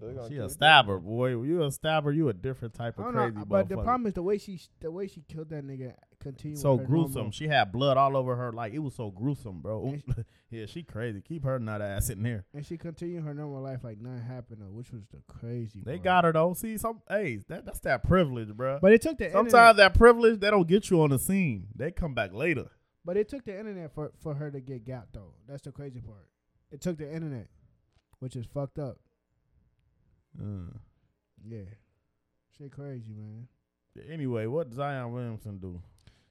[0.00, 1.28] They She keep a it stabber, boy.
[1.42, 2.12] You a stabber.
[2.12, 4.90] You a different type of crazy know, but the problem is the way she the
[4.90, 5.94] way she killed that nigga.
[6.20, 7.14] Continue so gruesome.
[7.14, 8.52] normal- She had blood all over her.
[8.52, 9.94] Like it was so gruesome, bro.
[10.50, 11.20] yeah, she crazy.
[11.20, 12.44] Keep her nut ass in there.
[12.54, 15.82] and she continued her normal life like nothing happened, though, which was the crazy.
[15.84, 16.04] They part.
[16.04, 16.54] got her though.
[16.54, 18.78] See, some hey, that that's that privilege, bro.
[18.80, 21.66] But it took the sometimes internet- that privilege they don't get you on the scene.
[21.74, 22.66] They come back later.
[23.04, 25.34] But it took the internet for for her to get gapped though.
[25.46, 26.28] That's the crazy part.
[26.70, 27.48] It took the internet,
[28.24, 28.96] which is fucked up.
[30.40, 30.72] Uh,
[31.46, 31.58] Yeah,
[32.56, 33.46] shit crazy, man.
[34.10, 35.78] anyway, what Zion Williamson do?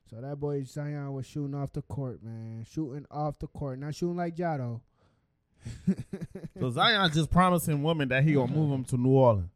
[0.10, 2.66] So that boy Zion was shooting off the court, man.
[2.70, 4.82] Shooting off the court, not shooting like Jado.
[6.60, 9.50] So Zion just promising women that he gonna move him to New Orleans.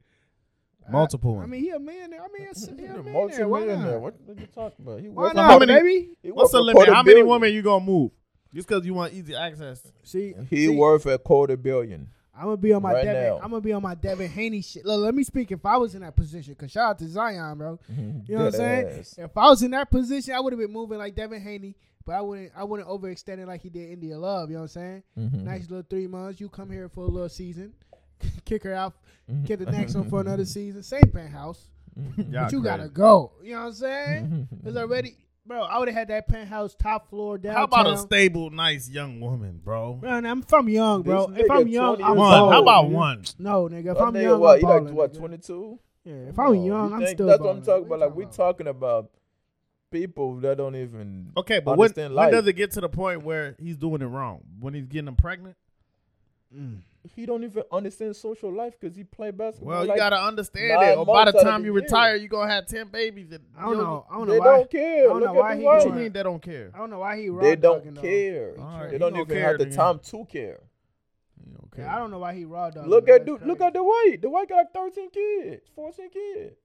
[0.90, 1.50] Multiple I ones.
[1.52, 2.14] mean, he a man.
[2.14, 3.48] I mean, it's, he a man there.
[3.48, 3.92] Why multi-millionaire.
[3.94, 4.02] not?
[4.02, 5.00] What, what you talking about?
[5.02, 6.10] He Why not, how many- baby?
[6.24, 6.88] He What's the a limit?
[6.88, 7.28] How many billion.
[7.28, 8.12] women you gonna move?
[8.54, 9.82] Just because you want easy access.
[10.04, 12.10] See, He see, worth a quarter billion.
[12.38, 13.24] I'm gonna be on my right Devin.
[13.24, 13.36] now.
[13.38, 14.86] I'm gonna be on my Devin Haney shit.
[14.86, 15.52] Look, let me speak.
[15.52, 17.80] If I was in that position, cause shout out to Zion, bro.
[17.90, 19.00] You know what I'm saying?
[19.00, 19.16] ass.
[19.18, 21.76] If I was in that position, I would have been moving like Devin Haney,
[22.06, 22.52] but I wouldn't.
[22.56, 24.50] I wouldn't overextend it like he did India Love.
[24.50, 25.04] You know what I'm saying?
[25.18, 25.44] Mhm.
[25.44, 26.40] Nice little three months.
[26.40, 27.74] You come here for a little season,
[28.46, 28.94] kick her out,
[29.32, 29.44] Mm-hmm.
[29.44, 30.82] get the next one for another season.
[30.84, 31.62] Same penthouse,
[32.16, 33.34] Y'all but you gotta go.
[33.44, 34.48] You know what I'm saying?
[34.64, 35.16] It's already,
[35.48, 35.64] bro.
[35.64, 37.58] I would have had that penthouse top floor downtown.
[37.58, 40.00] How about a stable, nice young woman, bro?
[40.02, 41.28] Man, I'm from young, bro.
[41.28, 42.39] This If I'm young, I'm years One.
[42.41, 42.91] old, How about nigga.
[42.91, 43.24] one?
[43.39, 43.78] No, nigga.
[43.91, 44.54] If That I'm nigga young, what?
[44.56, 45.14] I'm He like balling, what?
[45.14, 45.18] nigga.
[45.18, 45.80] Twenty two.
[46.04, 47.28] Yeah, if I'm young, I'm still.
[47.28, 47.50] That's what.
[47.56, 48.00] I'm talking about.
[48.00, 48.36] Like we about?
[48.36, 49.10] talking about
[49.91, 52.32] people that don't even Okay, but when, understand when life.
[52.32, 54.41] does it get to the point where he's doing it wrong?
[54.60, 55.56] When he's getting them pregnant?
[56.56, 56.80] Mm.
[57.16, 59.70] He don't even understand social life because he play basketball.
[59.70, 60.97] Well, you like, gotta understand it.
[60.97, 61.82] Or by the months out of time the you year.
[61.84, 63.32] retire, you gonna have ten babies.
[63.32, 64.05] And I don't know.
[64.10, 64.45] I don't know They why.
[64.45, 64.99] don't care.
[65.05, 66.72] I don't Look know why he What you mean they don't care?
[66.74, 67.30] I don't know why he.
[67.30, 68.55] raw They don't care.
[68.60, 69.76] All right, They don't don't even care, have the nigga.
[69.76, 70.60] time to care.
[71.45, 71.93] You don't Yeah, care.
[71.93, 72.89] I don't know why he raw dogging.
[72.89, 73.41] Look at dude.
[73.45, 74.18] Look at the white.
[74.22, 76.55] The white got like thirteen kids, fourteen kids.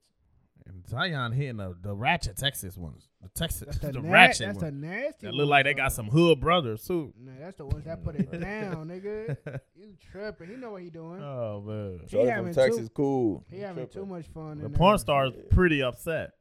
[0.67, 3.09] And Zion hitting the, the ratchet Texas ones.
[3.21, 4.83] The Texas, That's the, the, na- ratchet That's the ones.
[4.83, 5.27] nasty.
[5.27, 7.13] That look like they got some hood brothers too.
[7.19, 9.37] Nah, that's the ones that put it down, nigga.
[9.77, 10.49] You tripping?
[10.49, 11.21] He know what he doing.
[11.23, 12.01] Oh man.
[12.03, 13.45] He Shorty having from Texas, too- cool.
[13.51, 14.59] He having too much fun.
[14.59, 14.99] The in porn there.
[14.99, 16.33] star is pretty upset.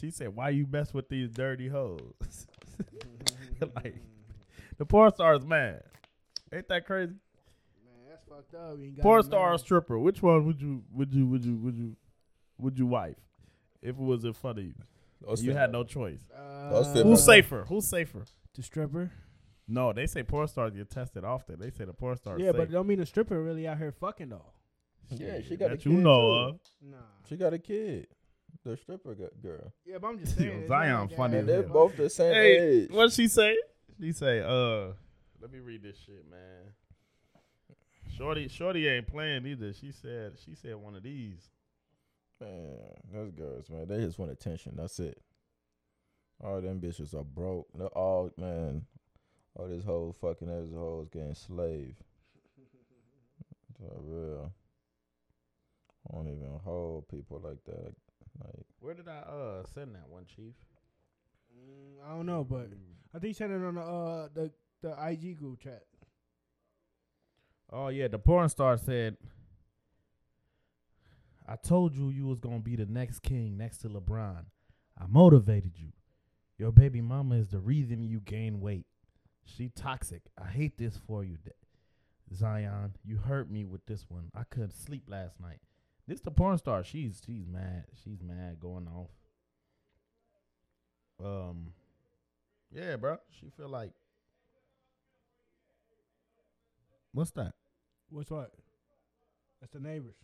[0.00, 2.00] She said, "Why you mess with these dirty hoes?"
[2.82, 3.66] Mm-hmm.
[3.74, 3.96] like
[4.78, 5.82] the porn star is mad.
[6.52, 7.12] Ain't that crazy?
[7.84, 8.78] Man, that's fucked up.
[8.78, 9.98] You ain't got Porn him star or stripper?
[9.98, 11.96] Which one would you would you would you would you
[12.58, 13.16] would you wife
[13.82, 14.74] if it was in front of you?
[15.20, 16.20] Those you had no choice.
[16.36, 17.64] Uh, Who's safer?
[17.68, 18.24] Who's safer?
[18.54, 19.10] The stripper.
[19.66, 21.58] No, they say porn stars get tested often.
[21.60, 22.40] They say the porn stars.
[22.40, 24.46] Yeah, but it don't mean the stripper really out here fucking though.
[25.10, 26.54] Yeah, she got a that kid you know too.
[26.54, 26.60] of.
[26.90, 26.96] Nah.
[27.28, 28.06] She got a kid.
[28.64, 29.72] The stripper girl.
[29.84, 30.66] Yeah, but I'm just saying.
[30.68, 32.90] Zion funny out And they're both the same Hey, age.
[32.90, 33.56] what she say?
[34.00, 34.92] She say, uh,
[35.40, 36.72] let me read this shit, man.
[38.16, 39.72] Shorty, Shorty ain't playing either.
[39.72, 41.50] She said, she said one of these.
[42.40, 42.78] Man,
[43.12, 44.74] those girls, man, they just want attention.
[44.76, 45.20] That's it.
[46.42, 47.66] All them bitches are broke.
[47.74, 48.86] They're all man.
[49.56, 51.96] All this whole fucking ass hoes getting slave.
[53.78, 54.52] For real.
[56.08, 57.92] I don't even hold people like that.
[58.44, 60.54] Like Where did I uh send that one, Chief?
[61.52, 62.68] Mm, I don't know, but
[63.14, 65.82] I think he said it on the uh the the IG group chat.
[67.72, 69.16] Oh yeah, the porn star said,
[71.48, 74.44] "I told you you was gonna be the next king next to LeBron.
[75.00, 75.92] I motivated you.
[76.58, 78.86] Your baby mama is the reason you gain weight.
[79.44, 80.22] She toxic.
[80.36, 81.38] I hate this for you,
[82.34, 82.96] Zion.
[83.04, 84.30] You hurt me with this one.
[84.34, 85.60] I couldn't sleep last night.
[86.06, 86.84] This the porn star.
[86.84, 87.84] She's she's mad.
[88.02, 89.10] She's mad going off.
[91.24, 91.72] Um,
[92.70, 93.18] yeah, bro.
[93.30, 93.92] She feel like
[97.12, 97.54] what's that?
[98.10, 98.52] What's what?
[99.60, 100.16] That's the neighbors.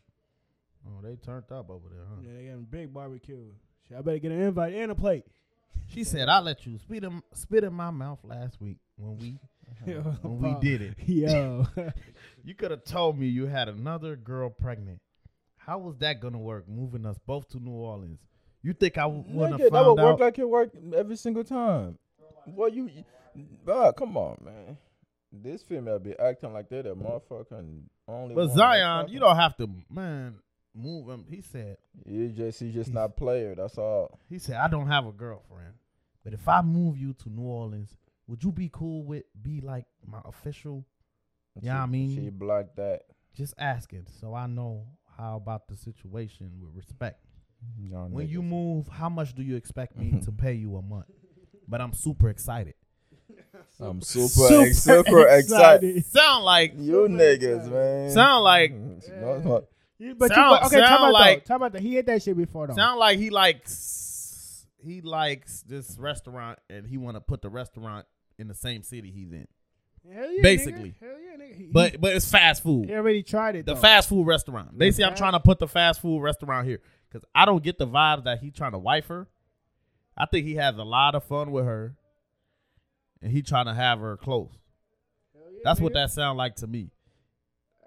[0.86, 2.20] Oh, they turned up over there, huh?
[2.22, 3.38] Yeah, they got a big barbecue.
[3.88, 5.24] Shit, I better get an invite and a plate.
[5.88, 9.38] She said, "I let you spit in spit in my mouth last week when we
[10.22, 10.94] when we did it.
[11.06, 11.66] Yo.
[12.44, 15.00] you could have told me you had another girl pregnant.
[15.56, 16.68] How was that gonna work?
[16.68, 18.20] Moving us both to New Orleans.
[18.62, 20.20] You think I w- wouldn't have that would work out?
[20.20, 21.98] like it work every single time.
[22.46, 22.90] What you,
[23.64, 24.76] bruh, come on, man.
[25.32, 28.34] This female be acting like they're the motherfucking only.
[28.34, 28.50] but.
[28.52, 30.36] Zion, you don't have to, man.
[30.74, 31.24] Move him.
[31.30, 31.76] He said.
[32.04, 33.54] You just he just not player.
[33.54, 34.18] That's all.
[34.28, 35.74] He said, I don't have a girlfriend,
[36.24, 37.96] but if I move you to New Orleans,
[38.26, 40.84] would you be cool with be like my official?
[41.60, 43.02] Yeah, I mean, she blocked that.
[43.36, 44.86] just asking, so I know
[45.16, 47.20] how about the situation with respect.
[47.80, 51.06] Y'all When you move, how much do you expect me to pay you a month?
[51.68, 52.74] but I'm super excited.
[53.80, 56.04] I'm super, ex- super excited.
[56.06, 58.10] Sound like You niggas, man.
[58.10, 58.70] sound like.
[58.72, 59.66] You-
[60.18, 61.48] But Sound- you, okay, talk sound about like- though.
[61.48, 61.82] Talk about that.
[61.82, 62.74] He hit that shit before though.
[62.74, 68.06] sound like he likes he likes this restaurant and he want to put the restaurant
[68.38, 69.46] in the same city he's in.
[70.12, 70.90] Hell yeah, basically.
[70.90, 71.00] Nigga.
[71.00, 71.56] Hell yeah, nigga.
[71.56, 72.88] He, But but it's fast food.
[72.90, 73.64] he already tried it.
[73.66, 73.80] The though.
[73.80, 74.78] fast food restaurant.
[74.78, 77.62] They The see I'm trying to put the fast food restaurant here because I don't
[77.62, 79.26] get the vibes that he trying to wife her.
[80.16, 81.96] I think he has a lot of fun with her,
[83.22, 84.50] and he trying to have her close.
[85.64, 86.90] That's what that sound like to me.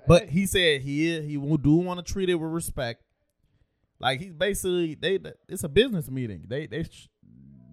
[0.08, 3.04] But he said he is, he will do want to treat it with respect.
[4.00, 5.20] Like he's basically they
[5.50, 6.46] it's a business meeting.
[6.48, 6.86] They they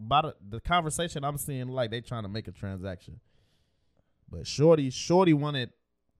[0.00, 3.20] by the, the conversation I'm seeing like they trying to make a transaction.
[4.30, 5.70] But Shorty Shorty wanted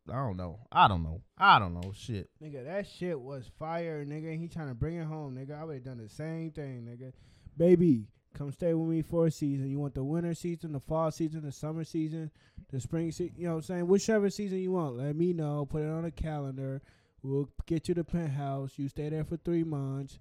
[0.09, 0.61] I don't know.
[0.71, 1.23] I don't know.
[1.39, 1.93] I don't know.
[1.97, 2.29] Shit.
[2.43, 4.39] Nigga, that shit was fire, nigga.
[4.39, 5.59] He trying to bring it home, nigga.
[5.59, 7.13] I would have done the same thing, nigga.
[7.57, 9.69] Baby, come stay with me for a season.
[9.71, 12.31] You want the winter season, the fall season, the summer season,
[12.71, 13.35] the spring season.
[13.37, 13.87] You know what I'm saying?
[13.89, 15.67] Whichever season you want, let me know.
[15.67, 16.83] Put it on a calendar.
[17.23, 18.73] We'll get you the penthouse.
[18.77, 20.19] You stay there for three months,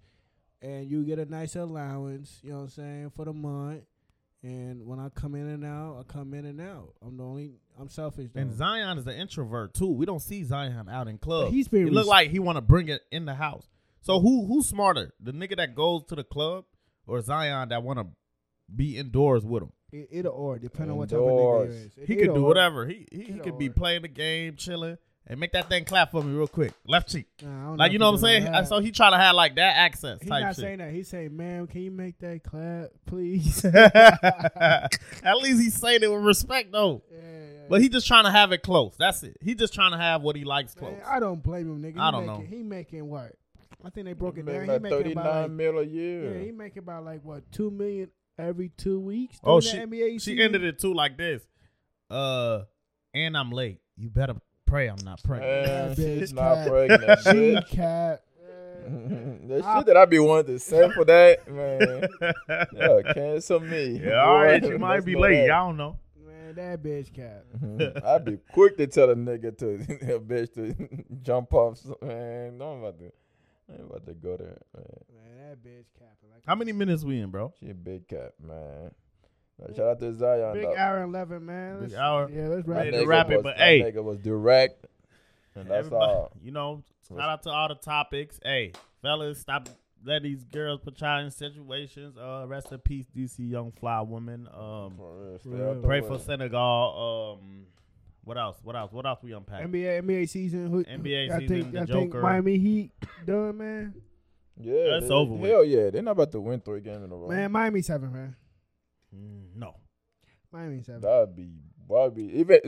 [0.62, 2.40] and you get a nice allowance.
[2.42, 3.82] You know what I'm saying for the month.
[4.42, 6.94] And when I come in and out, I come in and out.
[7.06, 7.52] I'm the only.
[7.80, 8.30] I'm selfish.
[8.34, 8.42] Though.
[8.42, 9.88] And Zion is an introvert too.
[9.92, 11.54] We don't see Zion out in clubs.
[11.54, 13.68] he's been He look res- like he want to bring it in the house.
[14.02, 16.66] So who who's smarter, the nigga that goes to the club
[17.08, 18.08] or Zion that want to
[18.74, 19.72] be indoors with him?
[19.92, 21.70] It, either or, depending on what type of nigga Indoors.
[21.76, 21.98] you is.
[21.98, 22.48] It He could do or.
[22.48, 22.86] whatever.
[22.88, 24.98] He he, he Either could be playing the game, chilling,
[25.28, 27.28] and make that thing clap for me real quick, left cheek.
[27.44, 28.46] Nah, I don't Like if you know what I'm saying?
[28.52, 28.68] that.
[28.68, 30.64] So he trying to have like that access He's type not shit.
[30.64, 30.92] saying that.
[30.92, 36.24] He's saying, "Ma'am, can you make that clap, please?" At least he's saying it with
[36.24, 37.04] respect though.
[37.70, 38.96] But he just trying to have it close.
[38.98, 39.38] That's it.
[39.42, 40.92] He just trying to have what he likes close.
[40.94, 41.98] Man, I don't blame him, nigga.
[42.00, 42.58] I He don't making, know.
[42.58, 43.34] He making what?
[43.84, 44.56] I think they broke it down.
[44.56, 46.38] Making He like making thirty about nine like, mil a year.
[46.38, 49.38] yeah, he making about like what two million every two weeks.
[49.44, 50.40] Oh, during she the NBA she season?
[50.46, 51.42] ended it too like this.
[52.10, 52.64] Uh,
[53.14, 53.80] and I'm late.
[53.98, 54.36] You better
[54.66, 55.66] pray I'm not pregnant.
[55.68, 56.68] Man, That she's bitch not cat.
[56.68, 57.20] pregnant.
[57.70, 58.24] She cat.
[58.84, 62.08] the shit that I be wanting to say for that, man.
[62.74, 64.02] Yeah, cancel me.
[64.04, 65.36] Yeah, all right, Boy, you might be late.
[65.42, 65.48] that.
[65.48, 66.00] Y'all don't know.
[66.26, 67.46] Man, that bitch cat.
[67.64, 68.04] Mhm.
[68.04, 69.76] I'd be quick to tell a nigga to
[70.16, 70.76] a bitch to
[71.22, 71.80] jump off.
[72.02, 73.12] Man, no, I'm about to,
[73.70, 74.62] I ain't about to go there.
[74.76, 74.86] Man.
[75.16, 76.30] Man, that bitch capping.
[76.32, 77.54] Like How many minutes we in, bro?
[77.60, 78.92] She a big cap, man.
[79.62, 80.54] Uh, Shout out to Zion.
[80.54, 80.76] big though.
[80.76, 81.74] hour and eleven, man.
[81.76, 82.30] Big Let's- hour.
[82.30, 83.82] Yeah, let's wrap Ready it to wrap it, was- but that hey.
[83.82, 84.86] nigga was direct,
[85.56, 86.32] and that's Everybody- all.
[86.42, 88.40] You know, shout out to all the topics.
[88.44, 89.70] Hey, fellas, stop
[90.04, 92.18] letting these girls put y'all in situations.
[92.18, 94.48] Uh, rest in peace, DC Young Fly Woman.
[94.48, 95.70] Um, For real, stay real.
[95.70, 96.08] out the pray way.
[96.08, 97.40] for Senegal.
[97.40, 97.66] Um,
[98.24, 98.58] what else?
[98.64, 98.92] What else?
[98.92, 99.64] What else we unpack?
[99.66, 100.70] NBA NBA season.
[100.70, 102.22] Who, NBA I season, think, the I think Joker.
[102.22, 102.92] Miami Heat
[103.26, 103.94] done, man.
[104.60, 105.50] Yeah, That's they- over with.
[105.52, 107.28] Hell yeah, they're not about to win three games in a row.
[107.28, 108.36] Man, Miami seven, man.
[109.16, 109.76] Mm, no.
[110.52, 111.02] Miami seven.
[111.02, 111.50] That'd be,
[111.90, 112.60] that'd be even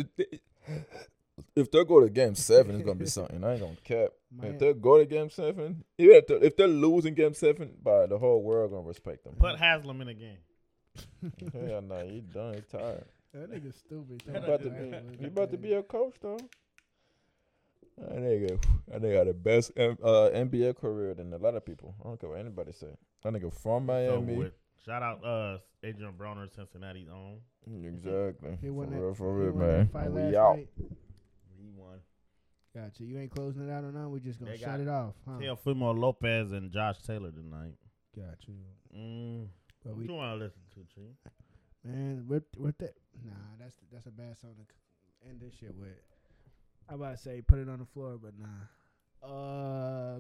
[1.56, 3.44] if they go to game seven, it's gonna be something.
[3.44, 4.10] I ain't gonna cap.
[4.32, 4.54] Man.
[4.54, 8.08] If they go to game seven, even if, they, if they're losing game seven, by
[8.08, 9.36] the whole world gonna respect them.
[9.40, 10.38] Put Haslem in the game.
[11.54, 12.56] Hell nah, he done.
[12.56, 13.06] He tired.
[13.36, 14.24] That nigga stupid.
[14.26, 16.40] He about to be, he about to be a coach though.
[17.98, 21.96] That nigga, that nigga got the best uh, NBA career than a lot of people.
[22.04, 22.88] I don't care what anybody say.
[23.24, 24.36] That nigga from It's over Miami.
[24.36, 24.54] with.
[24.86, 27.40] Shout out uh Adrien Broner, Cincinnati's own.
[27.84, 28.58] Exactly.
[28.62, 29.88] He For won that- real, for he real, won man.
[29.90, 30.56] fight And last we out.
[30.58, 30.70] night.
[30.78, 32.00] He won.
[32.76, 33.04] Gotcha.
[33.04, 34.12] You ain't closing it out or nothing.
[34.12, 35.14] We just gonna They shut it off.
[35.28, 35.38] Huh?
[35.40, 37.74] Teofimo Lopez and Josh Taylor tonight.
[38.16, 38.54] Got you.
[38.96, 39.48] Mm.
[39.84, 41.32] But What we, you want to listen to, Chief?
[41.86, 45.90] Man, with with that, nah, that's that's a bad song to end this shit with.
[46.90, 49.28] I about to say put it on the floor, but nah.
[49.28, 50.20] Uh,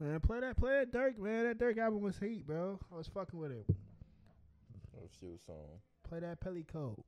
[0.00, 1.44] man, play that, play that Durk, man.
[1.44, 2.78] That Durk album was heat, bro.
[2.92, 3.66] I was fucking with it.
[3.68, 5.82] A few songs.
[6.08, 7.04] Play that Pelle Coat.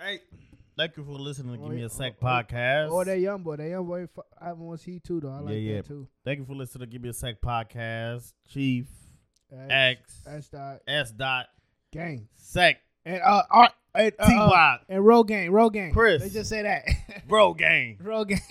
[0.00, 0.20] Hey,
[0.76, 2.88] thank you for listening to Oh, Give Me a Sec Oh, oh, podcast.
[2.92, 5.30] Oh, that young boy, that young boy fu- album was heat too, though.
[5.32, 5.76] I like Yeah, yeah.
[5.78, 6.06] that too.
[6.24, 8.32] Thank you for listening to Give Me a Sec podcast.
[8.48, 8.86] Chief
[9.52, 11.46] X, S dot S dot
[11.92, 15.92] gang Sec and uh, Art and uh, uh, Block and Rogaine, Rogaine.
[15.92, 16.22] Chris.
[16.22, 16.84] They just say that.
[17.28, 17.98] Bro Gang.
[18.02, 18.40] Rogaine.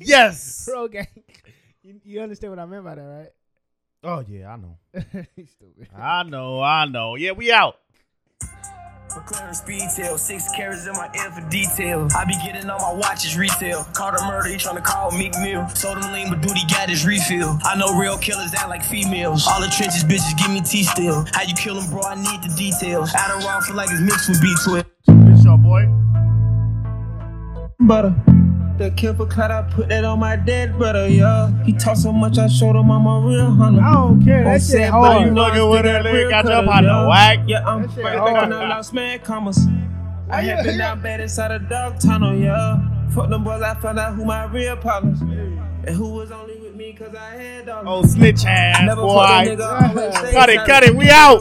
[0.00, 0.68] Yes.
[0.74, 1.06] Rogaine.
[1.82, 3.28] You, you understand what I meant by that, right?
[4.04, 4.78] Oh yeah, I know.
[5.34, 5.88] He's stupid.
[5.96, 6.60] I know.
[6.60, 7.16] I know.
[7.16, 7.76] Yeah, we out.
[9.18, 12.08] McLaren speed tail, six carats in my ear for detail.
[12.16, 13.84] I be getting all my watches retail.
[13.92, 15.68] Caught a murder, he tryna call Meek Mill.
[15.70, 17.58] Sold him lean, but duty got his refill.
[17.64, 19.46] I know real killers act like females.
[19.48, 21.24] All the trenches, bitches give me T still.
[21.32, 22.02] How you kill him, bro?
[22.02, 23.12] I need the details.
[23.12, 24.84] Adderall feel like it's mixed with B12.
[25.34, 25.86] It's your boy.
[27.80, 28.37] Butter.
[28.78, 31.50] The kill for clout, I put that on my dead brother, yeah.
[31.64, 33.82] He talk so much, I showed him I'm a real hunter.
[33.82, 34.44] I don't care.
[34.44, 35.16] That shit set, hard.
[35.18, 36.68] but you know Look at I what still that got nigga real got you cutter,
[36.68, 37.08] up out the yeah.
[37.08, 37.38] whack.
[37.48, 39.66] Yeah, I'm That shit back and I lost man commas.
[40.30, 42.80] I had been down bad inside a dog tunnel, yeah.
[43.10, 45.20] Fuck them boys, I found out who my real partners.
[45.22, 47.86] And who was only with me cause I had dollars.
[47.88, 49.18] Oh, snitch ass boy.
[49.18, 50.94] fuck a nigga, always stay Cut it, cut it.
[50.94, 51.40] We out.